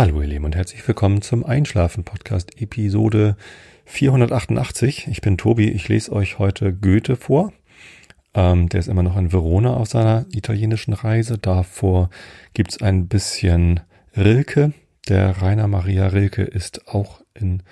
Hallo 0.00 0.22
ihr 0.22 0.28
Lieben 0.28 0.46
und 0.46 0.56
herzlich 0.56 0.88
willkommen 0.88 1.20
zum 1.20 1.44
Einschlafen 1.44 2.04
Podcast 2.04 2.58
Episode 2.58 3.36
488. 3.84 5.08
Ich 5.08 5.20
bin 5.20 5.36
Tobi, 5.36 5.68
ich 5.68 5.90
lese 5.90 6.12
euch 6.12 6.38
heute 6.38 6.72
Goethe 6.72 7.16
vor. 7.16 7.52
Ähm, 8.32 8.70
der 8.70 8.80
ist 8.80 8.88
immer 8.88 9.02
noch 9.02 9.18
in 9.18 9.30
Verona 9.30 9.74
auf 9.74 9.88
seiner 9.88 10.24
italienischen 10.32 10.94
Reise. 10.94 11.36
Davor 11.36 12.08
gibt's 12.54 12.80
ein 12.80 13.08
bisschen 13.08 13.80
Rilke. 14.16 14.72
Der 15.10 15.42
Rainer 15.42 15.68
Maria 15.68 16.06
Rilke 16.06 16.44
ist 16.44 16.88
auch 16.88 17.20
in 17.34 17.62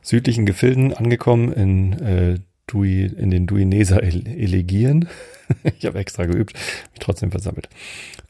südlichen 0.00 0.46
Gefilden 0.46 0.92
angekommen, 0.92 1.52
in, 1.52 1.92
äh, 1.92 2.38
Dui, 2.66 3.04
in 3.04 3.30
den 3.30 3.46
Duineser 3.46 4.02
Elegien. 4.02 5.08
ich 5.78 5.84
habe 5.84 5.98
extra 5.98 6.24
geübt, 6.24 6.54
mich 6.54 7.00
trotzdem 7.00 7.30
versammelt. 7.30 7.68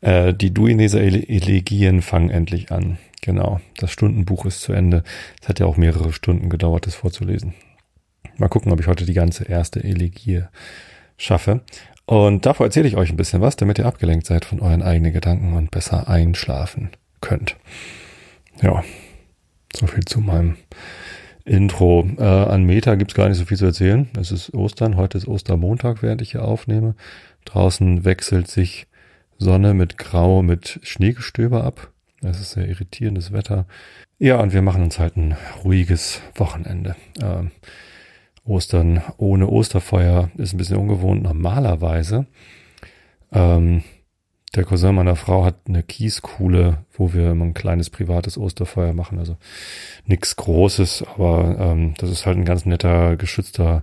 Äh, 0.00 0.34
die 0.34 0.52
Duineser 0.52 1.00
Elegien 1.00 2.02
fangen 2.02 2.30
endlich 2.30 2.72
an. 2.72 2.98
Genau, 3.20 3.60
das 3.76 3.92
Stundenbuch 3.92 4.46
ist 4.46 4.62
zu 4.62 4.72
Ende. 4.72 5.04
Es 5.40 5.48
hat 5.48 5.60
ja 5.60 5.66
auch 5.66 5.76
mehrere 5.76 6.12
Stunden 6.12 6.50
gedauert, 6.50 6.86
das 6.86 6.96
vorzulesen. 6.96 7.54
Mal 8.36 8.48
gucken, 8.48 8.72
ob 8.72 8.80
ich 8.80 8.88
heute 8.88 9.04
die 9.04 9.12
ganze 9.12 9.44
erste 9.44 9.84
Elegie 9.84 10.42
schaffe. 11.16 11.60
Und 12.04 12.46
davor 12.46 12.66
erzähle 12.66 12.88
ich 12.88 12.96
euch 12.96 13.10
ein 13.10 13.16
bisschen 13.16 13.40
was, 13.40 13.56
damit 13.56 13.78
ihr 13.78 13.86
abgelenkt 13.86 14.26
seid 14.26 14.44
von 14.44 14.60
euren 14.60 14.82
eigenen 14.82 15.12
Gedanken 15.12 15.54
und 15.54 15.70
besser 15.70 16.08
einschlafen 16.08 16.90
könnt. 17.20 17.56
Ja, 18.60 18.82
so 19.74 19.86
viel 19.86 20.04
zu 20.04 20.20
meinem 20.20 20.56
Intro. 21.44 22.06
Äh, 22.18 22.22
an 22.22 22.64
Meta 22.64 22.94
gibt's 22.94 23.14
gar 23.14 23.28
nicht 23.28 23.38
so 23.38 23.44
viel 23.44 23.56
zu 23.56 23.66
erzählen. 23.66 24.08
Es 24.18 24.32
ist 24.32 24.54
Ostern, 24.54 24.96
heute 24.96 25.18
ist 25.18 25.28
Ostermontag, 25.28 26.02
während 26.02 26.22
ich 26.22 26.32
hier 26.32 26.44
aufnehme. 26.44 26.94
Draußen 27.44 28.04
wechselt 28.04 28.48
sich 28.48 28.86
Sonne 29.38 29.74
mit 29.74 29.98
Grau 29.98 30.42
mit 30.42 30.80
Schneegestöber 30.82 31.64
ab. 31.64 31.90
Es 32.22 32.40
ist 32.40 32.52
sehr 32.52 32.68
irritierendes 32.68 33.32
Wetter. 33.32 33.66
Ja, 34.18 34.40
und 34.40 34.52
wir 34.52 34.62
machen 34.62 34.84
uns 34.84 35.00
halt 35.00 35.16
ein 35.16 35.36
ruhiges 35.64 36.20
Wochenende. 36.36 36.94
Ähm, 37.20 37.50
Ostern 38.44 39.02
ohne 39.16 39.48
Osterfeuer 39.48 40.30
ist 40.36 40.54
ein 40.54 40.58
bisschen 40.58 40.76
ungewohnt. 40.76 41.22
Normalerweise, 41.22 42.26
ähm, 43.32 43.82
der 44.54 44.64
Cousin 44.64 44.94
meiner 44.94 45.16
Frau 45.16 45.44
hat 45.44 45.56
eine 45.66 45.82
Kieskuhle, 45.82 46.78
wo 46.92 47.14
wir 47.14 47.30
immer 47.30 47.46
ein 47.46 47.54
kleines 47.54 47.88
privates 47.88 48.36
Osterfeuer 48.36 48.92
machen. 48.92 49.18
Also 49.18 49.36
nichts 50.04 50.36
Großes, 50.36 51.04
aber 51.14 51.56
ähm, 51.58 51.94
das 51.98 52.10
ist 52.10 52.26
halt 52.26 52.36
ein 52.36 52.44
ganz 52.44 52.66
netter, 52.66 53.16
geschützter 53.16 53.82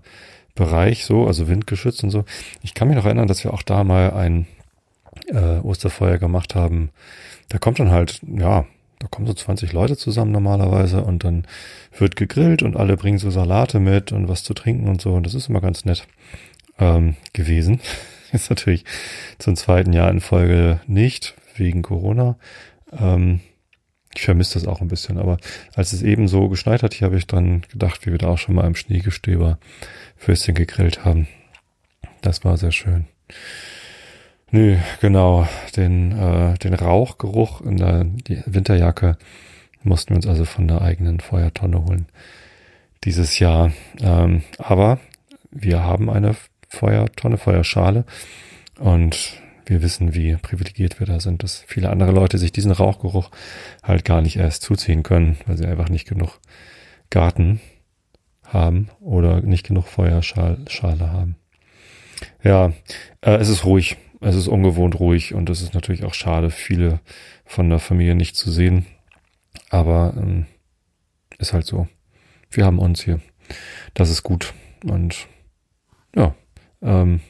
Bereich, 0.53 1.05
so, 1.05 1.25
also 1.25 1.47
windgeschützt 1.47 2.03
und 2.03 2.11
so. 2.11 2.25
Ich 2.61 2.73
kann 2.73 2.87
mich 2.87 2.97
noch 2.97 3.05
erinnern, 3.05 3.27
dass 3.27 3.43
wir 3.43 3.53
auch 3.53 3.63
da 3.63 3.83
mal 3.83 4.11
ein 4.11 4.45
äh, 5.27 5.59
Osterfeuer 5.59 6.17
gemacht 6.17 6.53
haben. 6.53 6.91
Da 7.49 7.57
kommt 7.57 7.79
dann 7.79 7.91
halt, 7.91 8.21
ja, 8.27 8.65
da 8.99 9.07
kommen 9.07 9.25
so 9.25 9.33
20 9.33 9.71
Leute 9.73 9.97
zusammen 9.97 10.31
normalerweise 10.31 11.03
und 11.03 11.23
dann 11.23 11.45
wird 11.97 12.15
gegrillt 12.15 12.61
und 12.61 12.75
alle 12.75 12.97
bringen 12.97 13.17
so 13.17 13.31
Salate 13.31 13.79
mit 13.79 14.11
und 14.11 14.27
was 14.27 14.43
zu 14.43 14.53
trinken 14.53 14.87
und 14.87 15.01
so. 15.01 15.13
Und 15.13 15.25
das 15.25 15.33
ist 15.33 15.49
immer 15.49 15.61
ganz 15.61 15.85
nett 15.85 16.05
ähm, 16.77 17.15
gewesen. 17.33 17.79
Jetzt 18.33 18.49
natürlich 18.49 18.85
zum 19.37 19.55
zweiten 19.55 19.93
Jahr 19.93 20.09
in 20.09 20.21
Folge 20.21 20.81
nicht, 20.87 21.35
wegen 21.55 21.81
Corona. 21.81 22.37
Ähm, 22.91 23.41
ich 24.15 24.23
vermisse 24.23 24.55
das 24.55 24.67
auch 24.67 24.81
ein 24.81 24.87
bisschen, 24.87 25.17
aber 25.17 25.37
als 25.75 25.93
es 25.93 26.01
eben 26.01 26.27
so 26.27 26.49
geschneit 26.49 26.83
hat, 26.83 26.93
hier 26.93 27.05
habe 27.05 27.17
ich 27.17 27.27
dran 27.27 27.61
gedacht, 27.71 28.05
wie 28.05 28.11
wir 28.11 28.17
da 28.17 28.29
auch 28.29 28.37
schon 28.37 28.55
mal 28.55 28.65
im 28.65 28.75
Schneegestöber 28.75 29.59
Würstchen 30.25 30.55
gegrillt 30.55 31.05
haben. 31.05 31.27
Das 32.21 32.43
war 32.43 32.57
sehr 32.57 32.71
schön. 32.71 33.05
Nö, 34.51 34.77
genau. 34.99 35.47
Den, 35.75 36.11
äh, 36.11 36.57
den 36.57 36.73
Rauchgeruch 36.73 37.61
in 37.61 37.77
der 37.77 38.07
Winterjacke 38.45 39.17
mussten 39.83 40.09
wir 40.09 40.15
uns 40.17 40.27
also 40.27 40.43
von 40.43 40.67
der 40.67 40.81
eigenen 40.81 41.19
Feuertonne 41.19 41.85
holen 41.85 42.07
dieses 43.03 43.39
Jahr. 43.39 43.71
Ähm, 44.01 44.43
aber 44.57 44.99
wir 45.51 45.83
haben 45.83 46.09
eine 46.09 46.35
Feuertonne, 46.69 47.37
Feuerschale 47.37 48.05
und 48.79 49.41
wir 49.65 49.81
wissen, 49.81 50.15
wie 50.15 50.35
privilegiert 50.35 50.99
wir 50.99 51.05
da 51.05 51.19
sind, 51.19 51.43
dass 51.43 51.63
viele 51.67 51.89
andere 51.89 52.11
Leute 52.11 52.37
sich 52.37 52.51
diesen 52.51 52.71
Rauchgeruch 52.71 53.29
halt 53.83 54.05
gar 54.05 54.21
nicht 54.21 54.37
erst 54.37 54.63
zuziehen 54.63 55.03
können, 55.03 55.37
weil 55.45 55.57
sie 55.57 55.65
einfach 55.65 55.89
nicht 55.89 56.07
genug 56.07 56.39
Garten 57.09 57.59
haben 58.43 58.89
oder 58.99 59.41
nicht 59.41 59.67
genug 59.67 59.87
Feuerschale 59.87 61.11
haben. 61.11 61.35
Ja, 62.43 62.73
äh, 63.21 63.35
es 63.35 63.49
ist 63.49 63.65
ruhig 63.65 63.97
es 64.21 64.35
ist 64.35 64.47
ungewohnt 64.47 64.99
ruhig 64.99 65.33
und 65.33 65.49
es 65.49 65.61
ist 65.61 65.73
natürlich 65.73 66.03
auch 66.03 66.13
schade, 66.13 66.49
viele 66.51 66.99
von 67.45 67.69
der 67.69 67.79
Familie 67.79 68.15
nicht 68.15 68.35
zu 68.35 68.51
sehen. 68.51 68.85
Aber 69.69 70.13
ähm, 70.17 70.45
ist 71.37 71.53
halt 71.53 71.65
so. 71.65 71.87
Wir 72.51 72.65
haben 72.65 72.79
uns 72.79 73.01
hier. 73.01 73.21
Das 73.93 74.09
ist 74.09 74.23
gut. 74.23 74.53
Und 74.83 75.27
ja, 76.15 76.35
ähm, 76.81 77.21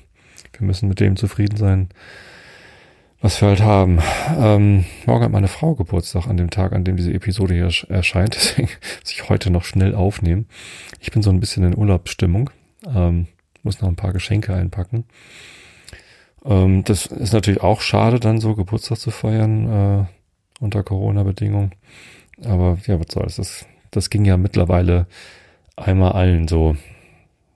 wir 0.58 0.66
müssen 0.66 0.90
mit 0.90 1.00
dem 1.00 1.16
zufrieden 1.16 1.58
sein, 1.58 1.90
was 3.22 3.42
wir 3.42 3.50
halt 3.50 3.62
haben. 3.62 4.00
Ähm, 4.38 4.86
morgen 5.06 5.24
hat 5.24 5.32
meine 5.32 5.48
Frau 5.48 5.76
Geburtstag 5.76 6.28
an 6.28 6.38
dem 6.38 6.50
Tag, 6.50 6.74
an 6.74 6.84
dem 6.84 6.98
diese 6.98 7.14
Episode 7.14 7.54
hier 7.54 7.70
erscheint. 7.90 8.36
Deswegen 8.36 8.70
muss 9.02 9.12
ich 9.12 9.30
heute 9.30 9.52
noch 9.52 9.64
schnell 9.64 9.96
aufnehmen. 9.96 10.48
Ich 11.00 11.12
bin 11.12 11.22
so 11.22 11.30
ein 11.30 11.40
bisschen 11.40 11.64
in 11.64 11.78
Urlaubsstimmung. 11.78 12.50
Ähm, 12.88 13.28
muss 13.64 13.82
noch 13.82 13.90
ein 13.90 13.96
paar 13.96 14.14
Geschenke 14.14 14.54
einpacken. 14.54 15.06
Ähm, 16.46 16.84
das 16.86 17.08
ist 17.08 17.34
natürlich 17.34 17.62
auch 17.62 17.81
schade, 17.81 18.20
dann 18.20 18.40
so 18.40 18.56
Geburtstag 18.56 18.98
zu 18.98 19.12
feiern 19.12 19.68
äh, 20.02 20.06
unter 20.60 20.84
Corona-Bedingungen. 20.84 21.72
Aber 22.46 22.78
ja, 22.86 23.00
was 23.00 23.08
soll's. 23.12 23.36
Das, 23.36 23.66
das 23.92 24.10
ging 24.10 24.26
ja 24.26 24.38
mittlerweile 24.38 25.08
einmal 25.76 26.14
allen 26.14 26.48
so. 26.48 26.78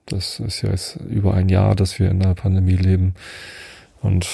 Das 0.05 0.39
ist 0.39 0.61
ja 0.61 0.69
jetzt 0.71 0.97
über 0.97 1.33
ein 1.33 1.49
Jahr, 1.49 1.75
dass 1.75 1.99
wir 1.99 2.11
in 2.11 2.19
der 2.19 2.33
Pandemie 2.33 2.75
leben. 2.75 3.15
Und 4.01 4.27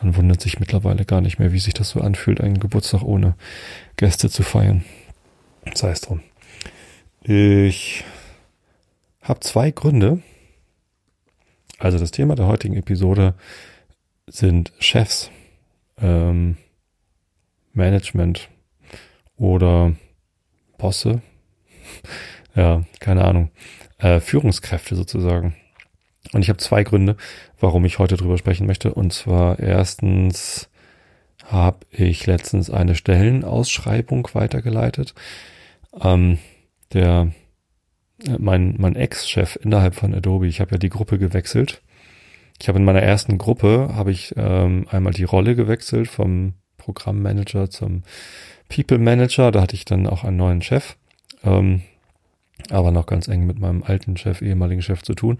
man 0.00 0.16
wundert 0.16 0.40
sich 0.40 0.58
mittlerweile 0.58 1.04
gar 1.04 1.20
nicht 1.20 1.38
mehr, 1.38 1.52
wie 1.52 1.58
sich 1.58 1.74
das 1.74 1.90
so 1.90 2.00
anfühlt, 2.00 2.40
einen 2.40 2.58
Geburtstag 2.58 3.02
ohne 3.02 3.34
Gäste 3.96 4.30
zu 4.30 4.42
feiern. 4.42 4.84
Sei 5.74 5.90
es 5.90 6.00
drum. 6.00 6.22
Ich 7.22 8.04
habe 9.20 9.40
zwei 9.40 9.70
Gründe, 9.70 10.20
also 11.78 11.98
das 11.98 12.10
Thema 12.10 12.34
der 12.34 12.46
heutigen 12.46 12.76
Episode 12.76 13.34
sind 14.26 14.72
Chefs, 14.80 15.30
ähm, 15.98 16.56
Management 17.72 18.48
oder 19.36 19.94
Bosse. 20.78 21.22
ja, 22.56 22.84
keine 22.98 23.24
Ahnung. 23.24 23.50
Äh, 24.02 24.18
Führungskräfte 24.18 24.96
sozusagen. 24.96 25.54
Und 26.32 26.42
ich 26.42 26.48
habe 26.48 26.58
zwei 26.58 26.82
Gründe, 26.82 27.16
warum 27.60 27.84
ich 27.84 28.00
heute 28.00 28.16
drüber 28.16 28.36
sprechen 28.36 28.66
möchte. 28.66 28.92
Und 28.94 29.12
zwar 29.12 29.60
erstens 29.60 30.68
habe 31.44 31.78
ich 31.90 32.26
letztens 32.26 32.68
eine 32.68 32.96
Stellenausschreibung 32.96 34.28
weitergeleitet. 34.32 35.14
Ähm, 36.00 36.38
der 36.92 37.30
mein, 38.38 38.74
mein 38.78 38.96
Ex-Chef 38.96 39.56
innerhalb 39.62 39.94
von 39.94 40.14
Adobe, 40.14 40.48
ich 40.48 40.60
habe 40.60 40.72
ja 40.72 40.78
die 40.78 40.90
Gruppe 40.90 41.18
gewechselt. 41.18 41.82
Ich 42.60 42.68
habe 42.68 42.78
in 42.78 42.84
meiner 42.84 43.02
ersten 43.02 43.38
Gruppe, 43.38 43.90
habe 43.94 44.10
ich 44.10 44.34
ähm, 44.36 44.86
einmal 44.90 45.12
die 45.12 45.24
Rolle 45.24 45.54
gewechselt 45.54 46.08
vom 46.08 46.54
Programmmanager 46.76 47.70
zum 47.70 48.02
People 48.68 48.98
Manager. 48.98 49.52
Da 49.52 49.62
hatte 49.62 49.76
ich 49.76 49.84
dann 49.84 50.06
auch 50.08 50.24
einen 50.24 50.36
neuen 50.36 50.62
Chef, 50.62 50.96
ähm, 51.44 51.82
aber 52.70 52.90
noch 52.90 53.06
ganz 53.06 53.28
eng 53.28 53.46
mit 53.46 53.58
meinem 53.58 53.82
alten 53.82 54.16
Chef, 54.16 54.42
ehemaligen 54.42 54.82
Chef 54.82 55.02
zu 55.02 55.14
tun. 55.14 55.38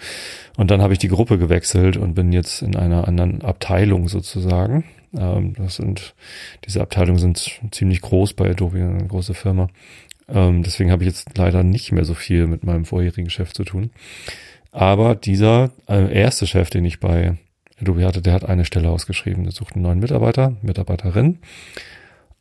Und 0.56 0.70
dann 0.70 0.82
habe 0.82 0.92
ich 0.92 0.98
die 0.98 1.08
Gruppe 1.08 1.38
gewechselt 1.38 1.96
und 1.96 2.14
bin 2.14 2.32
jetzt 2.32 2.62
in 2.62 2.76
einer 2.76 3.06
anderen 3.06 3.42
Abteilung 3.42 4.08
sozusagen. 4.08 4.84
Ähm, 5.16 5.54
das 5.56 5.76
sind 5.76 6.14
diese 6.64 6.80
Abteilungen 6.80 7.18
sind 7.18 7.60
ziemlich 7.70 8.00
groß 8.00 8.34
bei 8.34 8.50
Adobe, 8.50 8.78
eine 8.78 9.06
große 9.06 9.34
Firma. 9.34 9.68
Ähm, 10.28 10.62
deswegen 10.62 10.90
habe 10.90 11.02
ich 11.04 11.08
jetzt 11.08 11.36
leider 11.36 11.62
nicht 11.62 11.92
mehr 11.92 12.04
so 12.04 12.14
viel 12.14 12.46
mit 12.46 12.64
meinem 12.64 12.84
vorherigen 12.84 13.30
Chef 13.30 13.52
zu 13.52 13.64
tun. 13.64 13.90
Aber 14.70 15.14
dieser 15.14 15.70
äh, 15.88 16.12
erste 16.12 16.46
Chef, 16.46 16.70
den 16.70 16.84
ich 16.84 17.00
bei 17.00 17.36
Adobe 17.80 18.06
hatte, 18.06 18.22
der 18.22 18.32
hat 18.32 18.44
eine 18.44 18.64
Stelle 18.64 18.88
ausgeschrieben. 18.88 19.44
Der 19.44 19.52
sucht 19.52 19.74
einen 19.74 19.82
neuen 19.82 19.98
Mitarbeiter, 19.98 20.54
Mitarbeiterin. 20.62 21.38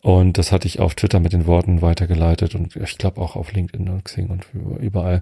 Und 0.01 0.39
das 0.39 0.51
hatte 0.51 0.67
ich 0.67 0.79
auf 0.79 0.95
Twitter 0.95 1.19
mit 1.19 1.31
den 1.31 1.45
Worten 1.45 1.83
weitergeleitet 1.83 2.55
und 2.55 2.75
ich 2.75 2.97
glaube 2.97 3.21
auch 3.21 3.35
auf 3.35 3.51
LinkedIn 3.51 3.87
und 3.87 4.03
Xing 4.03 4.29
und 4.29 4.47
überall, 4.79 5.21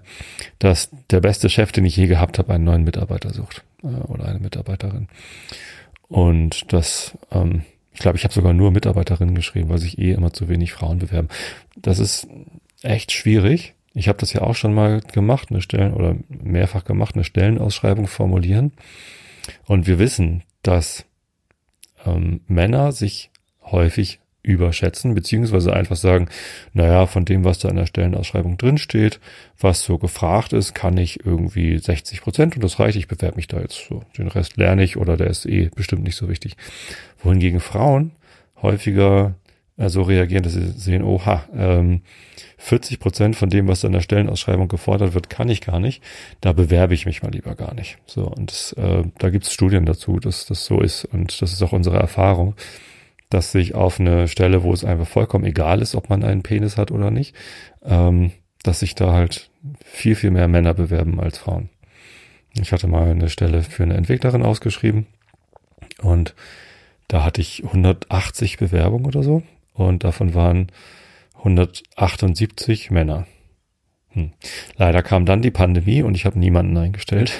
dass 0.58 0.88
der 1.10 1.20
beste 1.20 1.50
Chef, 1.50 1.70
den 1.70 1.84
ich 1.84 1.96
je 1.96 2.06
gehabt 2.06 2.38
habe, 2.38 2.54
einen 2.54 2.64
neuen 2.64 2.84
Mitarbeiter 2.84 3.32
sucht 3.34 3.62
äh, 3.82 3.88
oder 3.88 4.24
eine 4.24 4.38
Mitarbeiterin. 4.38 5.08
Und 6.08 6.72
das, 6.72 7.16
ähm, 7.30 7.62
ich 7.92 8.00
glaube, 8.00 8.16
ich 8.16 8.24
habe 8.24 8.32
sogar 8.32 8.54
nur 8.54 8.70
Mitarbeiterinnen 8.70 9.34
geschrieben, 9.34 9.68
weil 9.68 9.78
sich 9.78 9.98
eh 9.98 10.12
immer 10.12 10.32
zu 10.32 10.48
wenig 10.48 10.72
Frauen 10.72 10.98
bewerben. 10.98 11.28
Das 11.76 11.98
ist 11.98 12.26
echt 12.82 13.12
schwierig. 13.12 13.74
Ich 13.92 14.08
habe 14.08 14.18
das 14.18 14.32
ja 14.32 14.40
auch 14.40 14.54
schon 14.54 14.72
mal 14.72 15.00
gemacht, 15.00 15.48
eine 15.50 15.60
Stellen 15.60 15.92
oder 15.92 16.16
mehrfach 16.28 16.84
gemacht, 16.84 17.16
eine 17.16 17.24
Stellenausschreibung 17.24 18.06
formulieren. 18.06 18.72
Und 19.66 19.86
wir 19.86 19.98
wissen, 19.98 20.42
dass 20.62 21.04
ähm, 22.06 22.40
Männer 22.46 22.92
sich 22.92 23.30
häufig 23.62 24.19
überschätzen, 24.42 25.14
beziehungsweise 25.14 25.72
einfach 25.72 25.96
sagen, 25.96 26.28
naja, 26.72 27.06
von 27.06 27.24
dem, 27.24 27.44
was 27.44 27.58
da 27.58 27.68
in 27.68 27.76
der 27.76 27.86
Stellenausschreibung 27.86 28.56
drinsteht, 28.56 29.20
was 29.58 29.82
so 29.82 29.98
gefragt 29.98 30.52
ist, 30.52 30.74
kann 30.74 30.96
ich 30.96 31.24
irgendwie 31.24 31.78
60 31.78 32.22
Prozent 32.22 32.54
und 32.54 32.64
das 32.64 32.78
reicht, 32.78 32.96
ich 32.96 33.08
bewerbe 33.08 33.36
mich 33.36 33.48
da 33.48 33.60
jetzt 33.60 33.86
so. 33.88 34.02
Den 34.16 34.28
Rest 34.28 34.56
lerne 34.56 34.82
ich 34.82 34.96
oder 34.96 35.16
der 35.16 35.28
ist 35.28 35.46
eh 35.46 35.70
bestimmt 35.74 36.04
nicht 36.04 36.16
so 36.16 36.28
wichtig. 36.28 36.56
Wohingegen 37.22 37.60
Frauen 37.60 38.12
häufiger 38.62 39.34
so 39.80 39.84
also 39.84 40.02
reagieren, 40.02 40.42
dass 40.42 40.52
sie 40.52 40.72
sehen, 40.76 41.02
oha, 41.02 41.44
ähm, 41.56 42.02
40 42.58 43.00
Prozent 43.00 43.36
von 43.36 43.48
dem, 43.48 43.66
was 43.66 43.82
in 43.82 43.92
der 43.92 44.02
Stellenausschreibung 44.02 44.68
gefordert 44.68 45.14
wird, 45.14 45.30
kann 45.30 45.48
ich 45.48 45.62
gar 45.62 45.80
nicht. 45.80 46.02
Da 46.42 46.52
bewerbe 46.52 46.92
ich 46.92 47.06
mich 47.06 47.22
mal 47.22 47.32
lieber 47.32 47.54
gar 47.54 47.72
nicht. 47.72 47.96
So, 48.04 48.26
und 48.26 48.50
das, 48.50 48.74
äh, 48.74 49.04
da 49.16 49.30
gibt 49.30 49.46
es 49.46 49.52
Studien 49.54 49.86
dazu, 49.86 50.20
dass 50.20 50.44
das 50.44 50.66
so 50.66 50.82
ist. 50.82 51.06
Und 51.06 51.40
das 51.40 51.52
ist 51.52 51.62
auch 51.62 51.72
unsere 51.72 51.96
Erfahrung, 51.96 52.54
dass 53.30 53.52
sich 53.52 53.74
auf 53.74 54.00
eine 54.00 54.28
Stelle, 54.28 54.62
wo 54.62 54.72
es 54.72 54.84
einfach 54.84 55.06
vollkommen 55.06 55.44
egal 55.44 55.80
ist, 55.80 55.94
ob 55.94 56.10
man 56.10 56.24
einen 56.24 56.42
Penis 56.42 56.76
hat 56.76 56.90
oder 56.90 57.10
nicht, 57.10 57.34
ähm, 57.84 58.32
dass 58.62 58.80
sich 58.80 58.94
da 58.94 59.12
halt 59.12 59.50
viel, 59.84 60.16
viel 60.16 60.30
mehr 60.30 60.48
Männer 60.48 60.74
bewerben 60.74 61.20
als 61.20 61.38
Frauen. 61.38 61.70
Ich 62.60 62.72
hatte 62.72 62.88
mal 62.88 63.10
eine 63.10 63.30
Stelle 63.30 63.62
für 63.62 63.84
eine 63.84 63.94
Entwicklerin 63.94 64.42
ausgeschrieben 64.42 65.06
und 66.02 66.34
da 67.08 67.24
hatte 67.24 67.40
ich 67.40 67.64
180 67.64 68.58
Bewerbungen 68.58 69.06
oder 69.06 69.22
so 69.22 69.42
und 69.72 70.04
davon 70.04 70.34
waren 70.34 70.70
178 71.38 72.90
Männer. 72.90 73.26
Hm. 74.10 74.32
Leider 74.76 75.02
kam 75.02 75.24
dann 75.24 75.42
die 75.42 75.52
Pandemie 75.52 76.02
und 76.02 76.16
ich 76.16 76.26
habe 76.26 76.38
niemanden 76.38 76.76
eingestellt. 76.76 77.32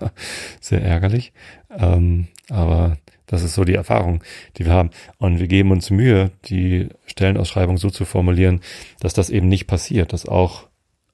Sehr 0.60 0.82
ärgerlich. 0.82 1.32
Ähm, 1.70 2.28
aber 2.50 2.98
das 3.30 3.44
ist 3.44 3.54
so 3.54 3.62
die 3.62 3.74
Erfahrung, 3.74 4.24
die 4.56 4.66
wir 4.66 4.72
haben. 4.72 4.90
Und 5.18 5.38
wir 5.38 5.46
geben 5.46 5.70
uns 5.70 5.90
Mühe, 5.90 6.32
die 6.46 6.88
Stellenausschreibung 7.06 7.78
so 7.78 7.88
zu 7.88 8.04
formulieren, 8.04 8.60
dass 8.98 9.14
das 9.14 9.30
eben 9.30 9.48
nicht 9.48 9.68
passiert, 9.68 10.12
dass 10.12 10.26
auch 10.26 10.66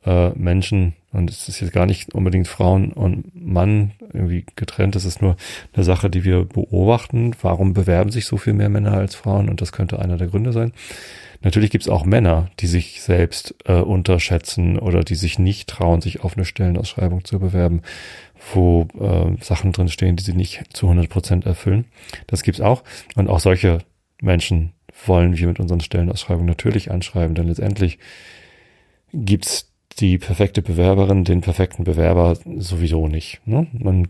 äh, 0.07 0.31
Menschen, 0.31 0.95
und 1.13 1.29
es 1.29 1.47
ist 1.47 1.61
jetzt 1.61 1.75
gar 1.75 1.85
nicht 1.85 2.15
unbedingt 2.15 2.49
Frauen 2.49 2.91
und 2.93 3.35
Mann 3.35 3.93
irgendwie 4.15 4.47
getrennt, 4.57 4.95
das 4.95 5.05
ist 5.05 5.21
nur 5.21 5.37
eine 5.75 5.85
Sache, 5.85 6.09
die 6.09 6.25
wir 6.25 6.45
beobachten. 6.45 7.33
Warum 7.43 7.75
bewerben 7.75 8.11
sich 8.11 8.25
so 8.25 8.39
viel 8.39 8.55
mehr 8.55 8.71
Männer 8.71 8.95
als 8.95 9.15
Frauen? 9.15 9.51
Und 9.51 9.61
das 9.61 9.73
könnte 9.73 9.99
einer 9.99 10.17
der 10.17 10.29
Gründe 10.29 10.53
sein. 10.53 10.73
Natürlich 11.43 11.71
gibt 11.71 11.85
es 11.85 11.91
auch 11.91 12.07
Männer, 12.07 12.51
die 12.61 12.67
sich 12.67 13.03
selbst 13.03 13.55
äh, 13.67 13.75
unterschätzen 13.75 14.79
oder 14.79 15.05
die 15.05 15.15
sich 15.15 15.39
nicht 15.39 15.69
trauen, 15.69 16.01
sich 16.01 16.25
auf 16.25 16.37
eine 16.37 16.47
Stellenausschreibung 16.47 17.25
zu 17.27 17.39
bewerben, 17.39 17.83
wo 18.53 18.87
äh, 18.99 19.43
Sachen 19.43 19.73
drinstehen, 19.73 20.17
die 20.17 20.25
sie 20.25 20.35
nicht 20.35 20.65
zu 20.77 20.87
100 20.87 21.09
Prozent 21.09 21.47
erfüllen. 21.47 21.87
Das 22.27 22.43
gibt's 22.43 22.61
auch. 22.61 22.83
Und 23.15 23.29
auch 23.29 23.41
solche 23.41 23.79
Menschen 24.21 24.73
wollen 25.07 25.37
wir 25.37 25.49
mit 25.49 25.61
unseren 25.61 25.81
Stellenausschreibungen 25.81 26.47
natürlich 26.47 26.91
anschreiben, 26.91 27.35
denn 27.35 27.49
letztendlich 27.49 27.99
gibt's 29.13 29.73
die 29.99 30.19
perfekte 30.19 30.63
Bewerberin, 30.63 31.25
den 31.25 31.41
perfekten 31.41 31.85
Bewerber 31.85 32.37
sowieso 32.59 33.09
nicht. 33.09 33.41
Ne? 33.47 33.67
Man 33.73 34.09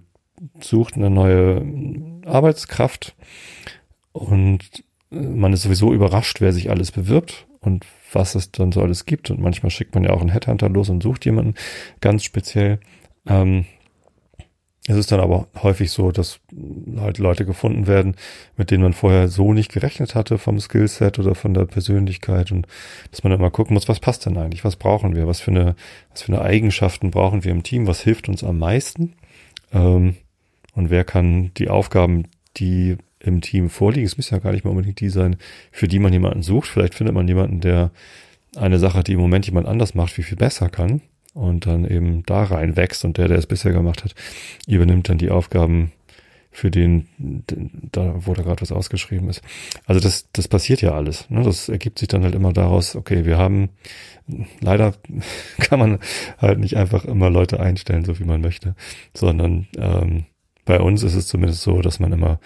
sucht 0.61 0.95
eine 0.95 1.11
neue 1.11 1.65
Arbeitskraft 2.25 3.15
und 4.13 4.85
man 5.11 5.53
ist 5.53 5.63
sowieso 5.63 5.93
überrascht, 5.93 6.41
wer 6.41 6.53
sich 6.53 6.71
alles 6.71 6.91
bewirbt 6.91 7.47
und 7.61 7.87
was 8.13 8.35
es 8.35 8.51
dann 8.51 8.73
so 8.73 8.83
alles 8.83 9.07
gibt. 9.07 9.31
Und 9.31 9.41
manchmal 9.41 9.71
schickt 9.71 9.95
man 9.95 10.05
ja 10.05 10.11
auch 10.11 10.21
einen 10.21 10.31
Headhunter 10.31 10.69
los 10.69 10.89
und 10.89 11.03
sucht 11.03 11.25
jemanden 11.25 11.55
ganz 12.01 12.25
speziell. 12.25 12.81
Ähm, 13.27 13.67
es 14.89 14.97
ist 14.97 15.11
dann 15.11 15.21
aber 15.21 15.49
häufig 15.63 15.91
so, 15.91 16.13
dass 16.13 16.39
halt 16.97 17.19
Leute 17.19 17.45
gefunden 17.45 17.89
werden, 17.89 18.15
mit 18.57 18.71
denen 18.71 18.85
man 18.85 18.93
vorher 18.93 19.29
so 19.29 19.53
nicht 19.53 19.73
gerechnet 19.73 20.15
hatte 20.15 20.39
vom 20.39 20.61
Skillset 20.61 21.19
oder 21.19 21.35
von 21.35 21.55
der 21.55 21.65
Persönlichkeit 21.65 22.53
und 22.53 22.69
dass 23.11 23.25
man 23.25 23.33
immer 23.33 23.51
gucken 23.51 23.75
muss, 23.75 23.89
was 23.89 23.99
passt 23.99 24.27
denn 24.27 24.37
eigentlich, 24.37 24.65
was 24.65 24.77
brauchen 24.77 25.17
wir, 25.17 25.27
was 25.27 25.41
für 25.41 25.51
eine, 25.51 25.75
was 26.11 26.23
für 26.23 26.33
eine 26.33 26.43
Eigenschaften 26.43 27.11
brauchen 27.11 27.43
wir 27.43 27.51
im 27.51 27.65
Team, 27.65 27.89
was 27.89 28.01
hilft 28.01 28.29
uns 28.29 28.45
am 28.45 28.59
meisten? 28.59 29.15
Ähm, 29.73 30.17
und 30.75 30.91
wer 30.91 31.03
kann 31.03 31.51
die 31.55 31.69
Aufgaben, 31.69 32.29
die 32.57 32.97
im 33.19 33.41
Team 33.41 33.71
vorliegen, 33.71 34.07
es 34.07 34.17
müssen 34.17 34.35
ja 34.35 34.41
gar 34.41 34.53
nicht 34.53 34.65
mal 34.65 34.71
unbedingt 34.71 35.01
die 35.01 35.09
sein, 35.09 35.37
für 35.73 35.89
die 35.89 35.99
man 35.99 36.13
jemanden 36.13 36.43
sucht, 36.43 36.69
vielleicht 36.69 36.95
findet 36.95 37.15
man 37.15 37.27
jemanden, 37.27 37.61
der 37.61 37.91
eine 38.55 38.79
Sache, 38.79 39.03
die 39.03 39.15
im 39.15 39.21
Moment 39.21 39.47
jemand 39.47 39.67
anders 39.67 39.95
macht, 39.95 40.17
wie 40.17 40.23
viel 40.23 40.37
besser 40.37 40.69
kann 40.69 41.01
und 41.37 41.67
dann 41.67 41.85
eben 41.87 42.23
da 42.25 42.45
rein 42.45 42.77
wächst 42.77 43.05
und 43.05 43.19
der, 43.19 43.29
der 43.29 43.37
es 43.37 43.47
bisher 43.47 43.73
gemacht 43.73 44.05
hat, 44.05 44.15
übernimmt 44.67 45.09
dann 45.09 45.19
die 45.19 45.31
Aufgaben 45.31 45.93
für 46.51 46.71
den, 46.71 47.07
da, 47.93 48.15
wo 48.17 48.33
da 48.33 48.43
gerade 48.43 48.63
was 48.63 48.73
ausgeschrieben 48.73 49.29
ist. 49.29 49.43
Also 49.85 50.01
das, 50.01 50.29
das 50.33 50.49
passiert 50.49 50.81
ja 50.81 50.93
alles. 50.93 51.29
Ne? 51.29 51.43
Das 51.43 51.69
ergibt 51.69 51.99
sich 51.99 52.09
dann 52.09 52.25
halt 52.25 52.35
immer 52.35 52.55
daraus, 52.55 52.97
okay, 52.97 53.27
wir 53.27 53.37
haben, 53.37 53.69
leider 54.61 54.95
kann 55.59 55.79
man 55.79 55.99
halt 56.39 56.59
nicht 56.59 56.79
einfach 56.79 57.05
immer 57.05 57.29
Leute 57.29 57.61
einstellen, 57.61 58.07
so 58.07 58.19
wie 58.19 58.25
man 58.25 58.41
möchte, 58.41 58.75
sondern 59.13 59.69
ähm, 59.77 60.25
bei 60.65 60.81
uns 60.81 61.03
ist 61.03 61.15
es 61.15 61.29
zumindest 61.29 61.61
so, 61.61 61.83
dass 61.83 62.01
man 62.01 62.13
immer 62.13 62.41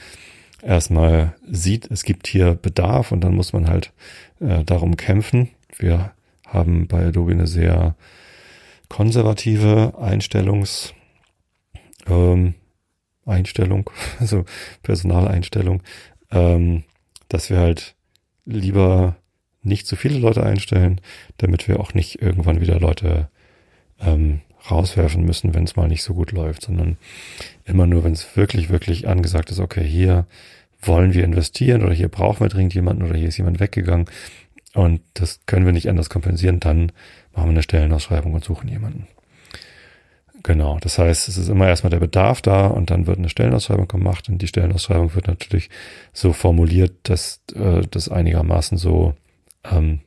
erstmal 0.62 1.37
sieht, 1.48 1.88
es 1.92 2.02
gibt 2.02 2.26
hier 2.26 2.54
Bedarf 2.54 3.12
und 3.12 3.20
dann 3.20 3.37
muss 3.37 3.52
man 3.52 3.69
halt 3.69 3.92
äh, 4.40 4.64
darum 4.64 4.96
kämpfen. 4.96 5.50
Wir 5.78 6.10
haben 6.48 6.88
bei 6.88 7.06
Adobe 7.06 7.31
eine 7.31 7.46
sehr 7.46 7.94
konservative 8.90 9.94
Einstellungs, 9.98 10.92
ähm, 12.06 12.54
Einstellung, 13.25 13.88
also 14.20 14.44
Personaleinstellung, 14.82 15.82
ähm, 16.31 16.84
dass 17.28 17.48
wir 17.48 17.58
halt 17.58 17.94
lieber 18.44 19.16
nicht 19.62 19.87
zu 19.87 19.96
viele 19.96 20.19
Leute 20.19 20.42
einstellen, 20.42 21.00
damit 21.38 21.69
wir 21.69 21.81
auch 21.81 21.94
nicht 21.94 22.20
irgendwann 22.20 22.60
wieder 22.60 22.78
Leute 22.78 23.31
ähm, 24.00 24.40
rauswerfen 24.70 25.25
müssen, 25.25 25.54
wenn 25.54 25.64
es 25.64 25.76
mal 25.76 25.88
nicht 25.88 26.02
so 26.02 26.14
gut 26.14 26.32
läuft, 26.32 26.62
sondern 26.62 26.98
immer 27.64 27.87
nur, 27.87 28.04
wenn 28.04 28.12
es 28.12 28.37
wirklich, 28.37 28.70
wirklich 28.70 29.06
angesagt 29.06 29.50
ist, 29.50 29.60
okay, 29.60 29.84
hier 29.84 30.26
wollen 30.82 31.14
wir 31.14 31.25
investieren 31.25 31.82
oder 31.84 31.94
hier 31.94 32.08
brauchen 32.08 32.40
wir 32.40 32.48
dringend 32.48 32.75
jemanden 32.75 33.02
oder 33.02 33.14
hier 33.14 33.28
ist 33.28 33.37
jemand 33.37 33.60
weggegangen 33.60 34.06
und 34.75 35.00
das 35.14 35.40
können 35.46 35.67
wir 35.67 35.72
nicht 35.72 35.88
anders 35.88 36.11
kompensieren, 36.11 36.61
dann 36.61 36.93
machen 37.32 37.46
wir 37.46 37.50
eine 37.50 37.62
Stellenausschreibung 37.62 38.34
und 38.34 38.44
suchen 38.44 38.69
jemanden. 38.69 39.06
Genau, 40.43 40.78
das 40.81 40.99
heißt, 40.99 41.28
es 41.28 41.37
ist 41.37 41.49
immer 41.49 41.69
erstmal 41.69 41.90
der 41.90 42.00
Bedarf 42.00 42.40
da 42.40 42.67
und 42.67 42.90
dann 42.90 43.06
wird 43.06 43.19
eine 43.19 43.28
Stellenausschreibung 43.28 43.88
gemacht 43.88 44.28
und 44.28 44.40
die 44.40 44.46
Stellenausschreibung 44.46 45.14
wird 45.14 45.26
natürlich 45.26 45.69
so 46.12 46.33
formuliert, 46.33 46.92
dass 47.02 47.40
äh, 47.54 47.83
das 47.90 48.09
einigermaßen 48.09 48.78
so 48.78 49.14
ähm, 49.64 50.00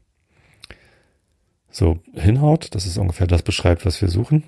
so 1.69 1.99
hinhaut, 2.13 2.73
dass 2.75 2.85
es 2.85 2.97
ungefähr 2.97 3.27
das 3.27 3.41
beschreibt, 3.41 3.85
was 3.85 4.01
wir 4.01 4.09
suchen. 4.09 4.43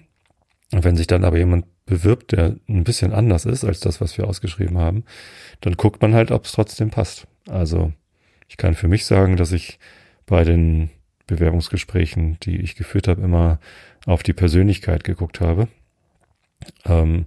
Und 0.72 0.84
wenn 0.84 0.96
sich 0.96 1.08
dann 1.08 1.24
aber 1.24 1.38
jemand 1.38 1.66
bewirbt, 1.86 2.32
der 2.32 2.56
ein 2.68 2.84
bisschen 2.84 3.14
anders 3.14 3.46
ist 3.46 3.64
als 3.64 3.80
das, 3.80 4.02
was 4.02 4.18
wir 4.18 4.28
ausgeschrieben 4.28 4.78
haben, 4.78 5.04
dann 5.62 5.76
guckt 5.76 6.02
man 6.02 6.14
halt, 6.14 6.32
ob 6.32 6.46
es 6.46 6.54
trotzdem 6.54 6.90
passt. 6.90 7.28
Also 7.48 7.94
ich 8.48 8.58
kann 8.58 8.76
für 8.76 8.88
mich 8.88 9.06
sagen, 9.06 9.38
dass 9.38 9.52
ich 9.52 9.80
bei 10.26 10.44
den 10.44 10.90
Bewerbungsgesprächen, 11.28 12.38
die 12.44 12.58
ich 12.58 12.76
geführt 12.76 13.08
habe, 13.08 13.22
immer 13.22 13.60
auf 14.06 14.24
die 14.24 14.34
Persönlichkeit 14.34 15.04
geguckt 15.04 15.42
habe. 15.42 15.68
Ähm, 16.86 17.26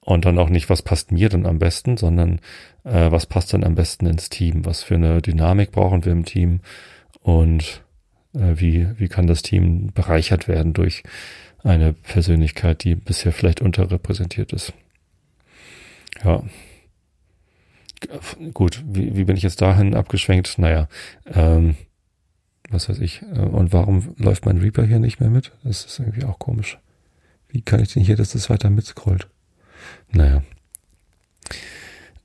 und 0.00 0.24
dann 0.24 0.38
auch 0.38 0.48
nicht, 0.48 0.70
was 0.70 0.82
passt 0.82 1.10
mir 1.10 1.28
denn 1.28 1.46
am 1.46 1.58
besten, 1.58 1.96
sondern 1.96 2.40
äh, 2.84 3.10
was 3.10 3.26
passt 3.26 3.52
dann 3.52 3.64
am 3.64 3.74
besten 3.74 4.06
ins 4.06 4.28
Team? 4.28 4.64
Was 4.64 4.82
für 4.82 4.94
eine 4.94 5.20
Dynamik 5.20 5.72
brauchen 5.72 6.04
wir 6.04 6.12
im 6.12 6.24
Team? 6.24 6.60
Und 7.20 7.82
äh, 8.34 8.54
wie, 8.54 8.88
wie 8.98 9.08
kann 9.08 9.26
das 9.26 9.42
Team 9.42 9.92
bereichert 9.92 10.46
werden 10.46 10.74
durch 10.74 11.02
eine 11.64 11.92
Persönlichkeit, 11.92 12.84
die 12.84 12.94
bisher 12.94 13.32
vielleicht 13.32 13.60
unterrepräsentiert 13.60 14.52
ist? 14.52 14.72
Ja. 16.24 16.44
Gut, 18.54 18.84
wie, 18.86 19.16
wie 19.16 19.24
bin 19.24 19.36
ich 19.36 19.42
jetzt 19.42 19.60
dahin 19.60 19.94
abgeschwenkt? 19.94 20.58
Naja, 20.58 20.88
ähm, 21.26 21.74
was 22.70 22.88
weiß 22.88 22.98
ich. 23.00 23.22
Äh, 23.22 23.40
und 23.40 23.72
warum 23.72 24.14
läuft 24.18 24.46
mein 24.46 24.58
Reaper 24.58 24.84
hier 24.84 24.98
nicht 24.98 25.20
mehr 25.20 25.30
mit? 25.30 25.52
Das 25.64 25.84
ist 25.84 25.98
irgendwie 25.98 26.24
auch 26.24 26.38
komisch. 26.38 26.78
Wie 27.48 27.62
kann 27.62 27.80
ich 27.80 27.92
denn 27.92 28.02
hier, 28.02 28.16
dass 28.16 28.32
das 28.32 28.50
weiter 28.50 28.70
mitscrollt? 28.70 29.28
Naja. 30.12 30.42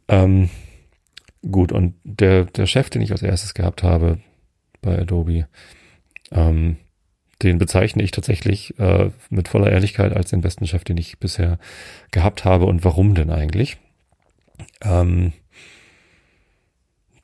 Ähm, 0.07 0.49
gut, 1.49 1.71
und 1.71 1.95
der, 2.03 2.45
der 2.45 2.65
Chef, 2.65 2.89
den 2.89 3.01
ich 3.01 3.11
als 3.11 3.21
erstes 3.21 3.53
gehabt 3.53 3.83
habe 3.83 4.19
bei 4.81 4.99
Adobe, 4.99 5.47
ähm, 6.31 6.77
den 7.41 7.57
bezeichne 7.57 8.03
ich 8.03 8.11
tatsächlich 8.11 8.77
äh, 8.79 9.09
mit 9.29 9.47
voller 9.47 9.71
Ehrlichkeit 9.71 10.13
als 10.13 10.29
den 10.29 10.41
besten 10.41 10.67
Chef, 10.67 10.83
den 10.83 10.97
ich 10.97 11.19
bisher 11.19 11.59
gehabt 12.11 12.45
habe. 12.45 12.65
Und 12.65 12.83
warum 12.83 13.15
denn 13.15 13.31
eigentlich? 13.31 13.77
Ähm, 14.81 15.33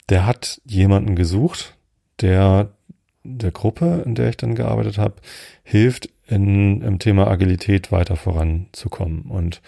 der 0.09 0.25
hat 0.25 0.61
jemanden 0.65 1.15
gesucht, 1.15 1.77
der 2.21 2.71
der 3.27 3.51
Gruppe, 3.51 4.03
in 4.05 4.15
der 4.15 4.29
ich 4.29 4.37
dann 4.37 4.55
gearbeitet 4.55 4.97
habe, 4.97 5.15
hilft, 5.63 6.09
in, 6.27 6.81
im 6.81 6.99
Thema 6.99 7.27
Agilität 7.27 7.91
weiter 7.91 8.15
voranzukommen. 8.15 9.21
Und 9.23 9.61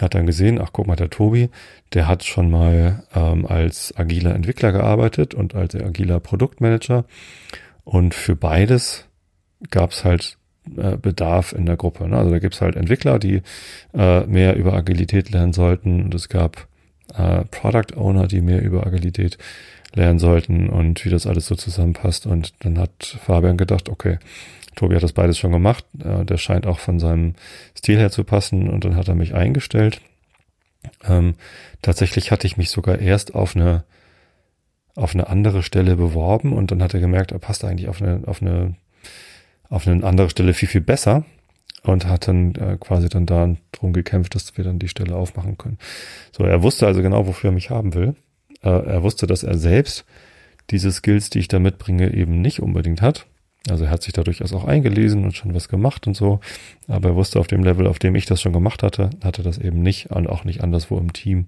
hat 0.00 0.14
dann 0.14 0.26
gesehen, 0.26 0.60
ach 0.60 0.70
guck 0.72 0.86
mal, 0.86 0.96
der 0.96 1.10
Tobi, 1.10 1.50
der 1.92 2.06
hat 2.06 2.24
schon 2.24 2.50
mal 2.50 3.04
ähm, 3.14 3.46
als 3.46 3.92
agiler 3.96 4.34
Entwickler 4.34 4.70
gearbeitet 4.70 5.34
und 5.34 5.54
als 5.54 5.74
agiler 5.74 6.20
Produktmanager. 6.20 7.04
Und 7.84 8.14
für 8.14 8.36
beides 8.36 9.06
gab 9.70 9.90
es 9.90 10.04
halt 10.04 10.38
äh, 10.76 10.96
Bedarf 10.96 11.52
in 11.52 11.66
der 11.66 11.76
Gruppe. 11.76 12.08
Ne? 12.08 12.16
Also 12.16 12.30
da 12.30 12.38
gibt's 12.38 12.60
halt 12.60 12.76
Entwickler, 12.76 13.18
die 13.18 13.42
äh, 13.94 14.26
mehr 14.26 14.56
über 14.56 14.74
Agilität 14.74 15.30
lernen 15.30 15.52
sollten 15.52 16.02
und 16.04 16.14
es 16.14 16.28
gab 16.28 16.68
äh, 17.14 17.44
Product 17.46 17.96
Owner, 17.96 18.26
die 18.28 18.40
mehr 18.40 18.62
über 18.62 18.86
Agilität 18.86 19.38
lernen 19.94 20.18
sollten 20.18 20.68
und 20.68 21.04
wie 21.04 21.10
das 21.10 21.26
alles 21.26 21.46
so 21.46 21.54
zusammenpasst. 21.54 22.26
Und 22.26 22.52
dann 22.60 22.78
hat 22.78 23.18
Fabian 23.24 23.56
gedacht, 23.56 23.88
okay, 23.88 24.18
Tobi 24.76 24.94
hat 24.94 25.02
das 25.02 25.12
beides 25.12 25.38
schon 25.38 25.52
gemacht. 25.52 25.84
Der 25.92 26.36
scheint 26.36 26.66
auch 26.66 26.78
von 26.78 27.00
seinem 27.00 27.34
Stil 27.76 27.98
her 27.98 28.10
zu 28.10 28.24
passen 28.24 28.68
und 28.68 28.84
dann 28.84 28.96
hat 28.96 29.08
er 29.08 29.14
mich 29.14 29.34
eingestellt. 29.34 30.00
Ähm, 31.04 31.34
tatsächlich 31.82 32.30
hatte 32.30 32.46
ich 32.46 32.56
mich 32.56 32.70
sogar 32.70 32.98
erst 32.98 33.34
auf 33.34 33.56
eine 33.56 33.84
auf 34.94 35.14
eine 35.14 35.28
andere 35.28 35.62
Stelle 35.62 35.94
beworben 35.94 36.52
und 36.52 36.72
dann 36.72 36.82
hat 36.82 36.92
er 36.92 36.98
gemerkt, 36.98 37.30
er 37.30 37.38
passt 37.38 37.64
eigentlich 37.64 37.88
auf 37.88 38.02
eine 38.02 38.22
auf 38.26 38.42
eine 38.42 38.74
auf 39.68 39.86
eine 39.86 40.04
andere 40.04 40.30
Stelle 40.30 40.54
viel 40.54 40.68
viel 40.68 40.80
besser 40.80 41.24
und 41.82 42.06
hat 42.06 42.26
dann 42.28 42.54
äh, 42.54 42.76
quasi 42.78 43.08
dann 43.08 43.26
da 43.26 43.54
drum 43.72 43.92
gekämpft, 43.92 44.34
dass 44.34 44.56
wir 44.56 44.64
dann 44.64 44.78
die 44.78 44.88
Stelle 44.88 45.14
aufmachen 45.16 45.58
können. 45.58 45.78
So, 46.36 46.44
er 46.44 46.62
wusste 46.62 46.86
also 46.86 47.02
genau, 47.02 47.26
wofür 47.26 47.50
er 47.50 47.54
mich 47.54 47.70
haben 47.70 47.94
will. 47.94 48.16
Äh, 48.68 48.86
er 48.86 49.02
wusste, 49.02 49.26
dass 49.26 49.42
er 49.42 49.56
selbst 49.56 50.04
diese 50.70 50.92
Skills, 50.92 51.30
die 51.30 51.38
ich 51.38 51.48
da 51.48 51.58
mitbringe, 51.58 52.12
eben 52.12 52.40
nicht 52.40 52.60
unbedingt 52.60 53.00
hat. 53.00 53.26
Also 53.68 53.84
er 53.84 53.90
hat 53.90 54.02
sich 54.02 54.12
da 54.12 54.22
durchaus 54.22 54.52
auch 54.52 54.64
eingelesen 54.64 55.24
und 55.24 55.36
schon 55.36 55.54
was 55.54 55.68
gemacht 55.68 56.06
und 56.06 56.16
so. 56.16 56.40
Aber 56.86 57.10
er 57.10 57.16
wusste 57.16 57.40
auf 57.40 57.46
dem 57.46 57.64
Level, 57.64 57.86
auf 57.86 57.98
dem 57.98 58.14
ich 58.14 58.26
das 58.26 58.40
schon 58.40 58.52
gemacht 58.52 58.82
hatte, 58.82 59.10
hatte 59.24 59.42
das 59.42 59.58
eben 59.58 59.82
nicht 59.82 60.10
und 60.10 60.28
auch 60.28 60.44
nicht 60.44 60.62
anderswo 60.62 60.98
im 60.98 61.12
Team. 61.12 61.46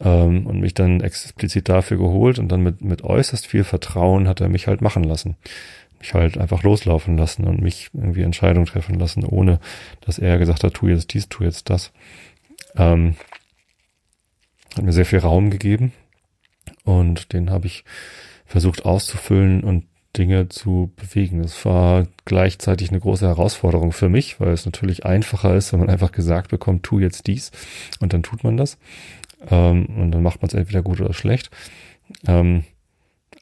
Ähm, 0.00 0.46
und 0.46 0.60
mich 0.60 0.74
dann 0.74 1.00
explizit 1.00 1.68
dafür 1.68 1.96
geholt 1.96 2.38
und 2.38 2.48
dann 2.48 2.62
mit, 2.62 2.82
mit 2.82 3.02
äußerst 3.02 3.46
viel 3.46 3.64
Vertrauen 3.64 4.28
hat 4.28 4.40
er 4.40 4.48
mich 4.48 4.66
halt 4.66 4.80
machen 4.80 5.04
lassen. 5.04 5.36
Mich 5.98 6.14
halt 6.14 6.38
einfach 6.38 6.62
loslaufen 6.62 7.16
lassen 7.16 7.44
und 7.44 7.60
mich 7.60 7.90
irgendwie 7.92 8.22
Entscheidungen 8.22 8.66
treffen 8.66 8.98
lassen, 8.98 9.24
ohne 9.24 9.58
dass 10.02 10.18
er 10.18 10.38
gesagt 10.38 10.62
hat, 10.62 10.74
tu 10.74 10.86
jetzt 10.86 11.12
dies, 11.14 11.28
tu 11.28 11.42
jetzt 11.42 11.68
das. 11.70 11.92
Ähm, 12.76 13.16
hat 14.76 14.84
mir 14.84 14.92
sehr 14.92 15.06
viel 15.06 15.18
Raum 15.18 15.50
gegeben 15.50 15.92
und 16.88 17.34
den 17.34 17.50
habe 17.50 17.66
ich 17.66 17.84
versucht 18.46 18.86
auszufüllen 18.86 19.62
und 19.62 19.84
Dinge 20.16 20.48
zu 20.48 20.90
bewegen. 20.96 21.40
Es 21.40 21.66
war 21.66 22.06
gleichzeitig 22.24 22.88
eine 22.88 22.98
große 22.98 23.26
Herausforderung 23.26 23.92
für 23.92 24.08
mich, 24.08 24.40
weil 24.40 24.52
es 24.52 24.64
natürlich 24.64 25.04
einfacher 25.04 25.54
ist, 25.54 25.72
wenn 25.72 25.80
man 25.80 25.90
einfach 25.90 26.12
gesagt 26.12 26.50
bekommt, 26.50 26.84
tu 26.84 26.98
jetzt 26.98 27.26
dies 27.26 27.50
und 28.00 28.14
dann 28.14 28.22
tut 28.22 28.42
man 28.42 28.56
das. 28.56 28.78
Ähm, 29.50 29.84
und 29.84 30.12
dann 30.12 30.22
macht 30.22 30.40
man 30.40 30.48
es 30.48 30.54
entweder 30.54 30.82
gut 30.82 30.98
oder 31.02 31.12
schlecht. 31.12 31.50
Ähm, 32.26 32.64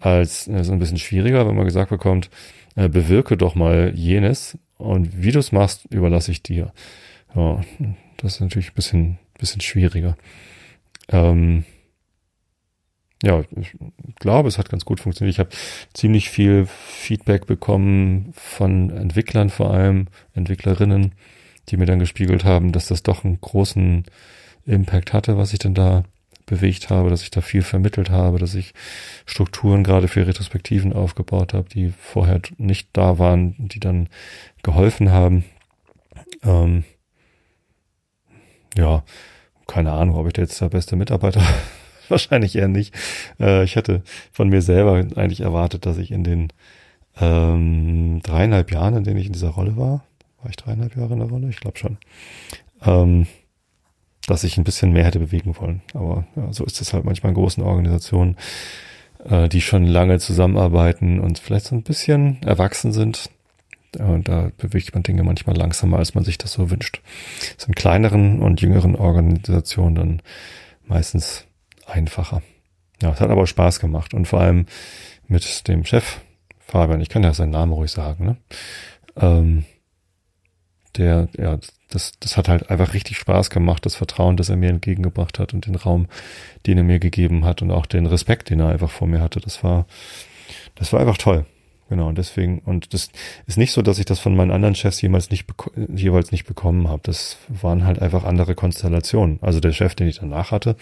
als 0.00 0.46
so 0.46 0.72
ein 0.72 0.80
bisschen 0.80 0.98
schwieriger, 0.98 1.46
wenn 1.46 1.54
man 1.54 1.66
gesagt 1.66 1.90
bekommt, 1.90 2.30
äh, 2.74 2.88
bewirke 2.88 3.36
doch 3.36 3.54
mal 3.54 3.92
jenes 3.94 4.58
und 4.76 5.22
wie 5.22 5.30
du 5.30 5.38
es 5.38 5.52
machst, 5.52 5.86
überlasse 5.90 6.32
ich 6.32 6.42
dir. 6.42 6.72
Ja, 7.36 7.62
das 8.16 8.34
ist 8.34 8.40
natürlich 8.40 8.70
ein 8.70 8.74
bisschen, 8.74 9.18
bisschen 9.38 9.60
schwieriger. 9.60 10.16
Ähm, 11.08 11.64
ja, 13.22 13.42
ich 13.56 13.74
glaube, 14.18 14.48
es 14.48 14.58
hat 14.58 14.68
ganz 14.68 14.84
gut 14.84 15.00
funktioniert. 15.00 15.34
Ich 15.34 15.38
habe 15.38 15.50
ziemlich 15.94 16.28
viel 16.28 16.66
Feedback 16.66 17.46
bekommen 17.46 18.32
von 18.34 18.90
Entwicklern 18.90 19.48
vor 19.48 19.72
allem, 19.72 20.08
Entwicklerinnen, 20.34 21.14
die 21.68 21.76
mir 21.78 21.86
dann 21.86 21.98
gespiegelt 21.98 22.44
haben, 22.44 22.72
dass 22.72 22.88
das 22.88 23.02
doch 23.02 23.24
einen 23.24 23.40
großen 23.40 24.04
Impact 24.66 25.12
hatte, 25.12 25.38
was 25.38 25.52
ich 25.52 25.58
denn 25.58 25.74
da 25.74 26.04
bewegt 26.44 26.90
habe, 26.90 27.10
dass 27.10 27.22
ich 27.22 27.30
da 27.30 27.40
viel 27.40 27.62
vermittelt 27.62 28.10
habe, 28.10 28.38
dass 28.38 28.54
ich 28.54 28.72
Strukturen 29.24 29.82
gerade 29.82 30.08
für 30.08 30.26
Retrospektiven 30.26 30.92
aufgebaut 30.92 31.54
habe, 31.54 31.68
die 31.68 31.92
vorher 31.98 32.40
nicht 32.58 32.90
da 32.92 33.18
waren, 33.18 33.54
die 33.58 33.80
dann 33.80 34.08
geholfen 34.62 35.10
haben. 35.10 35.44
Ähm, 36.44 36.84
ja, 38.76 39.04
keine 39.66 39.92
Ahnung, 39.92 40.16
ob 40.16 40.26
ich 40.26 40.34
da 40.34 40.42
jetzt 40.42 40.60
der 40.60 40.68
beste 40.68 40.96
Mitarbeiter 40.96 41.42
wahrscheinlich 42.10 42.56
eher 42.56 42.68
nicht. 42.68 42.94
Äh, 43.40 43.64
ich 43.64 43.76
hätte 43.76 44.02
von 44.32 44.48
mir 44.48 44.62
selber 44.62 44.94
eigentlich 45.16 45.40
erwartet, 45.40 45.86
dass 45.86 45.98
ich 45.98 46.10
in 46.10 46.24
den 46.24 46.52
ähm, 47.20 48.20
dreieinhalb 48.22 48.70
Jahren, 48.70 48.96
in 48.96 49.04
denen 49.04 49.18
ich 49.18 49.26
in 49.26 49.32
dieser 49.32 49.50
Rolle 49.50 49.76
war, 49.76 50.04
war 50.42 50.50
ich 50.50 50.56
dreieinhalb 50.56 50.96
Jahre 50.96 51.14
in 51.14 51.20
der 51.20 51.28
Rolle? 51.28 51.48
Ich 51.48 51.60
glaube 51.60 51.78
schon. 51.78 51.98
Ähm, 52.84 53.26
dass 54.26 54.44
ich 54.44 54.58
ein 54.58 54.64
bisschen 54.64 54.92
mehr 54.92 55.04
hätte 55.04 55.18
bewegen 55.18 55.56
wollen. 55.58 55.82
Aber 55.94 56.26
ja, 56.36 56.52
so 56.52 56.64
ist 56.64 56.80
es 56.80 56.92
halt 56.92 57.04
manchmal 57.04 57.30
in 57.30 57.36
großen 57.36 57.62
Organisationen, 57.62 58.36
äh, 59.24 59.48
die 59.48 59.60
schon 59.60 59.84
lange 59.84 60.18
zusammenarbeiten 60.18 61.20
und 61.20 61.38
vielleicht 61.38 61.66
so 61.66 61.74
ein 61.74 61.82
bisschen 61.82 62.42
erwachsen 62.42 62.92
sind. 62.92 63.30
Und 63.98 64.28
da 64.28 64.50
bewegt 64.58 64.92
man 64.94 65.02
Dinge 65.02 65.22
manchmal 65.22 65.56
langsamer, 65.56 65.98
als 65.98 66.14
man 66.14 66.24
sich 66.24 66.38
das 66.38 66.52
so 66.52 66.70
wünscht. 66.70 67.00
Das 67.56 67.64
sind 67.64 67.76
kleineren 67.76 68.42
und 68.42 68.60
jüngeren 68.60 68.94
Organisationen 68.94 69.94
dann 69.94 70.22
meistens 70.84 71.46
einfacher. 71.86 72.42
Ja, 73.02 73.12
es 73.12 73.20
hat 73.20 73.30
aber 73.30 73.46
Spaß 73.46 73.80
gemacht 73.80 74.14
und 74.14 74.26
vor 74.26 74.40
allem 74.40 74.66
mit 75.28 75.68
dem 75.68 75.84
Chef 75.84 76.20
Fabian, 76.66 77.00
ich 77.00 77.08
kann 77.08 77.22
ja 77.22 77.32
seinen 77.32 77.50
Namen 77.50 77.72
ruhig 77.72 77.92
sagen, 77.92 78.24
ne? 78.26 78.36
Ähm, 79.16 79.64
der, 80.96 81.28
ja, 81.36 81.58
das, 81.90 82.12
das 82.18 82.36
hat 82.36 82.48
halt 82.48 82.70
einfach 82.70 82.92
richtig 82.92 83.18
Spaß 83.18 83.50
gemacht, 83.50 83.86
das 83.86 83.94
Vertrauen, 83.94 84.36
das 84.36 84.48
er 84.48 84.56
mir 84.56 84.70
entgegengebracht 84.70 85.38
hat 85.38 85.54
und 85.54 85.66
den 85.66 85.76
Raum, 85.76 86.08
den 86.66 86.78
er 86.78 86.84
mir 86.84 86.98
gegeben 86.98 87.44
hat 87.44 87.62
und 87.62 87.70
auch 87.70 87.86
den 87.86 88.06
Respekt, 88.06 88.50
den 88.50 88.60
er 88.60 88.68
einfach 88.68 88.90
vor 88.90 89.06
mir 89.06 89.20
hatte. 89.20 89.40
Das 89.40 89.62
war, 89.62 89.86
das 90.74 90.92
war 90.92 91.00
einfach 91.00 91.18
toll. 91.18 91.46
Genau, 91.88 92.08
und 92.08 92.18
deswegen, 92.18 92.58
und 92.60 92.92
das 92.94 93.10
ist 93.46 93.58
nicht 93.58 93.72
so, 93.72 93.80
dass 93.80 93.98
ich 94.00 94.06
das 94.06 94.18
von 94.18 94.34
meinen 94.34 94.50
anderen 94.50 94.74
Chefs 94.74 95.00
jemals 95.00 95.30
nicht 95.30 95.46
jeweils 95.94 96.32
nicht 96.32 96.44
bekommen 96.44 96.88
habe. 96.88 97.02
Das 97.04 97.36
waren 97.48 97.84
halt 97.84 98.02
einfach 98.02 98.24
andere 98.24 98.56
Konstellationen. 98.56 99.38
Also 99.40 99.60
der 99.60 99.72
Chef, 99.72 99.94
den 99.94 100.08
ich 100.08 100.18
danach 100.18 100.50
hatte, 100.50 100.76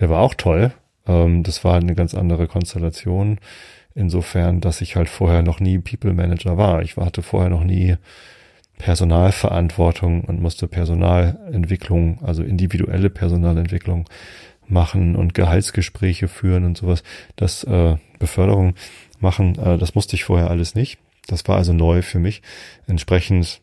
der 0.00 0.10
war 0.10 0.20
auch 0.20 0.34
toll. 0.34 0.72
Ähm, 1.06 1.44
das 1.44 1.64
war 1.64 1.76
eine 1.76 1.94
ganz 1.94 2.14
andere 2.14 2.48
Konstellation. 2.48 3.38
Insofern, 3.94 4.60
dass 4.60 4.80
ich 4.80 4.96
halt 4.96 5.08
vorher 5.08 5.42
noch 5.42 5.60
nie 5.60 5.78
People 5.78 6.12
Manager 6.12 6.56
war. 6.56 6.82
Ich 6.82 6.96
hatte 6.96 7.22
vorher 7.22 7.50
noch 7.50 7.62
nie 7.62 7.96
Personalverantwortung 8.78 10.24
und 10.24 10.40
musste 10.40 10.66
Personalentwicklung, 10.66 12.18
also 12.22 12.42
individuelle 12.42 13.10
Personalentwicklung 13.10 14.08
machen 14.66 15.14
und 15.14 15.34
Gehaltsgespräche 15.34 16.26
führen 16.26 16.64
und 16.64 16.78
sowas. 16.78 17.04
Das 17.36 17.62
äh, 17.64 17.96
Beförderung 18.18 18.74
machen. 19.22 19.58
Äh, 19.58 19.78
das 19.78 19.94
musste 19.94 20.16
ich 20.16 20.24
vorher 20.24 20.50
alles 20.50 20.74
nicht. 20.74 20.98
Das 21.26 21.46
war 21.48 21.56
also 21.56 21.72
neu 21.72 22.02
für 22.02 22.18
mich. 22.18 22.42
Entsprechend 22.86 23.60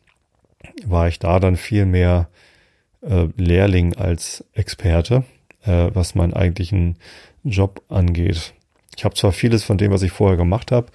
war 0.86 1.08
ich 1.08 1.20
da 1.20 1.40
dann 1.40 1.56
viel 1.56 1.86
mehr 1.86 2.30
äh, 3.02 3.28
Lehrling 3.38 3.96
als 3.96 4.44
Experte, 4.54 5.24
äh, 5.64 5.90
was 5.94 6.16
meinen 6.16 6.34
eigentlichen 6.34 6.98
Job 7.44 7.82
angeht. 7.90 8.54
Ich 8.98 9.06
habe 9.06 9.16
zwar 9.16 9.32
vieles 9.32 9.64
von 9.64 9.78
dem, 9.78 9.92
was 9.92 10.02
ich 10.02 10.12
vorher 10.12 10.38
gemacht 10.38 10.72
habe, 10.72 10.88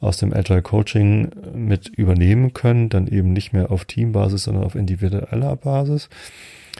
aus 0.00 0.18
dem 0.18 0.32
Agile 0.32 0.62
Coaching 0.62 1.30
mit 1.54 1.88
übernehmen 1.88 2.52
können, 2.52 2.88
dann 2.88 3.08
eben 3.08 3.32
nicht 3.32 3.52
mehr 3.52 3.72
auf 3.72 3.84
Teambasis, 3.84 4.44
sondern 4.44 4.64
auf 4.64 4.76
individueller 4.76 5.56
Basis. 5.56 6.08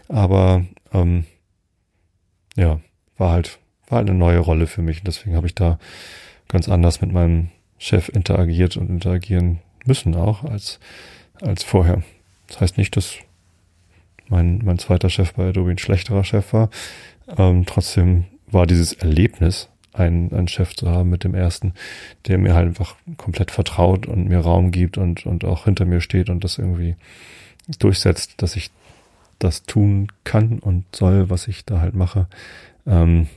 Aber 0.09 0.65
ähm, 0.93 1.25
ja, 2.57 2.81
war 3.17 3.33
halt, 3.33 3.59
war 3.89 3.99
halt 3.99 4.09
eine 4.09 4.19
neue 4.19 4.39
Rolle 4.39 4.69
für 4.69 4.83
mich. 4.83 4.99
Und 4.99 5.09
deswegen 5.09 5.35
habe 5.35 5.49
ich 5.49 5.55
da 5.57 5.81
ganz 6.49 6.69
anders 6.69 7.01
mit 7.01 7.13
meinem 7.13 7.49
Chef 7.79 8.09
interagiert 8.09 8.77
und 8.77 8.91
interagieren 8.91 9.61
müssen 9.85 10.15
auch 10.17 10.45
als, 10.45 10.81
als 11.41 11.63
vorher. 11.63 12.03
Das 12.49 12.61
heißt 12.61 12.79
nicht, 12.79 12.97
dass 12.97 13.17
mein, 14.29 14.61
mein 14.65 14.79
zweiter 14.79 15.11
Chef 15.11 15.35
bei 15.35 15.49
Adobe 15.49 15.71
ein 15.71 15.79
schlechterer 15.79 16.25
Chef 16.25 16.53
war. 16.53 16.71
Ähm, 17.37 17.65
trotzdem 17.67 18.25
war 18.47 18.67
dieses 18.67 18.93
Erlebnis, 18.93 19.69
einen, 19.93 20.33
einen 20.33 20.49
Chef 20.49 20.75
zu 20.75 20.89
haben 20.89 21.11
mit 21.11 21.25
dem 21.25 21.35
ersten, 21.35 21.75
der 22.27 22.39
mir 22.39 22.55
halt 22.55 22.69
einfach 22.69 22.97
komplett 23.17 23.51
vertraut 23.51 24.07
und 24.07 24.29
mir 24.29 24.39
Raum 24.39 24.71
gibt 24.71 24.97
und, 24.99 25.27
und 25.27 25.45
auch 25.45 25.65
hinter 25.65 25.85
mir 25.85 26.01
steht 26.01 26.31
und 26.31 26.45
das 26.45 26.59
irgendwie 26.59 26.97
durchsetzt, 27.79 28.41
dass 28.43 28.57
ich 28.57 28.71
das 29.39 29.65
tun 29.65 30.09
kann 30.25 30.59
und 30.59 30.85
soll, 30.95 31.31
was 31.31 31.49
ich 31.49 31.65
da 31.65 31.81
halt 31.81 31.95
mache. 31.95 32.27
Ähm, 32.87 33.29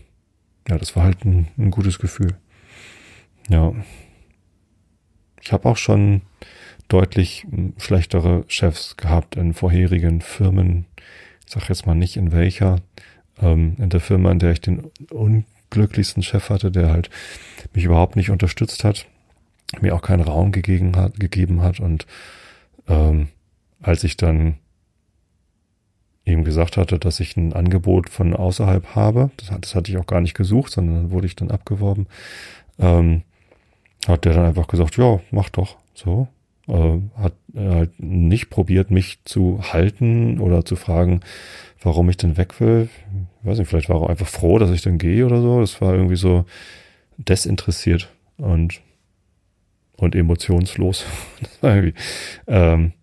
ja, 0.67 0.77
das 0.77 0.95
war 0.95 1.03
halt 1.03 1.25
ein, 1.25 1.47
ein 1.57 1.71
gutes 1.71 1.99
Gefühl. 1.99 2.35
Ja. 3.49 3.73
Ich 5.41 5.51
habe 5.51 5.67
auch 5.67 5.77
schon 5.77 6.21
deutlich 6.87 7.45
hm, 7.49 7.73
schlechtere 7.77 8.43
Chefs 8.47 8.97
gehabt 8.97 9.35
in 9.35 9.53
vorherigen 9.53 10.21
Firmen. 10.21 10.85
Ich 11.45 11.53
sag 11.53 11.69
jetzt 11.69 11.85
mal 11.85 11.95
nicht 11.95 12.17
in 12.17 12.31
welcher. 12.31 12.77
Ähm, 13.41 13.75
in 13.79 13.89
der 13.89 13.99
Firma, 13.99 14.31
in 14.31 14.39
der 14.39 14.51
ich 14.51 14.61
den 14.61 14.91
unglücklichsten 15.09 16.23
Chef 16.23 16.49
hatte, 16.49 16.71
der 16.71 16.91
halt 16.91 17.09
mich 17.73 17.85
überhaupt 17.85 18.15
nicht 18.15 18.29
unterstützt 18.29 18.83
hat, 18.83 19.07
mir 19.79 19.95
auch 19.95 20.01
keinen 20.01 20.21
Raum 20.21 20.51
gegeben 20.51 20.95
hat, 20.95 21.19
gegeben 21.19 21.61
hat 21.61 21.79
und 21.79 22.05
ähm, 22.87 23.29
als 23.81 24.03
ich 24.03 24.17
dann 24.17 24.55
ihm 26.25 26.43
gesagt 26.43 26.77
hatte, 26.77 26.99
dass 26.99 27.19
ich 27.19 27.35
ein 27.35 27.53
Angebot 27.53 28.09
von 28.09 28.35
außerhalb 28.35 28.95
habe. 28.95 29.31
Das, 29.37 29.49
das 29.59 29.75
hatte 29.75 29.91
ich 29.91 29.97
auch 29.97 30.05
gar 30.05 30.21
nicht 30.21 30.35
gesucht, 30.35 30.71
sondern 30.71 30.95
dann 30.95 31.11
wurde 31.11 31.25
ich 31.25 31.35
dann 31.35 31.51
abgeworben. 31.51 32.07
Ähm, 32.79 33.23
hat 34.07 34.25
der 34.25 34.33
dann 34.33 34.45
einfach 34.45 34.67
gesagt, 34.67 34.97
ja, 34.97 35.19
mach 35.31 35.49
doch. 35.49 35.77
So. 35.93 36.27
Äh, 36.67 36.99
hat 37.17 37.33
halt 37.55 37.99
nicht 37.99 38.49
probiert, 38.49 38.91
mich 38.91 39.19
zu 39.25 39.59
halten 39.73 40.39
oder 40.39 40.63
zu 40.63 40.75
fragen, 40.75 41.21
warum 41.81 42.09
ich 42.09 42.17
denn 42.17 42.37
weg 42.37 42.59
will. 42.59 42.89
Ich 43.41 43.47
weiß 43.47 43.59
nicht, 43.59 43.67
vielleicht 43.67 43.89
war 43.89 44.01
er 44.03 44.09
einfach 44.09 44.27
froh, 44.27 44.59
dass 44.59 44.69
ich 44.71 44.81
dann 44.81 44.97
gehe 44.97 45.25
oder 45.25 45.41
so. 45.41 45.59
Das 45.59 45.81
war 45.81 45.93
irgendwie 45.93 46.15
so 46.15 46.45
desinteressiert 47.17 48.09
und, 48.37 48.81
und 49.97 50.15
emotionslos. 50.15 51.05
das, 51.41 51.63
war 51.63 51.75
irgendwie, 51.75 51.99
ähm, 52.47 52.93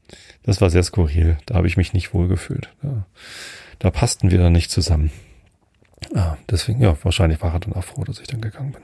das 0.45 0.61
war 0.61 0.71
sehr 0.71 0.83
skurril. 0.83 1.39
Da 1.47 1.57
habe 1.57 1.67
ich 1.67 1.77
mich 1.77 1.93
nicht 1.93 2.15
wohl 2.15 2.29
gefühlt. 2.29 2.71
Ja. 2.83 3.07
Da 3.79 3.91
passten 3.91 4.31
wir 4.31 4.39
dann 4.39 4.53
nicht 4.53 4.71
zusammen. 4.71 5.11
Ja, 6.15 6.39
deswegen, 6.49 6.81
ja, 6.81 6.97
wahrscheinlich 7.03 7.43
war 7.43 7.53
er 7.53 7.61
dann 7.61 7.75
auch 7.75 7.85
froh, 7.85 8.05
dass 8.05 8.21
ich 8.21 8.29
dann 8.29 8.41
gegangen 8.41 8.73
bin. 8.73 8.83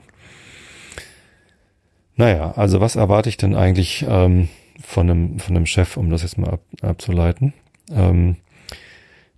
Naja, 2.17 2.53
also 2.53 2.81
was 2.81 2.97
erwarte 2.97 3.29
ich 3.29 3.37
denn 3.37 3.55
eigentlich 3.57 4.05
ähm, 4.09 4.49
von, 4.81 5.11
einem, 5.11 5.39
von 5.39 5.57
einem 5.57 5.67
Chef, 5.67 5.97
um 5.97 6.11
das 6.11 6.23
jetzt 6.23 6.39
mal 6.39 6.51
ab, 6.51 6.61
abzuleiten? 6.81 7.53
Ähm, 7.91 8.37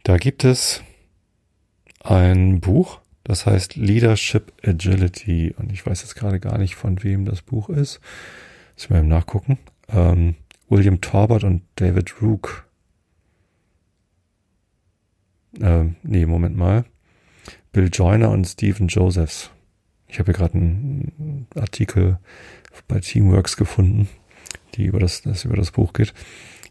da 0.02 0.18
gibt 0.18 0.44
es 0.44 0.82
ein 2.04 2.60
Buch, 2.60 3.00
das 3.24 3.46
heißt 3.46 3.76
Leadership 3.76 4.52
Agility. 4.62 5.54
Und 5.58 5.72
ich 5.72 5.84
weiß 5.84 6.02
jetzt 6.02 6.14
gerade 6.14 6.38
gar 6.38 6.58
nicht, 6.58 6.76
von 6.76 7.02
wem 7.02 7.24
das 7.24 7.42
Buch 7.42 7.68
ist. 7.68 8.00
Muss 8.74 8.84
ich 8.84 8.90
mal 8.90 8.98
eben 8.98 9.08
nachgucken. 9.08 9.58
Ähm, 9.88 10.36
William 10.68 11.00
Torbert 11.00 11.44
und 11.44 11.62
David 11.76 12.20
Rook. 12.20 12.68
Ähm, 15.60 15.96
nee, 16.02 16.26
Moment 16.26 16.56
mal. 16.56 16.84
Bill 17.72 17.88
Joyner 17.92 18.30
und 18.30 18.44
Stephen 18.44 18.88
Josephs. 18.88 19.50
Ich 20.08 20.18
habe 20.18 20.26
hier 20.26 20.38
gerade 20.38 20.54
einen 20.54 21.46
Artikel 21.54 22.18
bei 22.88 23.00
Teamworks 23.00 23.56
gefunden, 23.56 24.08
die 24.74 24.84
über 24.84 24.98
das, 24.98 25.22
das 25.22 25.44
über 25.44 25.56
das 25.56 25.70
Buch 25.70 25.92
geht. 25.92 26.14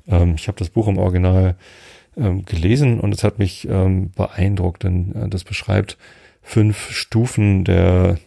Ähm, 0.07 0.35
ich 0.35 0.47
habe 0.47 0.57
das 0.57 0.69
Buch 0.69 0.87
im 0.87 0.97
Original 0.97 1.55
ähm, 2.17 2.45
gelesen 2.45 2.99
und 2.99 3.13
es 3.13 3.23
hat 3.23 3.39
mich 3.39 3.67
ähm, 3.67 4.11
beeindruckt, 4.11 4.83
denn 4.83 5.13
äh, 5.15 5.29
das 5.29 5.43
beschreibt 5.43 5.97
fünf 6.41 6.91
Stufen 6.91 7.63
der 7.63 8.17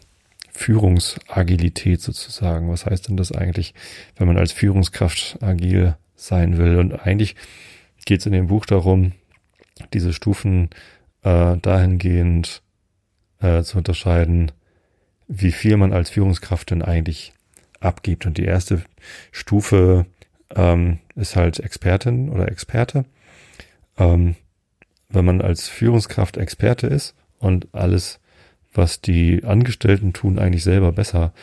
Führungsagilität 0.51 2.01
sozusagen. 2.01 2.69
Was 2.69 2.85
heißt 2.85 3.07
denn 3.07 3.17
das 3.17 3.31
eigentlich, 3.31 3.73
wenn 4.17 4.27
man 4.27 4.37
als 4.37 4.51
Führungskraft 4.51 5.37
agil 5.41 5.95
sein 6.15 6.57
will? 6.57 6.77
Und 6.77 6.93
eigentlich 6.93 7.35
geht 8.05 8.19
es 8.19 8.25
in 8.25 8.33
dem 8.33 8.47
Buch 8.47 8.65
darum, 8.65 9.13
diese 9.93 10.13
Stufen 10.13 10.69
äh, 11.23 11.57
dahingehend 11.57 12.61
äh, 13.39 13.63
zu 13.63 13.77
unterscheiden, 13.77 14.51
wie 15.27 15.51
viel 15.51 15.77
man 15.77 15.93
als 15.93 16.09
Führungskraft 16.09 16.71
denn 16.71 16.81
eigentlich 16.81 17.33
abgibt. 17.79 18.25
Und 18.25 18.37
die 18.37 18.45
erste 18.45 18.83
Stufe 19.31 20.05
ähm, 20.55 20.99
ist 21.15 21.35
halt 21.35 21.59
Expertin 21.59 22.29
oder 22.29 22.49
Experte. 22.49 23.05
Ähm, 23.97 24.35
wenn 25.09 25.25
man 25.25 25.41
als 25.41 25.67
Führungskraft 25.67 26.37
Experte 26.37 26.87
ist 26.87 27.15
und 27.39 27.67
alles, 27.73 28.19
was 28.73 29.01
die 29.01 29.43
Angestellten 29.43 30.13
tun, 30.13 30.39
eigentlich 30.39 30.63
selber 30.63 30.91
besser 30.91 31.33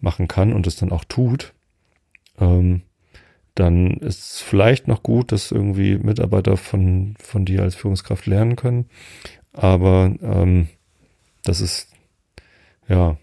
machen 0.00 0.28
kann 0.28 0.52
und 0.52 0.66
es 0.66 0.76
dann 0.76 0.92
auch 0.92 1.04
tut, 1.04 1.52
ähm, 2.38 2.82
dann 3.54 3.94
ist 3.96 4.34
es 4.34 4.40
vielleicht 4.40 4.86
noch 4.86 5.02
gut, 5.02 5.32
dass 5.32 5.50
irgendwie 5.50 5.96
Mitarbeiter 5.96 6.56
von, 6.56 7.14
von 7.18 7.44
dir 7.44 7.62
als 7.62 7.74
Führungskraft 7.74 8.26
lernen 8.26 8.54
können. 8.54 8.86
Aber 9.52 10.14
ähm, 10.20 10.68
das 11.42 11.62
ist, 11.62 11.88
ja, 12.86 13.16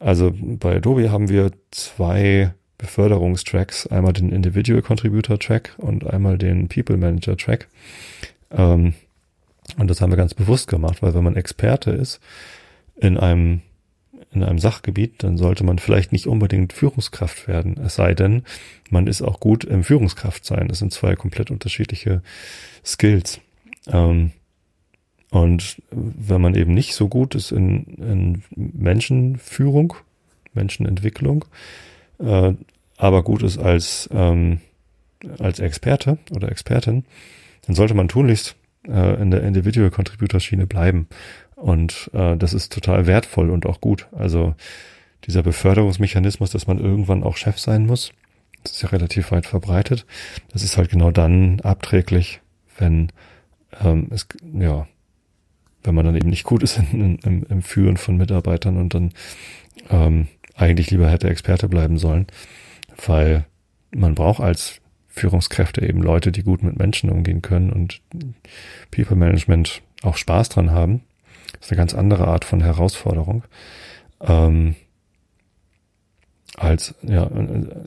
also 0.00 0.32
bei 0.34 0.76
Adobe 0.76 1.10
haben 1.10 1.28
wir 1.28 1.52
zwei 1.70 2.54
Beförderungstracks, 2.78 3.88
einmal 3.88 4.12
den 4.12 4.30
Individual 4.30 4.82
Contributor 4.82 5.38
Track 5.38 5.74
und 5.78 6.06
einmal 6.06 6.38
den 6.38 6.68
People 6.68 6.96
Manager 6.96 7.36
Track. 7.36 7.68
Ähm, 8.50 8.94
und 9.76 9.90
das 9.90 10.00
haben 10.00 10.12
wir 10.12 10.16
ganz 10.16 10.34
bewusst 10.34 10.68
gemacht, 10.68 11.02
weil 11.02 11.14
wenn 11.14 11.24
man 11.24 11.36
Experte 11.36 11.90
ist 11.90 12.20
in 12.96 13.18
einem 13.18 13.62
in 14.30 14.42
einem 14.42 14.58
Sachgebiet, 14.58 15.22
dann 15.22 15.38
sollte 15.38 15.64
man 15.64 15.78
vielleicht 15.78 16.12
nicht 16.12 16.26
unbedingt 16.26 16.74
Führungskraft 16.74 17.48
werden. 17.48 17.80
Es 17.82 17.94
sei 17.94 18.14
denn, 18.14 18.42
man 18.90 19.06
ist 19.06 19.22
auch 19.22 19.40
gut 19.40 19.64
im 19.64 19.84
Führungskraft 19.84 20.44
sein. 20.44 20.68
Das 20.68 20.80
sind 20.80 20.92
zwei 20.92 21.14
komplett 21.16 21.50
unterschiedliche 21.50 22.22
Skills. 22.84 23.40
Ähm, 23.86 24.32
und 25.30 25.82
wenn 25.90 26.40
man 26.40 26.54
eben 26.54 26.74
nicht 26.74 26.94
so 26.94 27.08
gut 27.08 27.34
ist 27.34 27.52
in, 27.52 27.84
in 27.84 28.42
Menschenführung, 28.54 29.94
Menschenentwicklung, 30.54 31.44
äh, 32.18 32.52
aber 32.96 33.22
gut 33.22 33.42
ist 33.42 33.58
als, 33.58 34.08
ähm, 34.12 34.60
als 35.38 35.60
Experte 35.60 36.18
oder 36.34 36.50
Expertin, 36.50 37.04
dann 37.66 37.76
sollte 37.76 37.94
man 37.94 38.08
tunlichst 38.08 38.56
äh, 38.86 39.20
in 39.20 39.30
der 39.30 39.42
Individual 39.42 39.90
Contributor 39.90 40.40
Schiene 40.40 40.66
bleiben. 40.66 41.08
Und 41.56 42.10
äh, 42.14 42.36
das 42.36 42.54
ist 42.54 42.72
total 42.72 43.06
wertvoll 43.06 43.50
und 43.50 43.66
auch 43.66 43.80
gut. 43.80 44.08
Also 44.12 44.54
dieser 45.26 45.42
Beförderungsmechanismus, 45.42 46.50
dass 46.50 46.66
man 46.66 46.78
irgendwann 46.78 47.22
auch 47.22 47.36
Chef 47.36 47.58
sein 47.58 47.86
muss, 47.86 48.12
das 48.62 48.72
ist 48.72 48.82
ja 48.82 48.88
relativ 48.88 49.30
weit 49.30 49.46
verbreitet. 49.46 50.06
Das 50.52 50.62
ist 50.62 50.76
halt 50.76 50.90
genau 50.90 51.10
dann 51.10 51.60
abträglich, 51.60 52.40
wenn 52.78 53.12
ähm, 53.84 54.08
es 54.10 54.26
ja 54.52 54.86
wenn 55.82 55.94
man 55.94 56.04
dann 56.04 56.16
eben 56.16 56.30
nicht 56.30 56.44
gut 56.44 56.62
ist 56.62 56.78
in, 56.92 57.18
in, 57.18 57.42
im, 57.44 57.62
Führen 57.62 57.96
von 57.96 58.16
Mitarbeitern 58.16 58.76
und 58.76 58.94
dann 58.94 59.12
ähm, 59.90 60.28
eigentlich 60.54 60.90
lieber 60.90 61.10
hätte 61.10 61.28
Experte 61.28 61.68
bleiben 61.68 61.98
sollen, 61.98 62.26
weil 63.06 63.44
man 63.90 64.14
braucht 64.14 64.40
als 64.40 64.80
Führungskräfte 65.08 65.86
eben 65.86 66.02
Leute, 66.02 66.32
die 66.32 66.42
gut 66.42 66.62
mit 66.62 66.78
Menschen 66.78 67.10
umgehen 67.10 67.42
können 67.42 67.70
und 67.70 68.00
People 68.90 69.16
Management 69.16 69.82
auch 70.02 70.16
Spaß 70.16 70.48
dran 70.48 70.70
haben. 70.70 71.02
Das 71.52 71.66
ist 71.66 71.72
eine 71.72 71.78
ganz 71.78 71.94
andere 71.94 72.28
Art 72.28 72.44
von 72.44 72.60
Herausforderung. 72.60 73.44
Ähm, 74.20 74.76
als, 76.58 76.94
ja, 77.02 77.30